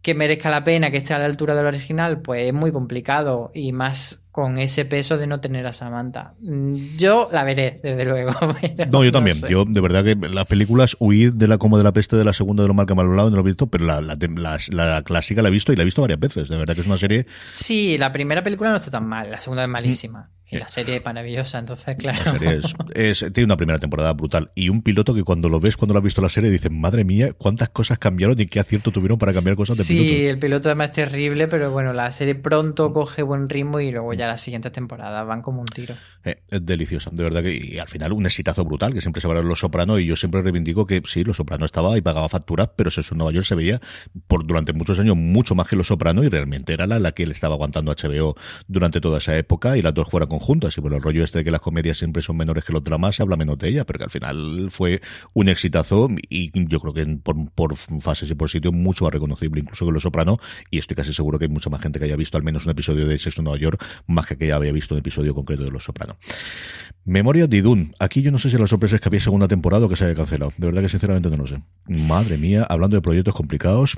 que 0.00 0.14
merezca 0.14 0.48
la 0.50 0.62
pena, 0.62 0.90
que 0.90 0.98
esté 0.98 1.12
a 1.14 1.18
la 1.18 1.24
altura 1.24 1.56
del 1.56 1.66
original, 1.66 2.22
pues 2.22 2.46
es 2.46 2.54
muy 2.54 2.70
complicado 2.70 3.50
y 3.52 3.72
más 3.72 4.27
con 4.38 4.56
ese 4.56 4.84
peso 4.84 5.18
de 5.18 5.26
no 5.26 5.40
tener 5.40 5.66
a 5.66 5.72
Samantha. 5.72 6.30
Mm, 6.42 6.96
yo 6.96 7.28
la 7.32 7.42
veré, 7.42 7.80
desde 7.82 8.04
luego. 8.04 8.30
No, 8.92 9.02
yo 9.02 9.10
también. 9.10 9.36
Yo, 9.48 9.64
de 9.64 9.80
verdad 9.80 10.04
que 10.04 10.14
las 10.14 10.46
películas, 10.46 10.96
huir 11.00 11.34
de 11.34 11.48
la 11.48 11.58
como 11.58 11.76
de 11.76 11.82
la 11.82 11.90
peste 11.90 12.14
de 12.14 12.24
la 12.24 12.32
segunda 12.32 12.62
de 12.62 12.68
lo 12.68 12.74
mal 12.74 12.86
que 12.86 12.94
mal 12.94 13.06
hablado, 13.06 13.30
no 13.30 13.36
lo 13.36 13.42
he 13.42 13.46
visto, 13.46 13.66
pero 13.66 13.84
la, 13.84 14.00
la, 14.00 15.02
clásica 15.02 15.42
la 15.42 15.48
he 15.48 15.50
visto 15.50 15.72
y 15.72 15.76
la 15.76 15.82
he 15.82 15.84
visto 15.84 16.02
varias 16.02 16.20
veces. 16.20 16.48
De 16.48 16.56
verdad 16.56 16.76
que 16.76 16.82
es 16.82 16.86
una 16.86 16.98
serie. 16.98 17.26
Sí, 17.46 17.98
la 17.98 18.12
primera 18.12 18.44
película 18.44 18.70
no 18.70 18.76
está 18.76 18.92
tan 18.92 19.08
mal, 19.08 19.28
la 19.28 19.40
segunda 19.40 19.64
es 19.64 19.68
malísima. 19.68 20.30
Y 20.50 20.56
la 20.56 20.68
serie 20.68 20.96
es 20.96 21.04
maravillosa, 21.04 21.58
entonces, 21.58 21.96
claro. 21.96 22.32
tiene 23.32 23.44
una 23.44 23.56
primera 23.56 23.78
temporada 23.78 24.12
brutal. 24.14 24.50
Y 24.54 24.70
un 24.70 24.82
piloto 24.82 25.14
que 25.14 25.22
cuando 25.22 25.48
lo 25.48 25.60
ves, 25.60 25.76
cuando 25.76 25.92
lo 25.92 25.98
has 25.98 26.04
visto 26.04 26.22
la 26.22 26.30
serie, 26.30 26.50
dices, 26.50 26.70
madre 26.70 27.04
mía, 27.04 27.32
cuántas 27.36 27.68
cosas 27.68 27.98
cambiaron 27.98 28.40
y 28.40 28.46
qué 28.46 28.60
acierto 28.60 28.90
tuvieron 28.90 29.18
para 29.18 29.32
cambiar 29.34 29.56
cosas 29.56 29.76
de 29.76 29.84
piloto. 29.84 30.08
Sí, 30.08 30.26
el 30.26 30.38
piloto 30.38 30.68
además 30.68 30.88
es 30.88 30.94
terrible, 30.94 31.48
pero 31.48 31.70
bueno, 31.70 31.92
la 31.92 32.10
serie 32.12 32.34
pronto 32.34 32.92
coge 32.92 33.22
buen 33.22 33.48
ritmo 33.48 33.80
y 33.80 33.90
luego 33.90 34.14
ya 34.14 34.26
las 34.26 34.40
siguientes 34.40 34.72
temporadas 34.72 35.26
van 35.26 35.42
como 35.42 35.60
un 35.60 35.66
tiro. 35.66 35.94
Eh, 36.24 36.40
es 36.50 36.64
deliciosa, 36.64 37.10
de 37.12 37.22
verdad 37.22 37.42
que 37.42 37.54
y 37.54 37.78
al 37.78 37.88
final 37.88 38.12
un 38.12 38.26
exitazo 38.26 38.64
brutal, 38.64 38.94
que 38.94 39.00
siempre 39.00 39.20
se 39.20 39.28
va 39.28 39.38
a 39.38 39.42
Los 39.42 39.60
Sopranos 39.60 40.00
y 40.00 40.06
yo 40.06 40.16
siempre 40.16 40.42
reivindico 40.42 40.86
que 40.86 41.02
sí, 41.06 41.24
Los 41.24 41.36
Sopranos 41.36 41.66
estaba 41.66 41.96
y 41.96 42.00
pagaba 42.00 42.28
facturas, 42.28 42.70
pero 42.74 42.88
eso 42.88 43.02
en 43.02 43.18
Nueva 43.18 43.32
York 43.32 43.46
se 43.46 43.54
veía 43.54 43.80
por 44.26 44.46
durante 44.46 44.72
muchos 44.72 44.98
años 44.98 45.16
mucho 45.16 45.54
más 45.54 45.68
que 45.68 45.76
Los 45.76 45.88
Sopranos 45.88 46.24
y 46.24 46.28
realmente 46.28 46.72
era 46.72 46.86
la, 46.86 46.98
la 46.98 47.12
que 47.12 47.26
le 47.26 47.32
estaba 47.32 47.54
aguantando 47.54 47.92
HBO 47.92 48.34
durante 48.66 49.00
toda 49.00 49.18
esa 49.18 49.36
época 49.36 49.76
y 49.76 49.82
las 49.82 49.94
dos 49.94 50.08
fueran 50.08 50.28
conjuntas 50.38 50.76
y 50.78 50.80
por 50.80 50.94
el 50.94 51.02
rollo 51.02 51.24
este 51.24 51.38
de 51.38 51.44
que 51.44 51.50
las 51.50 51.60
comedias 51.60 51.98
siempre 51.98 52.22
son 52.22 52.36
menores 52.36 52.64
que 52.64 52.72
los 52.72 52.84
dramas 52.84 53.16
se 53.16 53.22
habla 53.22 53.36
menos 53.36 53.58
de 53.58 53.68
ella, 53.68 53.84
pero 53.84 53.98
que 53.98 54.04
al 54.04 54.10
final 54.10 54.68
fue 54.70 55.00
un 55.34 55.48
exitazo 55.48 56.08
y 56.28 56.50
yo 56.68 56.80
creo 56.80 56.94
que 56.94 57.06
por, 57.22 57.50
por 57.50 57.76
fases 57.76 58.30
y 58.30 58.34
por 58.34 58.48
sitio 58.50 58.72
mucho 58.72 59.04
más 59.04 59.12
reconocible 59.12 59.60
incluso 59.60 59.86
que 59.86 59.92
Los 59.92 60.02
Sopranos 60.02 60.38
y 60.70 60.78
estoy 60.78 60.96
casi 60.96 61.12
seguro 61.12 61.38
que 61.38 61.46
hay 61.46 61.50
mucha 61.50 61.70
más 61.70 61.82
gente 61.82 61.98
que 61.98 62.04
haya 62.04 62.16
visto 62.16 62.36
al 62.36 62.42
menos 62.42 62.64
un 62.64 62.72
episodio 62.72 63.06
de 63.06 63.18
Sexo 63.18 63.42
Nueva 63.42 63.58
York 63.58 63.84
más 64.06 64.26
que 64.26 64.36
que 64.36 64.46
ya 64.46 64.56
había 64.56 64.72
visto 64.72 64.94
un 64.94 65.00
episodio 65.00 65.34
concreto 65.34 65.64
de 65.64 65.70
Los 65.70 65.84
Sopranos. 65.84 66.16
Memoria 67.04 67.46
de 67.46 67.56
Idun. 67.56 67.94
Aquí 67.98 68.22
yo 68.22 68.30
no 68.30 68.38
sé 68.38 68.50
si 68.50 68.58
la 68.58 68.66
sorpresa 68.66 68.96
es 68.96 69.00
que 69.00 69.08
había 69.08 69.20
segunda 69.20 69.48
temporada 69.48 69.86
o 69.86 69.88
que 69.88 69.96
se 69.96 70.04
haya 70.04 70.14
cancelado. 70.14 70.52
De 70.56 70.66
verdad 70.66 70.82
que 70.82 70.88
sinceramente 70.88 71.30
no 71.30 71.38
lo 71.38 71.46
sé. 71.46 71.62
Madre 71.86 72.36
mía, 72.36 72.66
hablando 72.68 72.96
de 72.96 73.02
proyectos 73.02 73.34
complicados. 73.34 73.96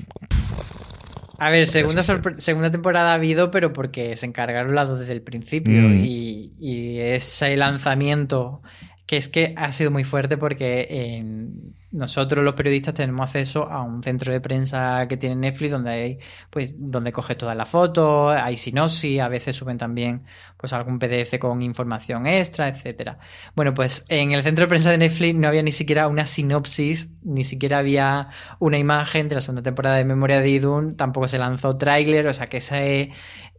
A 1.43 1.49
ver, 1.49 1.65
segunda, 1.65 2.03
segunda 2.03 2.69
temporada 2.69 3.13
ha 3.13 3.15
habido, 3.15 3.49
pero 3.49 3.73
porque 3.73 4.15
se 4.15 4.27
encargaron 4.27 4.75
las 4.75 4.87
dos 4.87 4.99
desde 4.99 5.13
el 5.13 5.23
principio. 5.23 5.89
Mm. 5.89 6.03
Y, 6.03 6.53
y, 6.59 6.99
ese 6.99 7.57
lanzamiento, 7.57 8.61
que 9.07 9.17
es 9.17 9.27
que 9.27 9.55
ha 9.57 9.71
sido 9.71 9.89
muy 9.89 10.03
fuerte 10.03 10.37
porque 10.37 10.85
en 10.91 11.73
nosotros 11.91 12.43
los 12.43 12.53
periodistas 12.53 12.93
tenemos 12.93 13.27
acceso 13.27 13.69
a 13.69 13.83
un 13.83 14.01
centro 14.01 14.31
de 14.31 14.39
prensa 14.39 15.07
que 15.07 15.17
tiene 15.17 15.35
Netflix 15.35 15.71
donde 15.71 15.89
hay, 15.91 16.19
pues, 16.49 16.73
donde 16.77 17.11
coge 17.11 17.35
todas 17.35 17.55
las 17.55 17.67
fotos, 17.69 18.35
hay 18.35 18.57
sinopsis, 18.57 19.19
a 19.19 19.27
veces 19.27 19.55
suben 19.55 19.77
también 19.77 20.23
pues 20.57 20.73
algún 20.73 20.99
PDF 20.99 21.39
con 21.39 21.61
información 21.61 22.27
extra, 22.27 22.67
etcétera. 22.67 23.17
Bueno, 23.55 23.73
pues 23.73 24.05
en 24.09 24.31
el 24.31 24.43
centro 24.43 24.65
de 24.65 24.69
prensa 24.69 24.91
de 24.91 24.99
Netflix 24.99 25.35
no 25.35 25.47
había 25.47 25.63
ni 25.63 25.71
siquiera 25.71 26.07
una 26.07 26.25
sinopsis, 26.25 27.09
ni 27.23 27.43
siquiera 27.43 27.79
había 27.79 28.29
una 28.59 28.77
imagen 28.77 29.27
de 29.27 29.35
la 29.35 29.41
segunda 29.41 29.63
temporada 29.63 29.97
de 29.97 30.05
Memoria 30.05 30.39
de 30.39 30.49
Idun, 30.49 30.95
tampoco 30.95 31.27
se 31.27 31.39
lanzó 31.39 31.77
tráiler, 31.77 32.27
o 32.27 32.33
sea 32.33 32.45
que 32.45 32.57
esa 32.57 32.83
es 32.83 33.09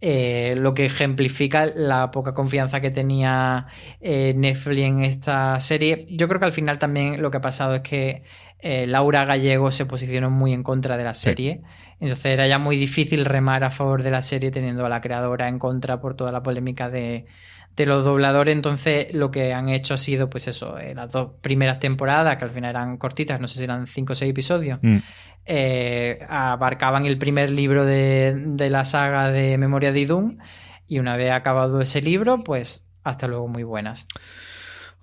eh, 0.01 0.55
lo 0.57 0.75
que 0.75 0.85
ejemplifica 0.85 1.67
la 1.67 2.11
poca 2.11 2.35
confianza 2.35 2.81
que 2.81 2.91
tenía 2.91 3.67
eh, 4.01 4.35
Netflix 4.37 4.81
en 4.81 5.03
esta 5.05 5.61
serie. 5.61 6.07
Yo 6.09 6.29
creo 6.29 6.41
que 6.41 6.47
al 6.47 6.53
final 6.53 6.79
también 6.79 7.23
lo 7.23 7.31
que 7.31 7.37
ha 7.39 7.41
pasado 7.41 7.75
es 7.75 7.83
que 7.83 8.22
eh, 8.59 8.87
Laura 8.87 9.25
Gallego 9.25 9.71
se 9.71 9.87
posicionó 9.87 10.31
muy 10.31 10.53
en 10.53 10.63
contra 10.63 10.97
de 10.97 11.05
la 11.05 11.15
serie. 11.15 11.63
Entonces 12.01 12.27
era 12.27 12.47
ya 12.49 12.59
muy 12.59 12.77
difícil 12.77 13.25
remar 13.25 13.63
a 13.65 13.71
favor 13.71 14.03
de 14.03 14.11
la 14.11 14.23
serie 14.23 14.51
teniendo 14.51 14.85
a 14.85 14.89
la 14.89 15.01
creadora 15.01 15.49
en 15.49 15.59
contra 15.59 16.01
por 16.01 16.15
toda 16.17 16.33
la 16.33 16.43
polémica 16.43 16.91
de, 16.91 17.27
de 17.77 17.87
los 17.87 18.05
dobladores. 18.05 18.55
Entonces 18.55 19.15
lo 19.15 19.31
que 19.31 19.53
han 19.53 19.69
hecho 19.69 19.95
ha 19.95 19.97
sido, 19.99 20.29
pues 20.29 20.49
eso, 20.49 20.79
eh, 20.79 20.95
las 20.95 21.13
dos 21.13 21.33
primeras 21.41 21.79
temporadas, 21.79 22.37
que 22.37 22.45
al 22.45 22.51
final 22.51 22.71
eran 22.71 22.97
cortitas, 22.97 23.41
no 23.41 23.47
sé 23.47 23.59
si 23.59 23.65
eran 23.65 23.87
cinco 23.87 24.13
o 24.15 24.17
seis 24.17 24.31
episodios, 24.31 24.79
Mm. 24.83 24.97
eh, 25.47 26.19
abarcaban 26.29 27.07
el 27.07 27.19
primer 27.19 27.51
libro 27.51 27.85
de, 27.85 28.35
de 28.37 28.71
la 28.71 28.85
saga 28.85 29.31
de 29.31 29.57
Memoria 29.59 29.93
de 29.93 30.01
Idun. 30.01 30.39
Y 30.89 30.99
una 30.99 31.17
vez 31.17 31.31
acabado 31.31 31.81
ese 31.81 32.03
libro, 32.03 32.43
pues 32.45 32.85
hasta 33.05 33.27
luego, 33.27 33.49
muy 33.49 33.63
buenas. 33.63 34.07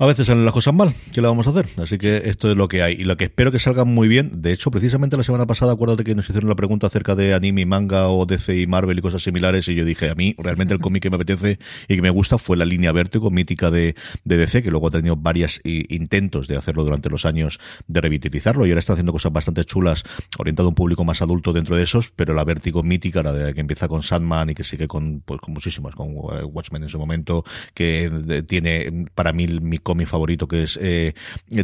A 0.02 0.06
veces 0.06 0.28
salen 0.28 0.46
las 0.46 0.54
cosas 0.54 0.74
mal, 0.74 0.96
¿qué 1.12 1.20
le 1.20 1.28
vamos 1.28 1.46
a 1.46 1.50
hacer? 1.50 1.68
Así 1.76 1.98
que 1.98 2.22
esto 2.24 2.50
es 2.50 2.56
lo 2.56 2.70
que 2.70 2.84
hay. 2.84 2.94
Y 2.94 3.04
lo 3.04 3.18
que 3.18 3.26
espero 3.26 3.52
que 3.52 3.60
salgan 3.60 3.94
muy 3.94 4.08
bien, 4.08 4.42
de 4.42 4.54
hecho, 4.54 4.72
precisamente 4.72 5.18
la 5.18 5.24
semana 5.24 5.46
pasada, 5.46 5.74
acuérdate 5.74 6.06
que 6.06 6.16
nos 6.16 6.30
hicieron 6.30 6.48
la 6.48 6.56
pregunta 6.56 6.88
acerca 6.88 7.16
de 7.16 7.34
anime 7.34 7.60
y 7.60 7.66
manga 7.66 8.08
o 8.08 8.26
DC 8.26 8.62
y 8.62 8.66
Marvel 8.66 8.98
y 8.98 9.02
cosas 9.02 9.24
similares, 9.24 9.68
y 9.68 9.76
yo 9.76 9.84
dije, 9.84 10.10
a 10.10 10.16
mí 10.16 10.36
realmente 10.38 10.74
el 10.74 10.80
cómic 10.80 11.04
que 11.04 11.10
me 11.10 11.18
apetece 11.18 11.60
y 11.90 11.96
que 11.98 12.02
me 12.02 12.12
gusta 12.12 12.38
fue 12.38 12.56
la 12.56 12.64
línea 12.64 12.94
Vértigo, 12.94 13.30
mítica 13.30 13.72
de, 13.72 13.94
de 14.24 14.38
DC, 14.38 14.64
que 14.64 14.72
luego 14.72 14.88
ha 14.88 14.92
tenido 14.92 15.18
varios 15.18 15.60
intentos 15.66 16.48
de 16.48 16.56
hacerlo 16.56 16.86
durante 16.86 17.10
los 17.10 17.26
años 17.26 17.60
de 17.88 18.00
revitalizarlo, 18.00 18.66
y 18.66 18.70
ahora 18.70 18.80
está 18.80 18.94
haciendo 18.94 19.12
cosas 19.12 19.34
bastante 19.34 19.66
chulas, 19.66 20.04
orientado 20.38 20.68
a 20.68 20.70
un 20.70 20.76
público 20.76 21.04
más 21.04 21.22
adulto 21.22 21.52
dentro 21.52 21.76
de 21.76 21.84
esos, 21.84 22.14
pero 22.16 22.34
la 22.34 22.46
Vértigo 22.46 22.84
mítica, 22.84 23.22
la 23.22 23.34
de 23.34 23.54
que 23.54 23.60
empieza 23.60 23.90
con 23.90 24.02
Sandman 24.02 24.52
y 24.52 24.56
que 24.56 24.64
sigue 24.64 24.88
con, 24.88 25.20
pues, 25.26 25.42
con 25.42 25.54
muchísimas, 25.54 25.94
con 25.94 26.12
eh, 26.12 26.46
Watchmen 26.46 26.84
en 26.84 26.90
su 26.90 26.98
momento, 26.98 27.44
que 27.74 28.10
eh, 28.30 28.44
tiene 28.44 29.08
para 29.14 29.34
mí 29.34 29.46
mi 29.46 29.78
cómic 29.90 30.08
favorito, 30.08 30.48
que 30.48 30.62
es 30.64 30.78
eh, 30.82 31.14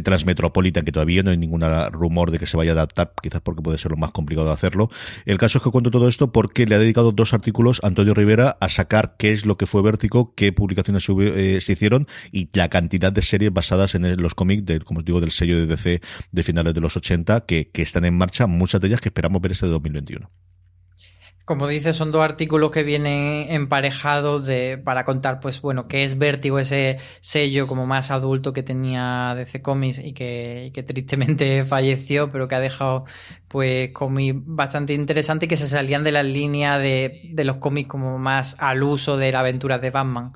Transmetropolitan, 0.02 0.84
que 0.84 0.90
todavía 0.90 1.22
no 1.22 1.30
hay 1.30 1.36
ningún 1.36 1.62
rumor 1.92 2.32
de 2.32 2.40
que 2.40 2.46
se 2.46 2.56
vaya 2.56 2.72
a 2.72 2.74
adaptar, 2.74 3.12
quizás 3.22 3.40
porque 3.40 3.62
puede 3.62 3.78
ser 3.78 3.92
lo 3.92 3.96
más 3.96 4.10
complicado 4.10 4.48
de 4.48 4.52
hacerlo. 4.52 4.90
El 5.26 5.38
caso 5.38 5.58
es 5.58 5.64
que 5.64 5.70
cuento 5.70 5.92
todo 5.92 6.08
esto 6.08 6.32
porque 6.32 6.66
le 6.66 6.74
ha 6.74 6.78
dedicado 6.80 7.12
dos 7.12 7.32
artículos 7.34 7.80
a 7.84 7.86
Antonio 7.86 8.14
Rivera 8.14 8.56
a 8.60 8.68
sacar 8.68 9.14
qué 9.16 9.32
es 9.32 9.46
lo 9.46 9.56
que 9.56 9.66
fue 9.66 9.80
Vértigo, 9.82 10.34
qué 10.34 10.52
publicaciones 10.52 11.04
se, 11.04 11.12
eh, 11.12 11.60
se 11.60 11.72
hicieron 11.72 12.08
y 12.32 12.48
la 12.52 12.68
cantidad 12.68 13.12
de 13.12 13.22
series 13.22 13.52
basadas 13.52 13.94
en 13.94 14.20
los 14.20 14.34
cómics, 14.34 14.64
del, 14.66 14.84
como 14.84 14.98
os 15.00 15.04
digo, 15.04 15.20
del 15.20 15.30
sello 15.30 15.56
de 15.56 15.66
DC 15.66 16.00
de 16.32 16.42
finales 16.42 16.74
de 16.74 16.80
los 16.80 16.96
80 16.96 17.46
que, 17.46 17.70
que 17.70 17.82
están 17.82 18.04
en 18.04 18.18
marcha, 18.18 18.48
muchas 18.48 18.80
de 18.80 18.88
ellas 18.88 19.00
que 19.00 19.10
esperamos 19.10 19.40
ver 19.40 19.52
este 19.52 19.66
2021. 19.66 20.45
Como 21.46 21.68
dices, 21.68 21.96
son 21.96 22.10
dos 22.10 22.24
artículos 22.24 22.72
que 22.72 22.82
vienen 22.82 23.46
emparejados 23.52 24.44
de, 24.44 24.78
para 24.78 25.04
contar, 25.04 25.38
pues 25.38 25.60
bueno, 25.62 25.86
qué 25.86 26.02
es 26.02 26.18
Vértigo, 26.18 26.58
ese 26.58 26.98
sello 27.20 27.68
como 27.68 27.86
más 27.86 28.10
adulto 28.10 28.52
que 28.52 28.64
tenía 28.64 29.32
DC 29.36 29.62
Comics 29.62 30.00
y 30.00 30.12
que, 30.12 30.64
y 30.66 30.70
que 30.72 30.82
tristemente 30.82 31.64
falleció, 31.64 32.32
pero 32.32 32.48
que 32.48 32.56
ha 32.56 32.60
dejado 32.60 33.04
pues 33.46 33.92
cómics 33.92 34.40
bastante 34.44 34.92
interesantes 34.92 35.48
que 35.48 35.56
se 35.56 35.68
salían 35.68 36.02
de 36.02 36.10
la 36.10 36.24
línea 36.24 36.78
de, 36.78 37.30
de 37.32 37.44
los 37.44 37.58
cómics 37.58 37.88
como 37.88 38.18
más 38.18 38.56
al 38.58 38.82
uso 38.82 39.16
de 39.16 39.30
la 39.30 39.38
aventura 39.38 39.78
de 39.78 39.90
Batman. 39.90 40.32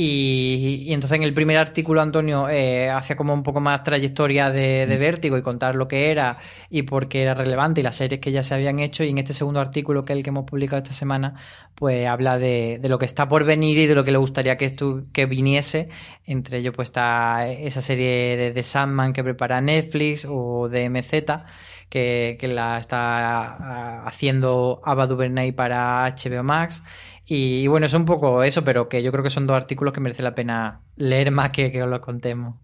Y, 0.00 0.84
y 0.86 0.92
entonces 0.94 1.16
en 1.16 1.24
el 1.24 1.34
primer 1.34 1.56
artículo 1.56 2.00
Antonio 2.00 2.48
eh, 2.48 2.88
hacía 2.88 3.16
como 3.16 3.34
un 3.34 3.42
poco 3.42 3.58
más 3.58 3.82
trayectoria 3.82 4.48
de, 4.48 4.86
de 4.86 4.96
Vértigo 4.96 5.36
y 5.36 5.42
contar 5.42 5.74
lo 5.74 5.88
que 5.88 6.12
era 6.12 6.38
y 6.70 6.82
por 6.82 7.08
qué 7.08 7.22
era 7.22 7.34
relevante 7.34 7.80
y 7.80 7.82
las 7.82 7.96
series 7.96 8.20
que 8.20 8.30
ya 8.30 8.44
se 8.44 8.54
habían 8.54 8.78
hecho. 8.78 9.02
Y 9.02 9.08
en 9.10 9.18
este 9.18 9.32
segundo 9.32 9.58
artículo, 9.58 10.04
que 10.04 10.12
es 10.12 10.18
el 10.18 10.22
que 10.22 10.30
hemos 10.30 10.44
publicado 10.44 10.80
esta 10.82 10.94
semana, 10.94 11.34
pues 11.74 12.06
habla 12.06 12.38
de, 12.38 12.78
de 12.80 12.88
lo 12.88 12.96
que 13.00 13.06
está 13.06 13.28
por 13.28 13.42
venir 13.42 13.76
y 13.76 13.86
de 13.86 13.96
lo 13.96 14.04
que 14.04 14.12
le 14.12 14.18
gustaría 14.18 14.56
que, 14.56 14.72
estu- 14.72 15.10
que 15.12 15.26
viniese. 15.26 15.88
Entre 16.24 16.58
ellos, 16.58 16.74
pues 16.76 16.90
está 16.90 17.48
esa 17.48 17.80
serie 17.82 18.36
de, 18.36 18.52
de 18.52 18.62
Sandman 18.62 19.12
que 19.12 19.24
prepara 19.24 19.60
Netflix 19.60 20.24
o 20.30 20.68
de 20.68 20.84
MZ. 20.90 21.24
Que, 21.88 22.36
que 22.38 22.48
la 22.48 22.78
está 22.78 22.98
ah, 23.56 24.02
haciendo 24.06 24.82
Ava 24.84 25.06
DuVernay 25.06 25.52
para 25.52 26.04
HBO 26.04 26.42
Max 26.42 26.82
y, 27.30 27.66
bueno, 27.66 27.86
es 27.86 27.94
un 27.94 28.06
poco 28.06 28.42
eso, 28.42 28.64
pero 28.64 28.88
que 28.88 29.02
yo 29.02 29.12
creo 29.12 29.22
que 29.22 29.30
son 29.30 29.46
dos 29.46 29.56
artículos 29.56 29.92
que 29.92 30.00
merece 30.00 30.22
la 30.22 30.34
pena 30.34 30.80
leer 30.96 31.30
más 31.30 31.50
que 31.50 31.70
que 31.70 31.82
os 31.82 31.88
lo 31.90 32.00
contemos. 32.00 32.56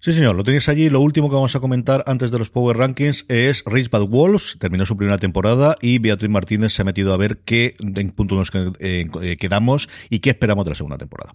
Sí, 0.00 0.12
señor, 0.12 0.34
lo 0.34 0.42
tenéis 0.42 0.68
allí. 0.68 0.88
Lo 0.88 1.00
último 1.00 1.28
que 1.28 1.34
vamos 1.34 1.54
a 1.54 1.60
comentar 1.60 2.02
antes 2.06 2.30
de 2.30 2.38
los 2.38 2.48
Power 2.48 2.76
Rankings 2.76 3.26
es 3.28 3.62
Race 3.66 3.88
Bad 3.90 4.06
Wolves. 4.06 4.56
Terminó 4.58 4.86
su 4.86 4.96
primera 4.96 5.18
temporada 5.18 5.76
y 5.80 5.98
Beatriz 5.98 6.30
Martínez 6.30 6.72
se 6.72 6.82
ha 6.82 6.84
metido 6.86 7.12
a 7.12 7.18
ver 7.18 7.38
qué 7.44 7.76
en 7.78 8.10
punto 8.12 8.34
nos 8.34 8.50
eh, 8.54 9.06
eh, 9.20 9.36
quedamos 9.36 9.88
y 10.08 10.20
qué 10.20 10.30
esperamos 10.30 10.64
de 10.64 10.70
la 10.70 10.74
segunda 10.74 10.96
temporada. 10.96 11.34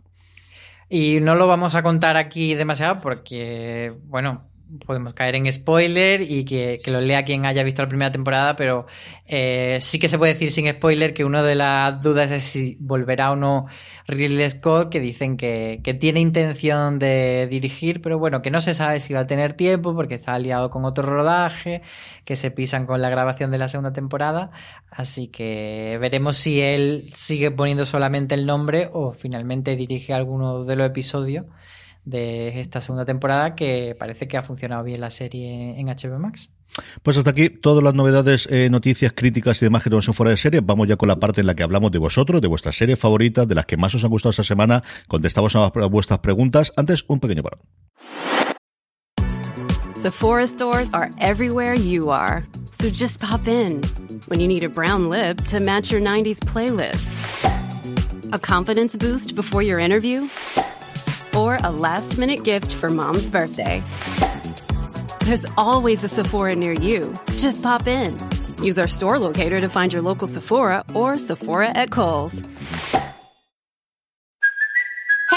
Y 0.89 1.20
no 1.22 1.36
lo 1.36 1.47
vamos 1.47 1.76
a 1.76 1.84
contar 1.84 2.18
aquí 2.18 2.55
demasiado 2.55 3.01
porque, 3.01 3.93
bueno, 4.05 4.49
podemos 4.86 5.13
caer 5.13 5.36
en 5.36 5.51
spoiler 5.51 6.22
y 6.22 6.43
que, 6.45 6.82
que 6.84 6.91
lo 6.91 7.01
lea 7.01 7.24
quien 7.24 7.45
haya 7.45 7.63
visto 7.63 7.82
la 7.82 7.89
primera 7.89 8.11
temporada, 8.11 8.55
pero 8.55 8.86
eh, 9.26 9.78
sí 9.82 9.99
que 9.99 10.07
se 10.07 10.18
puede 10.18 10.34
decir 10.34 10.51
sin 10.51 10.70
spoiler 10.70 11.13
que 11.13 11.26
una 11.26 11.43
de 11.43 11.55
las 11.55 12.01
dudas 12.01 12.32
es 12.32 12.43
si 12.43 12.78
volverá 12.80 13.32
o 13.32 13.36
no 13.36 13.65
Ridley 14.07 14.49
Scott, 14.49 14.89
que 14.89 14.99
dicen 14.99 15.38
que, 15.38 15.82
que 15.84 15.93
tiene 15.93 16.20
intención 16.20 16.99
de 16.99 17.47
dirigir, 17.49 18.01
pero 18.01 18.20
bueno, 18.20 18.41
que 18.41 18.51
no 18.51 18.61
se 18.61 18.74
sabe 18.74 18.99
si 18.99 19.13
va 19.13 19.22
a 19.22 19.28
tener 19.28 19.53
tiempo 19.53 19.95
porque 19.95 20.15
está 20.15 20.34
aliado 20.34 20.70
con 20.70 20.86
otro 20.86 21.03
rodaje, 21.03 21.82
que 22.26 22.36
se 22.36 22.51
pisan 22.51 22.86
con 22.86 23.01
la 23.01 23.09
grabación 23.09 23.51
de 23.51 23.57
la 23.57 23.68
segunda 23.68 23.93
temporada, 23.93 24.51
así 24.91 25.28
que 25.28 25.97
veremos 25.99 26.38
si 26.38 26.61
él 26.61 27.09
sigue 27.13 27.51
poniendo 27.51 27.86
solamente 27.86 28.36
el 28.36 28.45
nombre 28.45 28.89
o 28.93 29.13
finalmente 29.13 29.76
dirige 29.76 30.13
alguno 30.13 30.65
de 30.65 30.76
los 30.76 30.88
episodios 30.88 31.45
de 32.08 32.62
esta 32.62 32.80
segunda 32.80 33.05
temporada 33.05 33.53
que 33.53 33.95
parece 33.99 34.28
que 34.28 34.38
ha 34.38 34.41
funcionado 34.41 34.84
bien 34.84 35.01
la 35.01 35.10
serie 35.10 35.80
en 35.80 35.88
HBO 35.88 36.20
Max. 36.20 36.49
Pues 37.03 37.18
hasta 37.18 37.32
aquí 37.32 37.49
todas 37.49 37.84
las 37.84 37.93
novedades, 37.93 38.47
eh, 38.49 38.70
noticias, 38.70 39.12
críticas 39.14 39.62
y 39.62 39.66
demás 39.66 39.84
que 39.84 39.89
tenemos 39.89 40.08
en 40.08 40.14
fuera 40.14 40.30
de 40.30 40.38
serie. 40.38 40.62
Vamos 40.64 40.88
ya 40.88 40.95
con 40.95 41.10
la 41.10 41.18
parte 41.18 41.41
en 41.41 41.47
la 41.47 41.55
que 41.55 41.64
hablamos 41.64 41.91
de 41.91 41.99
vosotros, 41.99 42.41
de 42.41 42.47
vuestras 42.47 42.78
series 42.78 42.97
favoritas, 42.97 43.47
de 43.47 43.55
las 43.55 43.66
que 43.66 43.78
más 43.78 43.93
os 43.95 44.03
han 44.03 44.10
gustado 44.10 44.32
esta 44.32 44.43
semana. 44.43 44.84
Contestamos 45.08 45.55
a 45.55 45.70
vuestras 45.88 46.20
preguntas. 46.20 46.72
Antes, 46.78 47.03
un 47.08 47.20
pequeño 47.20 47.43
parón. 47.43 47.60
Sephora 49.95 50.47
stores 50.47 50.89
are 50.93 51.10
everywhere 51.20 51.74
you 51.74 52.12
are. 52.12 52.45
So 52.72 52.89
just 52.89 53.20
pop 53.20 53.47
in 53.47 53.82
when 54.28 54.39
you 54.39 54.47
need 54.47 54.64
a 54.64 54.70
brown 54.70 55.10
lip 55.10 55.41
to 55.47 55.60
match 55.60 55.91
your 55.91 55.99
90s 55.99 56.39
playlist, 56.39 57.16
a 58.32 58.39
confidence 58.39 58.95
boost 58.95 59.36
before 59.36 59.64
your 59.64 59.80
interview, 59.80 60.30
or 61.48 61.58
a 61.64 61.72
last 61.72 62.18
minute 62.18 62.43
gift 62.43 62.74
for 62.74 62.89
mom's 62.89 63.30
birthday. 63.30 63.82
There's 65.22 65.45
always 65.58 66.04
a 66.04 66.10
Sephora 66.10 66.56
near 66.56 66.74
you. 66.74 67.14
Just 67.38 67.64
pop 67.64 67.88
in. 67.88 68.18
Use 68.62 68.78
our 68.78 68.88
store 68.88 69.18
locator 69.18 69.62
to 69.62 69.70
find 69.70 69.93
your 69.93 70.02
local 70.02 70.28
Sephora 70.28 70.84
or 70.93 71.18
Sephora 71.18 71.70
at 71.70 71.89
Kohl's. 71.89 72.41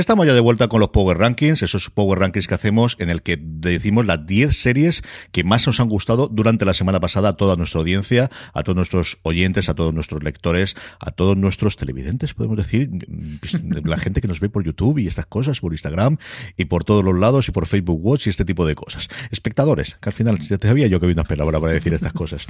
Estamos 0.00 0.26
ya 0.26 0.32
de 0.32 0.40
vuelta 0.40 0.68
con 0.68 0.80
los 0.80 0.88
Power 0.88 1.18
Rankings, 1.18 1.62
esos 1.62 1.90
Power 1.90 2.18
Rankings 2.18 2.48
que 2.48 2.54
hacemos 2.54 2.96
en 3.00 3.10
el 3.10 3.20
que 3.20 3.38
decimos 3.38 4.06
las 4.06 4.24
10 4.24 4.56
series 4.56 5.02
que 5.30 5.44
más 5.44 5.66
nos 5.66 5.78
han 5.78 5.90
gustado 5.90 6.26
durante 6.26 6.64
la 6.64 6.72
semana 6.72 7.00
pasada 7.00 7.28
a 7.28 7.32
toda 7.34 7.54
nuestra 7.54 7.80
audiencia, 7.80 8.30
a 8.54 8.62
todos 8.62 8.76
nuestros 8.76 9.18
oyentes, 9.24 9.68
a 9.68 9.74
todos 9.74 9.92
nuestros 9.92 10.22
lectores, 10.24 10.74
a 11.00 11.10
todos 11.10 11.36
nuestros 11.36 11.76
televidentes, 11.76 12.32
podemos 12.32 12.56
decir, 12.56 12.88
la 13.84 13.98
gente 13.98 14.22
que 14.22 14.28
nos 14.28 14.40
ve 14.40 14.48
por 14.48 14.64
YouTube 14.64 14.96
y 15.00 15.06
estas 15.06 15.26
cosas, 15.26 15.60
por 15.60 15.74
Instagram 15.74 16.16
y 16.56 16.64
por 16.64 16.82
todos 16.84 17.04
los 17.04 17.18
lados 17.18 17.50
y 17.50 17.52
por 17.52 17.66
Facebook 17.66 18.00
Watch 18.02 18.26
y 18.26 18.30
este 18.30 18.46
tipo 18.46 18.64
de 18.64 18.74
cosas. 18.74 19.10
Espectadores, 19.30 19.98
que 20.00 20.08
al 20.08 20.14
final 20.14 20.40
ya 20.40 20.56
te 20.56 20.66
sabía 20.66 20.86
yo 20.86 20.98
que 20.98 21.04
había 21.04 21.14
una 21.14 21.24
palabra 21.24 21.60
para 21.60 21.74
decir 21.74 21.92
estas 21.92 22.14
cosas. 22.14 22.46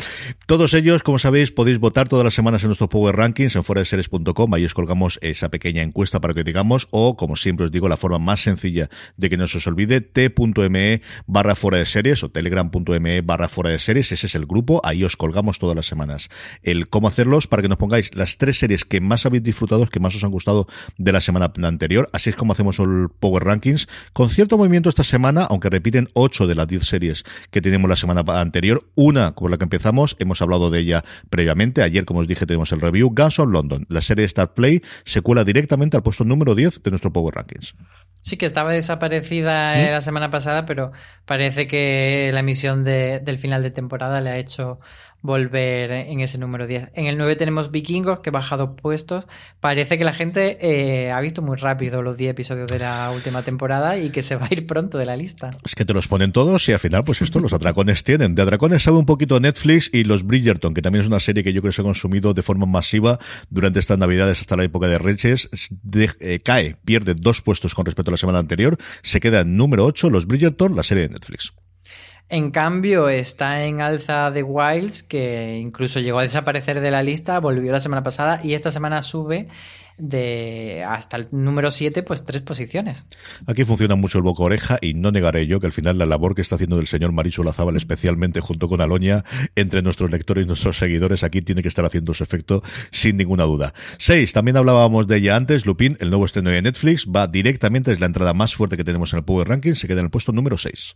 Todos 0.47 0.73
ellos, 0.73 1.03
como 1.03 1.19
sabéis, 1.19 1.51
podéis 1.51 1.81
votar 1.81 2.09
todas 2.09 2.25
las 2.25 2.35
semanas 2.35 2.63
en 2.63 2.69
nuestros 2.69 2.91
Power 2.91 3.17
Rankings 3.17 3.57
en 3.57 3.65
foraseries.com, 3.65 4.55
ahí 4.55 4.65
os 4.65 4.75
colgamos 4.75 5.19
esa 5.21 5.49
pequeña 5.49 5.83
encuesta 5.83 6.21
para 6.21 6.33
que 6.33 6.45
digamos, 6.45 6.87
o 6.93 7.17
como 7.17 7.40
siempre 7.41 7.67
os 7.67 7.73
digo, 7.73 7.89
la 7.89 7.97
forma 7.97 8.19
más 8.19 8.43
sencilla 8.43 8.89
de 9.17 9.31
que 9.31 9.37
no 9.37 9.47
se 9.47 9.59
os 9.59 9.67
olvide, 9.67 10.01
t.me 10.01 11.03
barra 11.27 11.55
fuera 11.55 11.79
de 11.79 11.87
series 11.87 12.23
o 12.23 12.31
telegram.me 12.31 13.21
barra 13.23 13.49
fuera 13.49 13.71
de 13.71 13.79
series, 13.79 14.13
ese 14.13 14.27
es 14.27 14.35
el 14.35 14.47
grupo, 14.47 14.81
ahí 14.85 15.05
os 15.05 15.17
colgamos 15.17 15.59
todas 15.59 15.77
las 15.77 15.87
semanas. 15.87 16.29
El 16.63 16.89
cómo 16.89 17.09
hacerlos 17.09 17.47
para 17.47 17.63
que 17.63 17.69
nos 17.69 17.79
pongáis 17.79 18.15
las 18.15 18.39
tres 18.39 18.59
series 18.59 18.85
que 18.85 19.01
más 19.01 19.27
habéis 19.27 19.43
disfrutado, 19.43 19.87
que 19.87 20.01
más 20.01 20.15
os 20.15 20.25
han 20.25 20.31
gustado 20.31 20.67
de 20.99 21.13
la 21.13 21.21
semana 21.21 21.53
anterior, 21.63 22.09
así 22.13 22.31
es 22.31 22.37
como 22.37 22.53
hacemos 22.53 22.79
el 22.79 23.09
Power 23.19 23.45
Rankings, 23.45 23.89
con 24.13 24.31
cierto 24.31 24.59
movimiento 24.59 24.89
esta 24.89 25.05
semana, 25.05 25.45
aunque 25.45 25.71
repiten 25.71 26.09
ocho 26.15 26.47
de 26.47 26.55
las 26.55 26.69
diez 26.69 26.85
series 26.85 27.25
que 27.51 27.61
tenemos 27.61 27.89
la 27.89 27.97
semana 27.97 28.23
anterior, 28.41 28.89
una 28.95 29.33
con 29.33 29.51
la 29.51 29.59
que 29.59 29.65
empezamos, 29.65 30.17
hemos 30.19 30.43
hablado 30.43 30.71
de 30.71 30.81
ella 30.81 31.05
previamente, 31.29 31.83
ayer 31.83 32.05
como 32.05 32.21
os 32.21 32.29
dije 32.29 32.47
tenemos 32.47 32.73
el 32.73 32.81
review, 32.81 33.13
Guns 33.15 33.39
of 33.39 33.51
London, 33.51 33.87
la 33.89 34.01
serie 34.01 34.25
Star 34.25 34.55
Play, 34.55 34.83
se 35.05 35.23
cuela 35.23 35.45
directamente 35.45 35.97
al 35.97 36.03
puesto 36.03 36.25
número 36.25 36.55
10 36.55 36.83
de 36.83 36.91
nuestro 36.91 37.13
Power 37.21 37.35
Rankings. 37.35 37.75
Sí, 38.23 38.37
que 38.37 38.45
estaba 38.45 38.73
desaparecida 38.73 39.75
¿Mm? 39.77 39.91
la 39.93 40.01
semana 40.03 40.31
pasada, 40.31 40.67
pero 40.67 40.93
parece 41.25 41.67
que 41.67 42.31
la 42.35 42.41
emisión 42.41 42.85
de- 42.85 43.21
del 43.21 43.39
final 43.39 43.63
de 43.63 43.71
temporada 43.71 44.21
le 44.21 44.31
ha 44.31 44.37
hecho 44.37 44.79
volver 45.23 45.91
en 45.91 46.21
ese 46.21 46.39
número 46.39 46.67
10. 46.67 46.91
En 46.95 47.07
el 47.07 47.17
9 47.19 47.37
tenemos 47.37 47.71
Vikingos, 47.71 48.21
que 48.21 48.31
baja 48.31 48.57
dos 48.57 48.71
puestos. 48.81 49.27
Parece 49.61 49.99
que 49.99 50.05
la 50.05 50.13
gente 50.13 50.59
eh, 50.61 51.11
ha 51.11 51.21
visto 51.21 51.43
muy 51.43 51.57
rápido 51.57 52.03
los 52.03 52.17
10 52.17 52.31
episodios 52.31 52.69
de 52.71 52.79
la 52.79 53.11
última 53.15 53.43
temporada 53.43 53.99
y 53.99 54.11
que 54.11 54.23
se 54.23 54.37
va 54.37 54.47
a 54.51 54.55
ir 54.55 54.67
pronto 54.67 54.99
de 54.99 55.07
la 55.07 55.17
lista. 55.17 55.51
Es 55.65 55.75
que 55.75 55.85
te 55.85 55.93
los 55.93 56.09
ponen 56.09 56.33
todos 56.33 56.69
y 56.69 56.73
al 56.73 56.79
final, 56.79 57.05
pues 57.05 57.23
esto 57.23 57.41
los 57.41 57.53
atracones 57.53 58.05
tienen. 58.05 58.35
De 58.35 58.43
atracones 58.43 58.83
sabe 58.83 58.97
un 58.99 59.07
poquito 59.07 59.39
Netflix 59.41 59.91
y 59.93 60.05
los 60.05 60.25
Bridgerton, 60.25 60.75
que 60.75 60.83
también 60.83 61.03
es 61.03 61.09
una 61.09 61.21
serie 61.21 61.45
que 61.45 61.53
yo 61.53 61.61
creo 61.61 61.71
que 61.71 61.77
se 61.77 61.83
ha 61.83 61.85
consumido 61.85 62.35
de 62.35 62.43
forma 62.43 62.67
masiva 62.67 63.19
durante 63.49 63.81
estas 63.81 63.99
navidades 63.99 64.41
hasta 64.41 64.57
la 64.57 64.65
época 64.65 64.89
de. 64.89 64.99
De- 65.83 66.11
eh, 66.21 66.39
cae, 66.45 66.77
pierde 66.85 67.15
dos 67.15 67.43
puestos 67.43 67.75
con 67.75 67.85
respecto 67.87 68.11
a 68.11 68.13
la 68.13 68.19
semana 68.19 68.39
anterior. 68.39 68.77
Se 69.03 69.21
queda 69.21 69.41
en 69.41 69.57
número 69.57 69.85
8, 69.87 70.11
los 70.11 70.27
Bridgerton, 70.27 70.77
la 70.77 70.83
serie 70.83 71.05
de 71.09 71.15
Netflix. 71.15 71.53
En 72.33 72.53
cambio, 72.53 73.09
está 73.09 73.65
en 73.65 73.81
alza 73.81 74.31
The 74.33 74.45
Wilds, 74.45 75.03
que 75.03 75.59
incluso 75.59 75.99
llegó 75.99 76.21
a 76.21 76.23
desaparecer 76.23 76.81
de 76.81 76.93
la 76.93 77.03
lista, 77.03 77.41
volvió 77.41 77.73
la 77.73 77.81
semana 77.81 78.05
pasada 78.05 78.41
y 78.45 78.55
esta 78.55 78.71
semana 78.71 79.03
sube 79.03 79.49
de 79.99 80.85
hasta 80.87 81.17
el 81.17 81.27
número 81.33 81.73
7, 81.73 82.05
pues 82.05 82.25
tres 82.25 82.43
posiciones. 82.43 83.05
Aquí 83.49 83.65
funciona 83.65 83.97
mucho 83.97 84.19
el 84.19 84.23
boca 84.23 84.45
oreja 84.45 84.79
y 84.81 84.95
no 84.95 85.11
negaré 85.11 85.49
yo 85.49 85.59
que 85.59 85.67
al 85.67 85.73
final 85.73 85.99
la 85.99 86.07
labor 86.07 86.37
que 86.37 86.41
está 86.41 86.55
haciendo 86.55 86.79
el 86.79 86.87
señor 86.87 87.11
Mariso 87.11 87.43
Lazábal, 87.43 87.77
especialmente 87.77 88.39
junto 88.39 88.69
con 88.69 88.81
Aloña, 88.81 89.25
entre 89.57 89.83
nuestros 89.83 90.13
lectores 90.13 90.45
y 90.45 90.47
nuestros 90.47 90.79
seguidores, 90.79 91.25
aquí 91.25 91.43
tiene 91.43 91.63
que 91.63 91.69
estar 91.69 91.85
haciendo 91.85 92.15
su 92.15 92.23
efecto 92.23 92.63
sin 92.93 93.17
ninguna 93.17 93.43
duda. 93.43 93.75
Seis, 93.99 94.33
también 94.33 94.57
hablábamos 94.57 95.09
de 95.09 95.17
ella 95.17 95.35
antes, 95.35 95.67
Lupin, 95.67 95.97
el 95.99 96.11
nuevo 96.11 96.27
estreno 96.27 96.51
de 96.51 96.63
Netflix, 96.63 97.09
va 97.09 97.27
directamente, 97.27 97.91
es 97.91 97.99
la 97.99 98.07
entrada 98.07 98.35
más 98.35 98.55
fuerte 98.55 98.77
que 98.77 98.85
tenemos 98.85 99.13
en 99.13 99.19
el 99.19 99.25
Power 99.25 99.49
Ranking, 99.49 99.75
se 99.75 99.89
queda 99.89 99.99
en 99.99 100.07
el 100.07 100.11
puesto 100.13 100.31
número 100.31 100.57
6. 100.57 100.95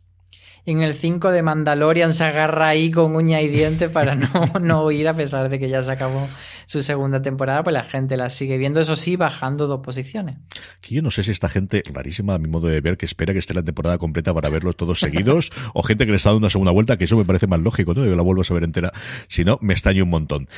En 0.67 0.81
el 0.81 0.95
5 0.95 1.31
de 1.31 1.43
Mandalorian 1.43 2.15
se 2.15 2.25
agarra 2.25 2.69
ahí 2.69 2.91
con 2.91 3.17
uña 3.17 3.43
y 3.43 3.49
diente 3.49 3.91
para 3.91 4.15
no, 4.15 4.29
no 4.61 4.91
ir, 4.91 5.07
a 5.09 5.15
pesar 5.15 5.51
de 5.51 5.59
que 5.59 5.69
ya 5.69 5.83
se 5.83 5.93
acabó 5.93 6.27
su 6.67 6.81
segunda 6.81 7.21
temporada, 7.21 7.63
pues 7.63 7.75
la 7.75 7.85
gente 7.85 8.17
la 8.17 8.31
sigue 8.31 8.57
viendo, 8.57 8.81
eso 8.81 8.97
sí, 8.97 9.17
bajando 9.17 9.67
dos 9.67 9.81
posiciones. 9.81 10.37
Que 10.81 10.95
yo 10.95 11.03
no 11.03 11.11
sé 11.11 11.23
si 11.23 11.33
esta 11.33 11.51
gente 11.51 11.83
rarísima 11.93 12.35
a 12.35 12.39
mi 12.39 12.49
modo 12.49 12.69
de 12.69 12.81
ver 12.81 12.97
que 12.97 13.05
espera 13.05 13.35
que 13.35 13.41
esté 13.41 13.53
la 13.53 13.63
temporada 13.63 13.99
completa 13.99 14.33
para 14.33 14.49
verlos 14.49 14.75
todos 14.77 15.01
seguidos 15.01 15.51
o 15.75 15.83
gente 15.83 16.07
que 16.07 16.13
le 16.13 16.17
está 16.17 16.31
dando 16.31 16.39
una 16.39 16.51
segunda 16.51 16.73
vuelta, 16.73 16.97
que 16.97 17.05
eso 17.05 17.19
me 17.19 17.27
parece 17.27 17.47
más 17.47 17.61
lógico, 17.61 17.93
¿no? 17.93 18.05
Yo 18.07 18.17
la 18.17 18.23
vuelvo 18.23 18.41
a 18.41 18.45
saber 18.45 18.65
entera, 18.65 18.93
si 19.29 19.45
no, 19.45 19.59
me 19.61 19.75
extraño 19.75 20.05
un 20.05 20.11
montón. 20.11 20.49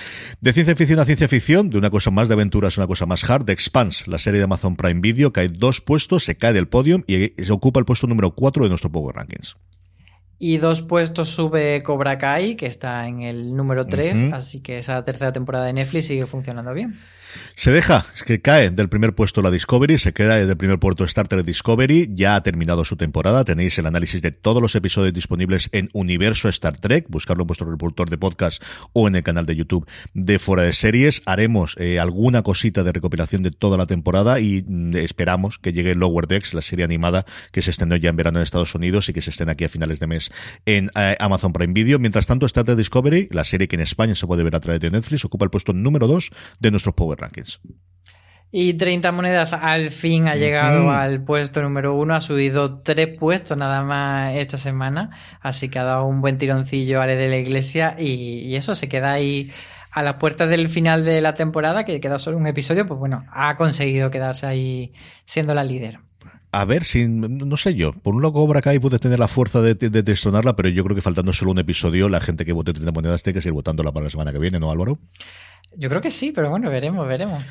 De 0.41 0.53
ciencia 0.53 0.77
ficción 0.77 1.01
a 1.01 1.05
ciencia 1.05 1.27
ficción, 1.27 1.69
de 1.71 1.79
una 1.79 1.91
cosa 1.91 2.13
más 2.13 2.29
de 2.29 2.35
aventuras 2.35 2.79
a 2.79 2.83
una 2.83 2.87
cosa 2.87 3.07
más 3.07 3.29
hard, 3.29 3.47
The 3.47 3.53
Expanse, 3.53 4.09
la 4.09 4.19
serie 4.19 4.39
de 4.39 4.45
Amazon 4.45 4.77
Prime 4.77 5.01
Video, 5.01 5.33
cae 5.33 5.49
dos 5.49 5.81
puestos, 5.81 6.23
se 6.23 6.37
cae 6.37 6.53
del 6.53 6.69
podium 6.69 7.03
y 7.09 7.33
se 7.43 7.53
ocupa 7.53 7.81
el 7.81 7.87
puesto 7.87 8.07
número 8.07 8.35
4 8.37 8.63
de 8.63 8.69
nuestro 8.69 8.91
Power 8.93 9.17
Rankings. 9.17 9.57
Y 10.39 10.59
dos 10.59 10.82
puestos 10.82 11.30
sube 11.30 11.82
Cobra 11.82 12.18
Kai, 12.18 12.57
que 12.57 12.66
está 12.66 13.07
en 13.09 13.22
el 13.22 13.57
número 13.57 13.87
3, 13.87 14.18
Ujú. 14.24 14.34
así 14.34 14.61
que 14.61 14.78
esa 14.78 15.03
tercera 15.05 15.32
temporada 15.32 15.64
de 15.64 15.72
Netflix 15.72 16.07
sigue 16.07 16.26
funcionando 16.26 16.74
bien. 16.74 16.99
Se 17.55 17.70
deja, 17.70 18.07
es 18.14 18.22
que 18.22 18.41
cae 18.41 18.70
del 18.70 18.89
primer 18.89 19.14
puesto 19.14 19.43
la 19.43 19.51
Discovery, 19.51 19.99
se 19.99 20.12
queda 20.12 20.37
del 20.37 20.57
primer 20.57 20.78
puesto 20.78 21.05
Star 21.05 21.28
Trek 21.28 21.45
Discovery, 21.45 22.11
ya 22.12 22.37
ha 22.37 22.43
terminado 22.43 22.84
su 22.84 22.97
temporada, 22.97 23.45
tenéis 23.45 23.78
el 23.78 23.87
análisis 23.87 24.22
de 24.22 24.32
todos 24.32 24.61
los 24.61 24.74
episodios 24.74 25.14
disponibles 25.14 25.68
en 25.72 25.91
Universo 25.93 26.49
Star 26.49 26.78
Trek, 26.78 27.07
buscarlo 27.09 27.43
en 27.43 27.47
vuestro 27.47 27.70
reproductor 27.70 28.11
de 28.11 28.18
podcast 28.18 28.62
o 28.93 29.09
en 29.09 29.16
el 29.16 29.22
canal 29.22 29.47
de 29.47 29.57
YouTube 29.57 29.89
de 30.14 30.39
Fuera 30.39 30.62
de 30.62 30.72
Series, 30.72 31.22
haremos 31.26 31.76
eh, 31.78 31.99
alguna 31.99 32.43
cosita 32.43 32.84
de 32.84 32.93
recopilación 32.93 33.43
de 33.43 33.51
toda 33.51 33.76
la 33.76 33.87
temporada 33.87 34.41
y 34.41 34.64
mm, 34.66 34.97
esperamos 34.97 35.59
que 35.59 35.72
llegue 35.72 35.95
Lower 35.95 36.26
Decks, 36.26 36.55
la 36.55 36.62
serie 36.62 36.84
animada 36.84 37.24
que 37.53 37.62
se 37.62 37.70
estrenó 37.70 37.97
ya 37.97 38.11
en 38.11 38.16
verano 38.16 38.39
en 38.39 38.43
Estados 38.43 38.74
Unidos 38.74 39.09
y 39.09 39.12
que 39.12 39.22
se 39.22 39.30
estrena 39.30 39.53
aquí 39.53 39.64
a 39.64 39.68
finales 39.68 40.01
de 40.01 40.07
mes 40.07 40.30
en 40.64 40.91
eh, 40.95 41.16
Amazon 41.20 41.53
Prime 41.53 41.72
Video. 41.72 41.99
Mientras 41.99 42.26
tanto, 42.26 42.47
Star 42.47 42.64
Trek 42.64 42.76
Discovery, 42.76 43.28
la 43.30 43.45
serie 43.45 43.68
que 43.68 43.76
en 43.76 43.82
España 43.82 44.14
se 44.14 44.26
puede 44.26 44.43
ver 44.43 44.55
a 44.57 44.61
través 44.61 44.80
de 44.80 44.91
Netflix, 44.91 45.24
ocupa 45.24 45.45
el 45.45 45.51
puesto 45.51 45.72
número 45.72 46.07
2 46.07 46.30
de 46.61 46.70
nuestros 46.70 46.95
Power 46.95 47.18
Rankings. 47.27 47.61
Y 48.53 48.74
30 48.74 49.12
monedas 49.12 49.53
al 49.53 49.91
fin 49.91 50.29
ha 50.29 50.37
llegado 50.37 50.91
al 50.91 51.22
puesto 51.22 51.61
número 51.62 51.95
uno, 51.95 52.14
ha 52.14 52.20
subido 52.20 52.79
tres 52.79 53.18
puestos 53.18 53.59
nada 53.59 53.83
más 53.83 54.35
esta 54.37 54.57
semana, 54.57 55.11
así 55.43 55.68
que 55.68 55.79
ha 55.79 55.85
dado 55.85 56.07
un 56.07 56.20
buen 56.20 56.39
tironcillo 56.39 57.03
a 57.03 57.07
de 57.07 57.29
la 57.29 57.37
Iglesia 57.37 57.97
y, 57.99 58.39
y 58.45 58.57
eso 58.57 58.74
se 58.74 58.89
queda 58.89 59.12
ahí 59.12 59.51
a 59.91 60.03
las 60.03 60.14
puertas 60.14 60.49
del 60.49 60.68
final 60.68 61.05
de 61.05 61.20
la 61.20 61.35
temporada, 61.35 61.85
que 61.85 62.01
queda 62.01 62.18
solo 62.18 62.37
un 62.37 62.47
episodio, 62.47 62.87
pues 62.87 63.01
bueno, 63.01 63.24
ha 63.33 63.57
conseguido 63.57 64.11
quedarse 64.11 64.47
ahí 64.47 64.93
siendo 65.24 65.55
la 65.55 65.64
líder. 65.64 65.99
A 66.53 66.64
ver 66.64 66.85
si, 66.85 67.07
no 67.09 67.57
sé 67.57 67.74
yo, 67.74 67.93
por 67.93 68.14
un 68.14 68.22
lado 68.22 68.35
Cobra 68.35 68.62
Kai 68.62 68.79
puede 68.79 68.99
tener 68.99 69.18
la 69.18 69.29
fuerza 69.29 69.61
de, 69.61 69.74
de, 69.74 69.91
de 69.91 70.03
destronarla, 70.03 70.55
pero 70.55 70.68
yo 70.68 70.85
creo 70.85 70.95
que 70.95 71.03
faltando 71.03 71.33
solo 71.33 71.51
un 71.51 71.59
episodio, 71.59 72.09
la 72.09 72.20
gente 72.20 72.45
que 72.45 72.53
vote 72.53 72.72
30 72.72 72.93
monedas 72.93 73.22
tiene 73.22 73.35
que 73.35 73.43
seguir 73.43 73.55
votándola 73.55 73.93
para 73.93 74.05
la 74.05 74.11
semana 74.11 74.33
que 74.33 74.39
viene, 74.39 74.61
¿no, 74.61 74.70
Álvaro? 74.70 74.99
Yo 75.77 75.89
creo 75.89 76.01
que 76.01 76.11
sí, 76.11 76.33
pero 76.33 76.51
bueno, 76.51 76.70
veremos, 76.70 77.07
veremos. 77.07 77.45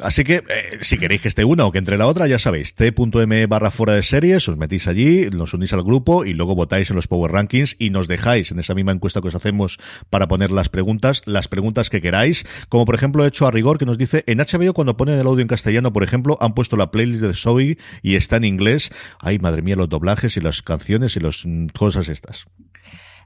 Así 0.00 0.22
que, 0.22 0.36
eh, 0.36 0.78
si 0.80 0.96
queréis 0.96 1.22
que 1.22 1.28
esté 1.28 1.44
una 1.44 1.66
o 1.66 1.72
que 1.72 1.78
entre 1.78 1.98
la 1.98 2.06
otra, 2.06 2.28
ya 2.28 2.38
sabéis, 2.38 2.74
t.me 2.74 3.46
barra 3.46 3.70
fuera 3.70 3.94
de 3.94 4.02
series, 4.02 4.48
os 4.48 4.56
metís 4.56 4.86
allí, 4.86 5.28
nos 5.30 5.54
unís 5.54 5.72
al 5.72 5.82
grupo 5.82 6.24
y 6.24 6.34
luego 6.34 6.54
votáis 6.54 6.90
en 6.90 6.96
los 6.96 7.08
Power 7.08 7.32
Rankings 7.32 7.74
y 7.78 7.90
nos 7.90 8.06
dejáis 8.06 8.52
en 8.52 8.60
esa 8.60 8.74
misma 8.74 8.92
encuesta 8.92 9.20
que 9.20 9.28
os 9.28 9.34
hacemos 9.34 9.78
para 10.08 10.28
poner 10.28 10.52
las 10.52 10.68
preguntas, 10.68 11.22
las 11.24 11.48
preguntas 11.48 11.90
que 11.90 12.00
queráis, 12.00 12.46
como 12.68 12.84
por 12.84 12.94
ejemplo 12.94 13.24
he 13.24 13.28
hecho 13.28 13.46
a 13.46 13.50
rigor 13.50 13.78
que 13.78 13.86
nos 13.86 13.98
dice, 13.98 14.22
en 14.26 14.38
HBO 14.38 14.72
cuando 14.72 14.96
ponen 14.96 15.18
el 15.18 15.26
audio 15.26 15.42
en 15.42 15.48
castellano, 15.48 15.92
por 15.92 16.04
ejemplo, 16.04 16.38
han 16.40 16.54
puesto 16.54 16.76
la 16.76 16.92
playlist 16.92 17.22
de 17.22 17.34
Zoe 17.34 17.78
y 18.02 18.14
está 18.14 18.36
en 18.36 18.44
inglés. 18.44 18.90
Ay, 19.20 19.38
madre 19.38 19.62
mía, 19.62 19.74
los 19.74 19.88
doblajes 19.88 20.36
y 20.36 20.40
las 20.40 20.62
canciones 20.62 21.16
y 21.16 21.20
las 21.20 21.44
mm, 21.44 21.66
cosas 21.76 22.08
estas. 22.08 22.46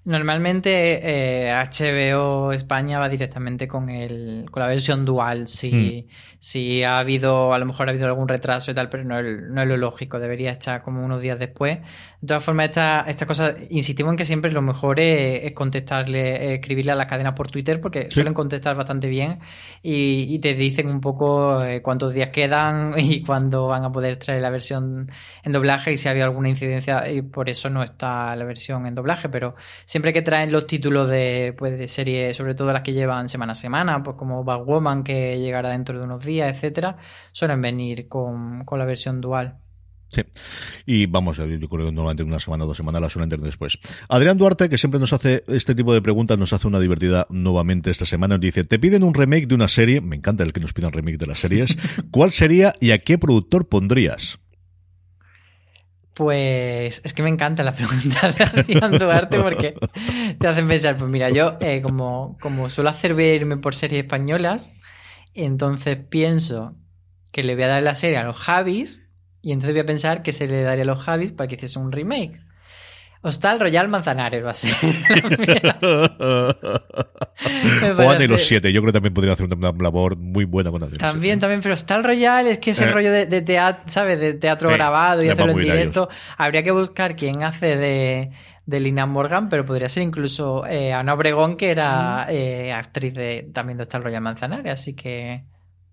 Normalmente 0.05 1.01
eh, 1.49 1.53
HBO 1.53 2.51
España 2.53 2.99
va 2.99 3.09
directamente 3.09 3.69
con 3.69 3.89
el 3.89 4.47
con 4.51 4.61
la 4.61 4.67
versión 4.69 5.05
dual. 5.05 5.47
Si, 5.47 6.09
si 6.41 6.83
ha 6.83 6.99
habido, 6.99 7.55
a 7.55 7.59
lo 7.61 7.67
mejor 7.67 7.87
ha 7.89 7.93
habido 7.93 8.07
algún 8.09 8.27
retraso 8.27 8.73
y 8.73 8.75
tal, 8.75 8.89
pero 8.89 9.05
no 9.05 9.21
es, 9.21 9.43
no 9.43 9.63
es 9.63 9.69
lo 9.69 9.77
lógico. 9.77 10.19
Debería 10.19 10.51
estar 10.51 10.83
como 10.83 11.05
unos 11.05 11.23
días 11.23 11.39
después. 11.39 11.79
De 12.21 12.27
todas 12.27 12.43
formas, 12.45 12.67
esta, 12.71 13.05
esta 13.09 13.27
cosa, 13.27 13.55
insistimos 13.71 14.13
en 14.13 14.17
que 14.17 14.25
siempre 14.25 14.51
lo 14.51 14.61
mejor 14.63 14.99
es, 14.99 15.45
es 15.45 15.53
contestarle, 15.53 16.55
escribirle 16.55 16.93
a 16.93 16.95
las 16.97 17.07
cadenas 17.07 17.35
por 17.35 17.49
Twitter, 17.51 17.81
porque 17.81 18.03
Sí. 18.05 18.11
suelen 18.11 18.35
contestar 18.35 18.75
bastante 18.77 19.09
bien 19.09 19.39
y, 19.83 20.27
y 20.35 20.39
te 20.41 20.55
dicen 20.55 20.89
un 20.89 21.01
poco 21.01 21.65
eh, 21.65 21.81
cuántos 21.83 22.13
días 22.13 22.31
quedan 22.31 22.95
y 22.99 23.23
cuándo 23.23 23.67
van 23.69 23.85
a 23.85 23.93
poder 23.93 24.17
traer 24.19 24.43
la 24.43 24.51
versión 24.51 25.11
en 25.45 25.53
doblaje 25.53 25.93
y 25.93 25.97
si 25.97 26.09
había 26.09 26.25
alguna 26.25 26.49
incidencia 26.49 27.09
y 27.11 27.23
por 27.23 27.49
eso 27.49 27.71
no 27.71 27.83
está 27.85 28.35
la 28.37 28.45
versión 28.45 28.87
en 28.87 28.95
doblaje, 28.97 29.29
pero 29.29 29.55
siempre 29.93 30.15
que 30.15 30.23
traen 30.23 30.51
los 30.51 30.67
títulos 30.67 31.11
de, 31.11 31.55
pues, 31.59 31.79
de 31.79 31.87
series, 31.87 32.35
sobre 32.35 32.55
todo 32.55 32.73
las 32.73 32.81
que 32.81 32.95
llevan 32.95 33.29
semana 33.29 33.53
a 33.53 33.55
semana, 33.55 34.03
pues 34.03 34.17
como 34.17 34.43
Batwoman 34.43 35.05
que 35.05 35.39
llegará 35.39 35.69
dentro 35.69 35.99
de 35.99 36.05
unos 36.05 36.25
días, 36.25 36.51
etcétera, 36.51 36.97
suelen 37.33 37.61
venir 37.61 38.09
con, 38.09 38.65
con 38.65 38.79
la 38.79 38.87
versión 38.87 39.21
dual. 39.21 39.59
Sí. 40.09 40.23
Y 40.87 41.05
vamos, 41.05 41.37
yo 41.37 41.45
creo 41.45 41.69
que 41.69 41.93
normalmente 41.93 42.23
una 42.23 42.41
semana 42.41 42.65
o 42.65 42.67
dos 42.67 42.79
semanas 42.79 43.03
la 43.03 43.11
suelen 43.11 43.29
tener 43.29 43.45
después. 43.45 43.79
Adrián 44.09 44.39
Duarte, 44.39 44.71
que 44.71 44.79
siempre 44.79 44.99
nos 44.99 45.13
hace 45.13 45.45
este 45.49 45.75
tipo 45.75 45.93
de 45.93 46.01
preguntas, 46.01 46.39
nos 46.39 46.55
hace 46.55 46.67
una 46.67 46.81
divertida 46.81 47.27
nuevamente 47.29 47.91
esta 47.91 48.07
semana. 48.07 48.37
Nos 48.37 48.41
dice, 48.41 48.65
te 48.65 48.79
piden 48.79 49.05
un 49.05 49.13
remake 49.13 49.47
de 49.47 49.55
una 49.55 49.69
serie, 49.69 50.01
me 50.01 50.17
encanta 50.17 50.43
el 50.43 50.55
que 50.55 50.61
nos 50.61 50.73
pidan 50.73 50.93
remake 50.93 51.19
de 51.19 51.27
las 51.27 51.39
series. 51.39 51.77
¿Cuál 52.11 52.33
sería 52.33 52.73
y 52.81 52.93
a 52.93 52.99
qué 52.99 53.19
productor 53.19 53.69
pondrías? 53.69 54.39
Pues 56.15 57.01
es 57.05 57.15
que 57.15 57.23
me 57.23 57.31
encanta 57.31 57.63
la 57.63 57.75
pregunta 57.75 58.31
de 58.37 58.45
Adrián 58.45 58.99
Duarte 58.99 59.39
porque 59.41 59.75
te 60.39 60.47
hacen 60.47 60.69
pensar, 60.69 60.97
pues 60.97 61.11
mira, 61.11 61.31
yo 61.31 61.57
eh, 61.61 61.81
como, 61.83 62.37
como 62.41 62.69
suelo 62.69 62.91
hacer 62.91 63.15
verme 63.15 63.57
por 63.57 63.75
series 63.75 64.05
españolas, 64.05 64.71
entonces 65.35 65.97
pienso 65.97 66.77
que 67.31 67.43
le 67.43 67.55
voy 67.55 67.65
a 67.65 67.69
dar 67.69 67.83
la 67.83 67.95
serie 67.95 68.19
a 68.19 68.25
los 68.25 68.37
Javis 68.37 69.03
y 69.41 69.53
entonces 69.53 69.73
voy 69.73 69.81
a 69.81 69.87
pensar 69.87 70.23
que 70.23 70.33
se 70.33 70.47
le 70.47 70.63
daría 70.63 70.85
a 70.85 70.87
los 70.87 71.01
Javis 71.01 71.33
para 71.33 71.49
que 71.49 71.57
hiciese 71.57 71.79
un 71.79 71.93
remake. 71.93 72.41
Hostal 73.23 73.61
Royal 73.61 73.89
Manzanares 73.89 74.45
va 74.45 74.51
a 74.51 74.55
ser. 74.55 74.75
Me 77.83 77.95
Juan 77.95 78.21
y 78.23 78.27
los 78.27 78.43
siete, 78.45 78.73
yo 78.73 78.81
creo 78.81 78.93
que 78.93 78.97
también 78.97 79.15
podría 79.15 79.33
hacer 79.35 79.47
una, 79.47 79.73
labor 79.73 80.17
muy 80.17 80.45
buena 80.45 80.71
con 80.71 80.81
los 80.81 80.91
También, 80.99 81.35
Siete. 81.35 81.41
también, 81.41 81.61
pero 81.63 81.75
Hostal 81.75 82.05
Royal 82.05 82.47
es 82.47 82.59
que 82.59 82.71
es 82.73 82.81
el 82.81 82.89
Eh. 82.89 82.93
rollo 82.93 83.13
de, 83.13 83.27
de 83.27 83.43
teatro, 83.43 83.85
¿sabes? 83.87 84.19
De 84.19 84.35
teatro 84.35 84.71
Eh, 84.71 84.75
grabado 84.75 85.23
y 85.23 85.29
hacerlo 85.29 85.53
en 85.53 85.59
directo. 85.59 86.09
Habría 86.37 86.63
que 86.63 86.71
buscar 86.73 87.17
quién 87.17 87.43
hace 87.43 87.77
de, 87.77 88.31
de 88.67 88.81
Lina 88.81 89.07
Morgan, 89.07 89.49
pero 89.49 89.65
podría 89.65 89.89
ser 89.89 90.03
incluso 90.03 90.67
eh, 90.67 90.93
Ana 90.93 91.15
Obregón, 91.15 91.57
que 91.57 91.71
era 91.71 92.27
eh, 92.29 92.73
actriz 92.73 93.15
de, 93.15 93.51
también 93.53 93.77
de 93.79 93.83
Hostal 93.85 94.03
Royal 94.05 94.23
Manzanares. 94.23 94.73
Así 94.73 94.95
que 94.95 95.45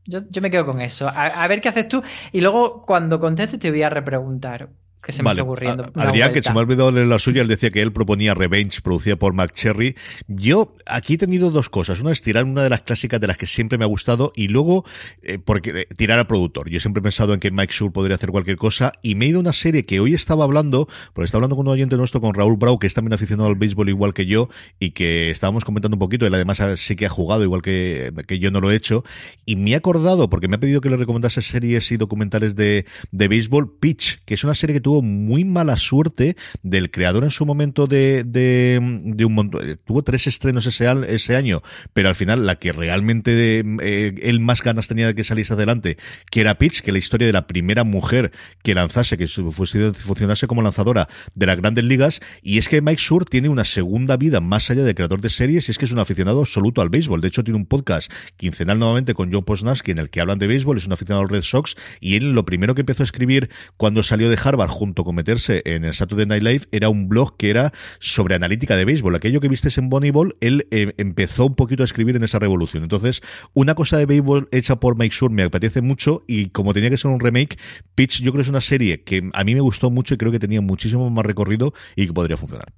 yo, 0.06 0.22
yo 0.30 0.42
me 0.42 0.50
quedo 0.52 0.66
con 0.66 0.82
eso. 0.82 1.08
A, 1.08 1.26
a 1.44 1.48
ver 1.48 1.62
qué 1.62 1.70
haces 1.70 1.88
tú. 1.88 2.02
Y 2.32 2.42
luego, 2.42 2.82
cuando 2.82 3.20
contestes, 3.20 3.60
te 3.60 3.70
voy 3.70 3.84
a 3.84 3.90
repreguntar. 3.90 4.70
Que 5.04 5.14
se 5.14 5.24
me 5.24 5.28
Vale, 5.28 5.41
está 5.41 5.50
ocurriendo. 5.50 5.91
Adrián, 5.95 6.34
que 6.34 6.43
se 6.43 6.52
me 6.52 6.60
ha 6.60 6.62
olvidado 6.62 6.91
leer 6.91 7.08
la 7.08 7.20
suya, 7.20 7.41
él 7.41 7.47
decía 7.47 7.72
que 7.72 7.82
él 7.82 7.93
proponía 7.93 8.34
Revenge, 8.34 8.82
producida 8.82 9.16
por 9.16 9.34
McCherry. 9.34 9.95
Yo 10.28 10.74
aquí 10.86 11.14
he 11.14 11.18
tenido 11.18 11.52
dos 11.52 11.70
cosas. 11.70 12.02
Una 12.02 12.12
es 12.12 12.22
tirar 12.22 12.43
una 12.43 12.64
de 12.64 12.70
las 12.70 12.82
clásicas 12.82 13.22
de 13.22 13.28
las 13.28 13.38
que 13.38 13.47
siempre 13.47 13.78
me 13.78 13.86
ha 13.86 13.88
gustado 13.88 14.34
y 14.36 14.50
luego 14.50 14.86
eh, 15.24 15.39
porque 15.39 15.70
eh, 15.70 15.88
tirar 15.95 16.20
al 16.20 16.28
productor. 16.28 16.70
Yo 16.70 16.80
siempre 16.80 17.00
he 17.00 17.04
pensado 17.04 17.34
en 17.34 17.39
que 17.39 17.50
Mike 17.50 17.74
Shure 17.74 17.91
podría 17.91 18.16
hacer 18.16 18.32
cualquier 18.32 18.58
cosa 18.58 18.91
y 19.02 19.16
me 19.16 19.26
he 19.26 19.30
ido 19.30 19.38
a 19.38 19.41
una 19.41 19.54
serie 19.54 19.86
que 19.86 20.00
hoy 20.02 20.14
estaba 20.14 20.43
hablando, 20.43 20.88
porque 21.14 21.26
estaba 21.26 21.39
hablando 21.39 21.56
con 21.56 21.68
un 21.68 21.74
oyente 21.74 21.95
nuestro, 21.95 22.20
con 22.20 22.34
Raúl 22.34 22.58
Brau, 22.58 22.78
que 22.78 22.88
es 22.88 22.93
también 22.93 23.14
aficionado 23.14 23.47
al 23.47 23.56
béisbol 23.56 23.89
igual 23.89 24.14
que 24.14 24.26
yo 24.26 24.50
y 24.80 24.91
que 24.91 25.32
estábamos 25.32 25.64
comentando 25.64 25.95
un 25.95 26.00
poquito. 26.00 26.26
Él 26.26 26.34
además 26.34 26.62
sí 26.76 26.95
que 26.95 27.06
ha 27.06 27.10
jugado 27.10 27.43
igual 27.43 27.62
que, 27.62 28.12
que 28.28 28.39
yo 28.39 28.52
no 28.52 28.60
lo 28.60 28.70
he 28.72 28.76
hecho 28.76 29.04
y 29.45 29.56
me 29.56 29.72
he 29.72 29.76
acordado, 29.76 30.30
porque 30.30 30.47
me 30.47 30.58
ha 30.58 30.60
pedido 30.60 30.82
que 30.82 30.89
le 30.89 30.97
recomendase 30.97 31.41
series 31.41 31.91
y 31.91 31.97
documentales 31.97 32.56
de, 32.56 32.86
de 33.12 33.28
béisbol, 33.28 33.78
Pitch, 33.80 34.20
que 34.26 34.34
es 34.34 34.43
una 34.43 34.56
serie 34.56 34.74
que 34.74 34.82
tuvo 34.90 35.04
muy 35.04 35.46
mala 35.46 35.78
suerte 35.78 36.36
del 36.64 36.90
creador 36.90 37.24
en 37.24 37.30
su 37.30 37.46
momento 37.46 37.86
de, 37.86 38.24
de, 38.26 38.80
un 39.24 39.34
montón. 39.36 39.62
Tuvo 39.86 40.02
tres 40.02 40.26
estrenos 40.26 40.66
ese, 40.66 40.88
ese 41.08 41.36
año, 41.36 41.62
pero 41.94 42.10
al 42.10 42.16
final 42.16 42.48
la 42.48 42.56
que 42.56 42.72
realmente 42.72 43.64
eh, 43.84 44.16
él 44.24 44.40
más 44.40 44.64
ganas 44.64 44.88
tenía 44.88 45.06
de 45.06 45.14
que 45.14 45.24
saliese 45.24 45.54
adelante, 45.54 45.98
que 46.32 46.42
era 46.42 46.58
Pitch, 46.58 46.82
que 46.82 46.92
la 46.92 46.98
historia 46.98 47.28
de 47.28 47.34
la 47.34 47.46
primera 47.46 47.84
mujer 47.84 48.32
que 48.64 48.74
lanzase, 48.74 49.16
que 49.16 49.26
fuese- 49.28 49.94
funcionase 49.94 50.48
como 50.48 50.64
lanzadora 50.64 51.08
de 51.36 51.46
las 51.46 51.58
grandes 51.58 51.84
ligas, 51.84 52.20
y 52.42 52.58
es 52.58 52.68
que 52.68 52.82
Mike 52.82 53.00
Sur 53.00 53.26
tiene 53.26 53.48
una 53.48 53.66
segunda 53.66 54.18
vida 54.18 54.42
más 54.42 54.72
allá 54.72 54.82
de 54.82 54.96
creador 54.96 55.22
de 55.22 55.30
series, 55.30 55.68
y 55.68 55.72
es 55.72 55.78
que 55.78 55.86
es 55.86 55.92
un 55.92 56.00
aficionado 56.00 56.40
absoluto 56.40 56.82
al 56.82 56.90
béisbol. 56.90 57.22
De 57.22 57.28
hecho, 57.28 57.44
tiene 57.44 57.60
un 57.60 57.68
podcast 57.68 58.12
quincenal 58.38 58.80
nuevamente 58.80 59.14
con 59.14 59.32
John 59.32 59.44
Posnansky 59.44 59.92
en 59.92 60.00
el 60.00 60.10
que 60.10 60.20
hablan 60.20 60.40
de 60.40 60.48
béisbol, 60.48 60.78
es 60.78 60.88
un 60.88 60.94
aficionado 60.94 61.22
al 61.22 61.30
Red 61.30 61.44
Sox, 61.44 61.76
y 62.00 62.16
él 62.16 62.32
lo 62.32 62.44
primero 62.44 62.74
que 62.74 62.82
empezó 62.82 63.04
a 63.04 63.06
escribir 63.06 63.52
cuando 63.78 64.02
salió 64.02 64.32
de 64.32 64.40
Harvard 64.44 64.79
junto 64.80 65.04
con 65.04 65.14
meterse 65.14 65.62
en 65.66 65.84
el 65.84 65.94
Saturday 65.94 66.26
Night 66.26 66.42
Live 66.42 66.62
era 66.72 66.88
un 66.88 67.10
blog 67.10 67.36
que 67.36 67.50
era 67.50 67.74
sobre 68.00 68.36
analítica 68.36 68.78
de 68.78 68.86
béisbol. 68.86 69.14
Aquello 69.14 69.42
que 69.42 69.50
vistes 69.50 69.78
en 69.78 69.90
Moneyball, 69.90 70.38
él 70.40 70.68
eh, 70.72 70.94
empezó 70.98 71.48
un 71.48 71.56
poquito 71.56 71.84
a 71.84 71.86
escribir 71.86 72.16
en 72.16 72.24
esa 72.24 72.40
revolución. 72.40 72.84
Entonces, 72.84 73.22
una 73.54 73.76
cosa 73.76 73.98
de 73.98 74.06
béisbol 74.06 74.48
hecha 74.54 74.80
por 74.80 74.98
Mike 74.98 75.14
Sur 75.14 75.32
me 75.32 75.44
apetece 75.44 75.82
mucho 75.82 76.24
y 76.28 76.48
como 76.48 76.74
tenía 76.74 76.90
que 76.90 76.98
ser 76.98 77.12
un 77.12 77.20
remake, 77.20 77.60
Pitch 77.96 78.22
yo 78.22 78.32
creo 78.32 78.40
que 78.40 78.44
es 78.44 78.50
una 78.50 78.62
serie 78.62 79.04
que 79.04 79.30
a 79.34 79.44
mí 79.44 79.54
me 79.54 79.62
gustó 79.62 79.92
mucho 79.92 80.14
y 80.14 80.18
creo 80.18 80.32
que 80.32 80.40
tenía 80.40 80.62
muchísimo 80.62 81.10
más 81.10 81.26
recorrido 81.26 81.74
y 81.98 82.08
que 82.08 82.14
podría 82.14 82.38
funcionar. 82.38 82.72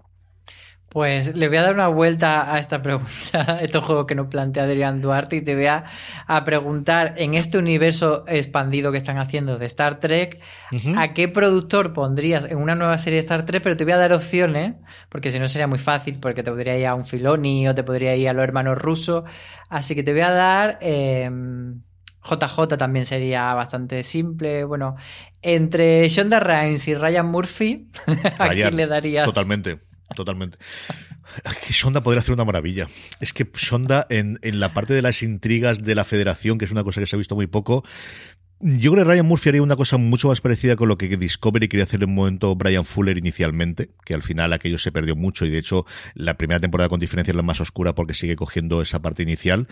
Pues 0.91 1.37
le 1.37 1.47
voy 1.47 1.55
a 1.55 1.61
dar 1.61 1.73
una 1.73 1.87
vuelta 1.87 2.53
a 2.53 2.59
esta 2.59 2.81
pregunta, 2.81 3.59
este 3.61 3.79
juego 3.79 4.05
que 4.05 4.13
nos 4.13 4.27
plantea 4.27 4.63
Adrián 4.63 4.99
Duarte, 4.99 5.37
y 5.37 5.41
te 5.41 5.55
voy 5.55 5.67
a, 5.67 5.85
a 6.27 6.43
preguntar, 6.43 7.13
en 7.15 7.33
este 7.33 7.57
universo 7.57 8.25
expandido 8.27 8.91
que 8.91 8.97
están 8.97 9.17
haciendo 9.17 9.57
de 9.57 9.67
Star 9.67 10.01
Trek, 10.01 10.41
¿a 10.97 11.13
qué 11.13 11.29
productor 11.29 11.93
pondrías 11.93 12.43
en 12.43 12.57
una 12.57 12.75
nueva 12.75 12.97
serie 12.97 13.19
de 13.19 13.25
Star 13.25 13.45
Trek? 13.45 13.63
Pero 13.63 13.77
te 13.77 13.85
voy 13.85 13.93
a 13.93 13.97
dar 13.97 14.11
opciones, 14.11 14.75
porque 15.07 15.29
si 15.29 15.39
no 15.39 15.47
sería 15.47 15.67
muy 15.67 15.79
fácil, 15.79 16.19
porque 16.19 16.43
te 16.43 16.51
podría 16.51 16.77
ir 16.77 16.87
a 16.87 16.95
un 16.95 17.05
Filoni 17.05 17.69
o 17.69 17.73
te 17.73 17.83
podría 17.83 18.13
ir 18.17 18.27
a 18.27 18.33
los 18.33 18.43
hermanos 18.43 18.77
rusos. 18.77 19.23
Así 19.69 19.95
que 19.95 20.03
te 20.03 20.11
voy 20.11 20.23
a 20.23 20.31
dar... 20.31 20.77
eh, 20.81 21.31
JJ 22.23 22.77
también 22.77 23.05
sería 23.05 23.53
bastante 23.55 24.03
simple. 24.03 24.63
Bueno, 24.63 24.95
entre 25.41 26.07
Shonda 26.07 26.39
Rhimes 26.39 26.87
y 26.87 26.95
Ryan 26.95 27.25
Murphy, 27.25 27.89
¿a 28.37 28.49
quién 28.49 28.75
le 28.75 28.85
darías? 28.87 29.25
Totalmente. 29.25 29.79
Totalmente. 30.15 30.57
Que 31.65 31.73
Sonda 31.73 32.01
podría 32.01 32.21
hacer 32.21 32.33
una 32.33 32.45
maravilla. 32.45 32.87
Es 33.19 33.31
que 33.33 33.49
Sonda, 33.53 34.05
en, 34.09 34.39
en 34.41 34.59
la 34.59 34.73
parte 34.73 34.93
de 34.93 35.01
las 35.01 35.23
intrigas 35.23 35.83
de 35.83 35.95
la 35.95 36.03
federación, 36.03 36.57
que 36.57 36.65
es 36.65 36.71
una 36.71 36.83
cosa 36.83 36.99
que 36.99 37.07
se 37.07 37.15
ha 37.15 37.19
visto 37.19 37.35
muy 37.35 37.47
poco, 37.47 37.83
yo 38.63 38.91
creo 38.91 39.03
que 39.03 39.11
Ryan 39.11 39.25
Murphy 39.25 39.49
haría 39.49 39.63
una 39.63 39.75
cosa 39.75 39.97
mucho 39.97 40.27
más 40.27 40.39
parecida 40.39 40.75
con 40.75 40.87
lo 40.87 40.97
que 40.97 41.07
Discovery 41.17 41.67
quería 41.67 41.85
hacer 41.85 42.03
en 42.03 42.09
un 42.09 42.15
momento 42.15 42.55
Brian 42.55 42.85
Fuller 42.85 43.17
inicialmente, 43.17 43.89
que 44.05 44.13
al 44.13 44.21
final 44.21 44.53
aquello 44.53 44.77
se 44.77 44.91
perdió 44.91 45.15
mucho 45.15 45.45
y 45.45 45.49
de 45.49 45.57
hecho 45.57 45.85
la 46.13 46.37
primera 46.37 46.59
temporada 46.59 46.87
con 46.87 46.99
diferencia 46.99 47.31
es 47.31 47.35
la 47.35 47.41
más 47.41 47.59
oscura 47.59 47.95
porque 47.95 48.13
sigue 48.13 48.35
cogiendo 48.35 48.81
esa 48.81 49.01
parte 49.01 49.23
inicial. 49.23 49.67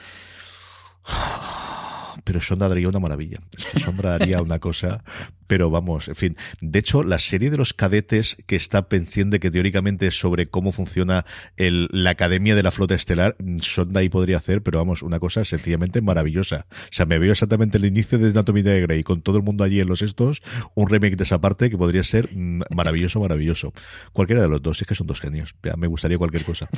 Pero 2.30 2.42
Sonda 2.42 2.70
daría 2.70 2.88
una 2.88 3.00
maravilla. 3.00 3.40
Es 3.58 3.66
que 3.66 4.08
haría 4.08 4.44
una 4.44 4.60
cosa, 4.60 5.04
pero 5.48 5.72
vamos, 5.72 6.10
en 6.10 6.16
fin. 6.16 6.38
De 6.62 6.78
hecho, 6.78 7.02
la 7.02 7.18
serie 7.18 7.50
de 7.50 7.58
los 7.58 7.74
cadetes 7.74 8.38
que 8.46 8.56
está 8.56 8.88
pendiente, 8.88 9.40
que 9.40 9.50
teóricamente 9.50 10.06
es 10.06 10.20
sobre 10.20 10.46
cómo 10.46 10.72
funciona 10.72 11.26
el, 11.58 11.90
la 11.92 12.12
Academia 12.12 12.54
de 12.54 12.62
la 12.62 12.70
Flota 12.70 12.94
Estelar, 12.94 13.36
Sonda 13.62 14.02
ahí 14.02 14.10
podría 14.10 14.38
hacer, 14.38 14.62
pero 14.62 14.78
vamos, 14.78 15.02
una 15.02 15.18
cosa 15.18 15.44
sencillamente 15.44 16.04
maravillosa. 16.04 16.68
O 16.70 16.92
sea, 16.92 17.08
me 17.08 17.18
veo 17.18 17.32
exactamente 17.32 17.80
el 17.80 17.86
inicio 17.86 18.20
de 18.20 18.28
Anatomía 18.28 18.62
de 18.62 18.82
Grey, 18.82 19.02
con 19.02 19.24
todo 19.24 19.38
el 19.38 19.44
mundo 19.44 19.64
allí 19.64 19.80
en 19.80 19.88
los 19.88 20.04
estos, 20.04 20.44
un 20.76 20.88
remake 20.88 21.16
de 21.16 21.24
esa 21.24 21.42
parte 21.42 21.72
que 21.72 21.80
podría 21.80 22.04
ser 22.04 22.30
mm, 22.32 22.62
maravilloso, 22.70 23.20
maravilloso. 23.20 23.74
Cualquiera 24.14 24.44
de 24.44 24.50
los 24.50 24.62
dos, 24.62 24.80
es 24.80 24.88
que 24.88 24.94
son 24.94 25.08
dos 25.08 25.20
genios. 25.20 25.56
Me 25.78 25.88
gustaría 25.88 26.20
cualquier 26.20 26.44
cosa. 26.44 26.70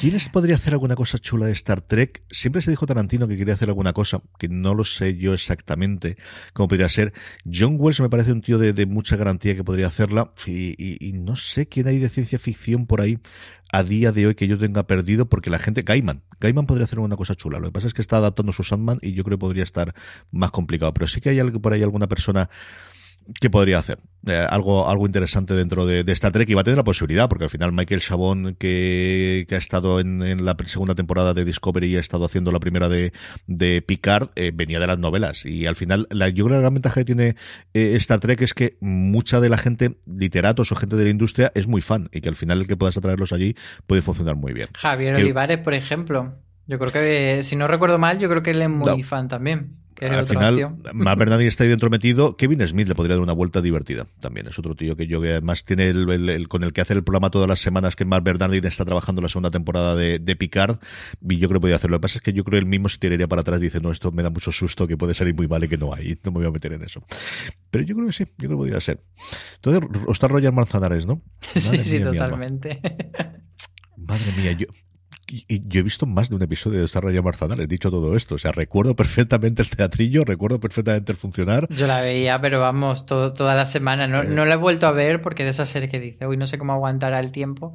¿Quiénes 0.00 0.28
podría 0.28 0.54
hacer 0.54 0.72
alguna 0.72 0.94
cosa 0.94 1.18
chula 1.18 1.46
de 1.46 1.52
Star 1.52 1.80
Trek? 1.80 2.22
Siempre 2.30 2.62
se 2.62 2.70
dijo 2.70 2.86
Tarantino 2.86 3.26
que 3.26 3.36
quería 3.36 3.54
hacer 3.54 3.68
alguna 3.68 3.92
cosa, 3.92 4.22
que 4.38 4.48
no 4.48 4.72
lo 4.72 4.84
sé 4.84 5.16
yo 5.16 5.34
exactamente 5.34 6.14
cómo 6.52 6.68
podría 6.68 6.88
ser. 6.88 7.12
John 7.44 7.76
Wells 7.78 8.00
me 8.00 8.08
parece 8.08 8.30
un 8.30 8.40
tío 8.40 8.58
de, 8.58 8.86
mucha 8.86 9.16
garantía 9.16 9.56
que 9.56 9.64
podría 9.64 9.88
hacerla, 9.88 10.32
y, 10.46 10.74
y- 10.78 10.96
y 11.00 11.12
no 11.14 11.34
sé 11.34 11.66
quién 11.66 11.88
hay 11.88 11.98
de 11.98 12.08
ciencia 12.08 12.38
ficción 12.38 12.86
por 12.86 13.00
ahí 13.00 13.18
a 13.72 13.82
día 13.82 14.12
de 14.12 14.28
hoy 14.28 14.36
que 14.36 14.46
yo 14.46 14.56
tenga 14.58 14.86
perdido, 14.86 15.28
porque 15.28 15.50
la 15.50 15.58
gente, 15.58 15.82
Gaiman, 15.82 16.22
Gaiman 16.38 16.66
podría 16.66 16.84
hacer 16.84 17.00
una 17.00 17.16
cosa 17.16 17.34
chula. 17.34 17.58
Lo 17.58 17.66
que 17.66 17.72
pasa 17.72 17.88
es 17.88 17.94
que 17.94 18.02
está 18.02 18.18
adaptando 18.18 18.52
su 18.52 18.62
Sandman 18.62 19.00
y 19.02 19.14
yo 19.14 19.24
creo 19.24 19.38
que 19.38 19.40
podría 19.40 19.64
estar 19.64 19.92
más 20.30 20.52
complicado, 20.52 20.94
pero 20.94 21.08
sí 21.08 21.20
que 21.20 21.30
hay 21.30 21.40
algo 21.40 21.60
por 21.60 21.72
ahí, 21.72 21.82
alguna 21.82 22.06
persona 22.06 22.48
que 23.40 23.50
podría 23.50 23.78
hacer 23.78 23.98
Eh, 24.26 24.46
algo 24.48 24.88
algo 24.88 25.04
interesante 25.04 25.52
dentro 25.54 25.84
de, 25.84 26.02
de 26.02 26.12
Star 26.14 26.32
Trek 26.32 26.48
y 26.48 26.54
va 26.54 26.62
a 26.62 26.64
tener 26.64 26.78
la 26.78 26.82
posibilidad 26.84 27.28
porque 27.28 27.44
al 27.44 27.50
final 27.50 27.72
Michael 27.72 28.00
Chabón 28.00 28.56
que, 28.58 29.44
que 29.46 29.54
ha 29.54 29.58
estado 29.58 30.00
en, 30.00 30.22
en 30.22 30.46
la 30.46 30.56
segunda 30.64 30.94
temporada 30.94 31.34
de 31.34 31.44
Discovery 31.44 31.88
y 31.92 31.96
ha 31.96 32.00
estado 32.00 32.24
haciendo 32.24 32.50
la 32.50 32.58
primera 32.58 32.88
de, 32.88 33.12
de 33.46 33.82
Picard 33.82 34.30
eh, 34.34 34.50
venía 34.54 34.80
de 34.80 34.86
las 34.86 34.98
novelas 34.98 35.44
y 35.44 35.66
al 35.66 35.76
final 35.76 36.06
la, 36.10 36.30
yo 36.30 36.46
creo 36.46 36.48
que 36.48 36.54
la 36.54 36.60
gran 36.62 36.72
ventaja 36.74 37.00
que 37.00 37.04
tiene 37.04 37.36
eh, 37.74 37.96
Star 37.96 38.18
Trek 38.20 38.40
es 38.40 38.54
que 38.54 38.78
mucha 38.80 39.40
de 39.40 39.50
la 39.50 39.58
gente 39.58 39.98
literatos 40.06 40.72
o 40.72 40.76
gente 40.76 40.96
de 40.96 41.04
la 41.04 41.10
industria 41.10 41.52
es 41.54 41.66
muy 41.66 41.82
fan 41.82 42.08
y 42.10 42.22
que 42.22 42.30
al 42.30 42.36
final 42.36 42.60
el 42.62 42.66
que 42.66 42.78
puedas 42.78 42.96
atraerlos 42.96 43.34
allí 43.34 43.54
puede 43.86 44.00
funcionar 44.00 44.36
muy 44.36 44.54
bien 44.54 44.68
Javier 44.74 45.16
Que- 45.16 45.22
Olivares, 45.22 45.58
por 45.58 45.74
ejemplo. 45.74 46.32
Yo 46.66 46.78
creo 46.78 46.92
que, 46.92 47.42
si 47.42 47.56
no 47.56 47.66
recuerdo 47.68 47.98
mal, 47.98 48.18
yo 48.18 48.30
creo 48.30 48.42
que 48.42 48.52
él 48.52 48.62
es 48.62 48.70
muy 48.70 48.86
No. 49.02 49.04
fan 49.04 49.28
también. 49.28 49.76
Que 49.94 50.06
al 50.06 50.26
final, 50.26 50.54
opción. 50.62 50.78
Bernardi 51.18 51.46
está 51.46 51.64
ahí 51.64 51.70
dentro 51.70 51.90
metido. 51.90 52.36
Kevin 52.36 52.66
Smith 52.66 52.88
le 52.88 52.94
podría 52.94 53.14
dar 53.16 53.22
una 53.22 53.32
vuelta 53.32 53.60
divertida 53.62 54.06
también. 54.20 54.46
Es 54.46 54.58
otro 54.58 54.74
tío 54.74 54.96
que 54.96 55.06
yo 55.06 55.20
que 55.20 55.30
además 55.32 55.64
tiene 55.64 55.88
el, 55.88 56.08
el- 56.10 56.28
el- 56.28 56.48
con 56.48 56.62
el 56.64 56.72
que 56.72 56.80
hace 56.80 56.92
el 56.94 57.04
programa 57.04 57.30
todas 57.30 57.48
las 57.48 57.60
semanas 57.60 57.96
que 57.96 58.04
Matt 58.04 58.24
Bernardi 58.24 58.58
está 58.64 58.84
trabajando 58.84 59.22
la 59.22 59.28
segunda 59.28 59.50
temporada 59.50 59.94
de, 59.96 60.18
de 60.18 60.36
Picard. 60.36 60.78
Y 61.28 61.38
yo 61.38 61.48
creo 61.48 61.58
que 61.58 61.62
podría 61.62 61.76
hacerlo. 61.76 61.94
Lo 61.96 62.00
que 62.00 62.02
pasa 62.02 62.18
es 62.18 62.22
que 62.22 62.32
yo 62.32 62.44
creo 62.44 62.58
que 62.58 62.64
él 62.64 62.66
mismo 62.66 62.88
se 62.88 62.98
tiraría 62.98 63.28
para 63.28 63.40
atrás 63.42 63.60
y 63.60 63.64
dice, 63.64 63.80
no, 63.80 63.90
esto 63.92 64.10
me 64.12 64.22
da 64.22 64.30
mucho 64.30 64.50
susto, 64.52 64.86
que 64.88 64.96
puede 64.96 65.14
salir 65.14 65.34
muy 65.34 65.48
mal 65.48 65.62
y 65.64 65.68
que 65.68 65.76
no 65.78 65.94
hay. 65.94 66.18
No 66.24 66.32
me 66.32 66.38
voy 66.38 66.46
a 66.46 66.50
meter 66.50 66.72
en 66.72 66.82
eso. 66.82 67.02
Pero 67.70 67.84
yo 67.84 67.94
creo 67.94 68.06
que 68.08 68.12
sí, 68.12 68.24
yo 68.24 68.32
creo 68.36 68.50
que 68.50 68.56
podría 68.56 68.80
ser. 68.80 69.00
Entonces, 69.56 69.88
está 70.10 70.28
Roger 70.28 70.52
Manzanares, 70.52 71.06
¿no? 71.06 71.22
Sí, 71.54 71.60
Madre 71.68 71.84
sí, 71.84 71.96
mía, 71.98 72.04
totalmente. 72.06 72.80
Madre 73.96 74.32
mía, 74.36 74.52
yo. 74.52 74.66
Y, 75.26 75.66
yo 75.68 75.80
he 75.80 75.82
visto 75.82 76.06
más 76.06 76.28
de 76.28 76.34
un 76.36 76.42
episodio 76.42 76.80
de 76.80 76.84
Star 76.86 77.04
Raya 77.04 77.22
Manzanares, 77.22 77.66
dicho 77.68 77.90
todo 77.90 78.14
esto. 78.16 78.34
O 78.34 78.38
sea, 78.38 78.52
recuerdo 78.52 78.94
perfectamente 78.94 79.62
el 79.62 79.70
teatrillo, 79.70 80.24
recuerdo 80.24 80.60
perfectamente 80.60 81.12
el 81.12 81.18
funcionar. 81.18 81.66
Yo 81.70 81.86
la 81.86 82.00
veía, 82.00 82.40
pero 82.40 82.60
vamos, 82.60 83.06
todo- 83.06 83.32
toda 83.32 83.54
la 83.54 83.66
semana. 83.66 84.06
No, 84.06 84.22
Eh. 84.22 84.26
no 84.28 84.44
la 84.44 84.54
he 84.54 84.58
vuelto 84.58 84.86
a 84.86 84.92
ver 84.92 85.22
porque 85.22 85.44
de 85.44 85.50
esa 85.50 85.64
serie 85.64 85.88
que 85.88 85.98
dice, 86.00 86.26
uy, 86.26 86.36
no 86.36 86.46
sé 86.46 86.58
cómo 86.58 86.72
aguantará 86.74 87.20
el 87.20 87.32
tiempo. 87.32 87.74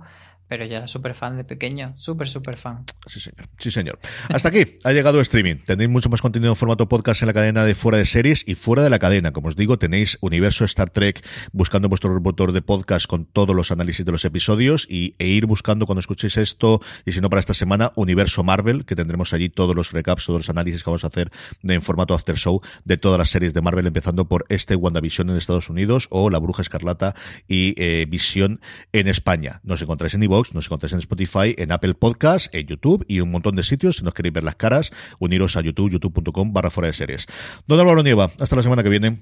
Pero 0.50 0.66
ya 0.66 0.78
era 0.78 0.88
súper 0.88 1.14
fan 1.14 1.38
de 1.38 1.44
pequeño, 1.44 1.94
súper, 1.96 2.28
súper 2.28 2.58
fan. 2.58 2.84
Sí, 3.06 3.20
señor. 3.20 3.48
Sí, 3.60 3.70
señor. 3.70 4.00
Hasta 4.30 4.50
aquí 4.50 4.78
ha 4.84 4.92
llegado 4.92 5.22
streaming. 5.22 5.58
Tenéis 5.58 5.90
mucho 5.92 6.10
más 6.10 6.22
contenido 6.22 6.52
en 6.52 6.56
formato 6.56 6.90
podcast 6.90 7.22
en 7.22 7.28
la 7.28 7.34
cadena 7.34 7.64
de 7.64 7.76
fuera 7.76 8.00
de 8.00 8.06
series 8.06 8.44
y 8.48 8.56
fuera 8.56 8.82
de 8.82 8.90
la 8.90 8.98
cadena. 8.98 9.32
Como 9.32 9.50
os 9.50 9.56
digo, 9.56 9.78
tenéis 9.78 10.18
Universo 10.22 10.66
Star 10.66 10.90
Trek 10.90 11.24
buscando 11.52 11.88
vuestro 11.88 12.12
reportor 12.12 12.52
de 12.52 12.64
podcast 12.64 13.06
con 13.06 13.26
todos 13.26 13.56
los 13.56 13.72
análisis 13.72 14.04
de 14.04 14.12
los 14.12 14.26
episodios 14.26 14.88
y, 14.90 15.14
e 15.20 15.28
ir 15.28 15.46
buscando 15.46 15.86
cuando 15.86 16.00
escuchéis 16.00 16.38
esto 16.38 16.82
y 17.06 17.12
si 17.12 17.22
no 17.22 17.30
para 17.30 17.42
esta 17.42 17.54
semana, 17.54 17.92
Universo 17.96 18.44
Marvel, 18.44 18.86
que 18.86 18.96
tendremos 18.96 19.34
allí 19.34 19.50
todos 19.50 19.76
los 19.76 19.92
recaps, 19.92 20.26
todos 20.26 20.40
los 20.40 20.50
análisis 20.50 20.84
que 20.84 20.90
vamos 20.90 21.04
a 21.04 21.08
hacer 21.08 21.30
en 21.62 21.82
formato 21.84 22.16
after 22.16 22.36
show 22.36 22.60
de 22.86 22.98
todas 22.98 23.20
las 23.20 23.30
series 23.30 23.54
de 23.54 23.62
Marvel, 23.62 23.86
empezando 23.86 24.28
por 24.28 24.46
este 24.50 24.76
WandaVision 24.76 25.30
en 25.30 25.36
Estados 25.38 25.70
Unidos 25.70 26.08
o 26.10 26.32
La 26.32 26.40
Bruja 26.40 26.64
Escarlata 26.64 27.14
y 27.48 27.76
eh, 27.78 28.08
Visión 28.10 28.62
en 28.94 29.08
España. 29.08 29.62
Nos 29.64 29.82
encontráis 29.84 30.16
en 30.16 30.22
iVoox, 30.40 30.54
nos 30.54 30.66
encontráis 30.68 30.94
en 30.94 31.00
Spotify, 31.00 31.56
en 31.58 31.72
Apple 31.72 31.94
Podcast, 31.96 32.54
en 32.56 32.68
YouTube 32.68 33.04
y 33.08 33.20
un 33.20 33.32
montón 33.32 33.56
de 33.56 33.64
sitios. 33.64 33.98
Si 33.98 34.04
nos 34.04 34.14
queréis 34.14 34.34
ver 34.34 34.44
las 34.44 34.56
caras, 34.56 34.92
uniros 35.20 35.56
a 35.58 35.62
YouTube, 35.62 35.92
youtube.com 35.92 36.54
barra 36.54 36.70
fuera 36.70 36.88
de 36.88 36.94
series. 36.94 37.26
Don 37.68 37.80
Álvaro 37.80 38.04
Nieva, 38.04 38.32
hasta 38.40 38.56
la 38.56 38.64
semana 38.64 38.84
que 38.84 38.90
viene. 38.90 39.22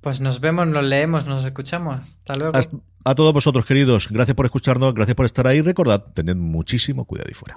Pues 0.00 0.20
nos 0.20 0.40
vemos, 0.40 0.68
nos 0.68 0.84
leemos, 0.84 1.26
nos 1.26 1.44
escuchamos. 1.44 2.00
Hasta 2.00 2.34
luego. 2.36 2.56
Hasta- 2.56 2.76
a 3.04 3.14
todos 3.14 3.32
vosotros, 3.32 3.64
queridos, 3.64 4.08
gracias 4.10 4.34
por 4.34 4.44
escucharnos, 4.46 4.92
gracias 4.94 5.14
por 5.14 5.24
estar 5.26 5.46
ahí. 5.46 5.62
Recordad, 5.62 6.04
tened 6.14 6.36
muchísimo 6.36 7.04
cuidado 7.06 7.30
y 7.30 7.34
fuera. 7.34 7.56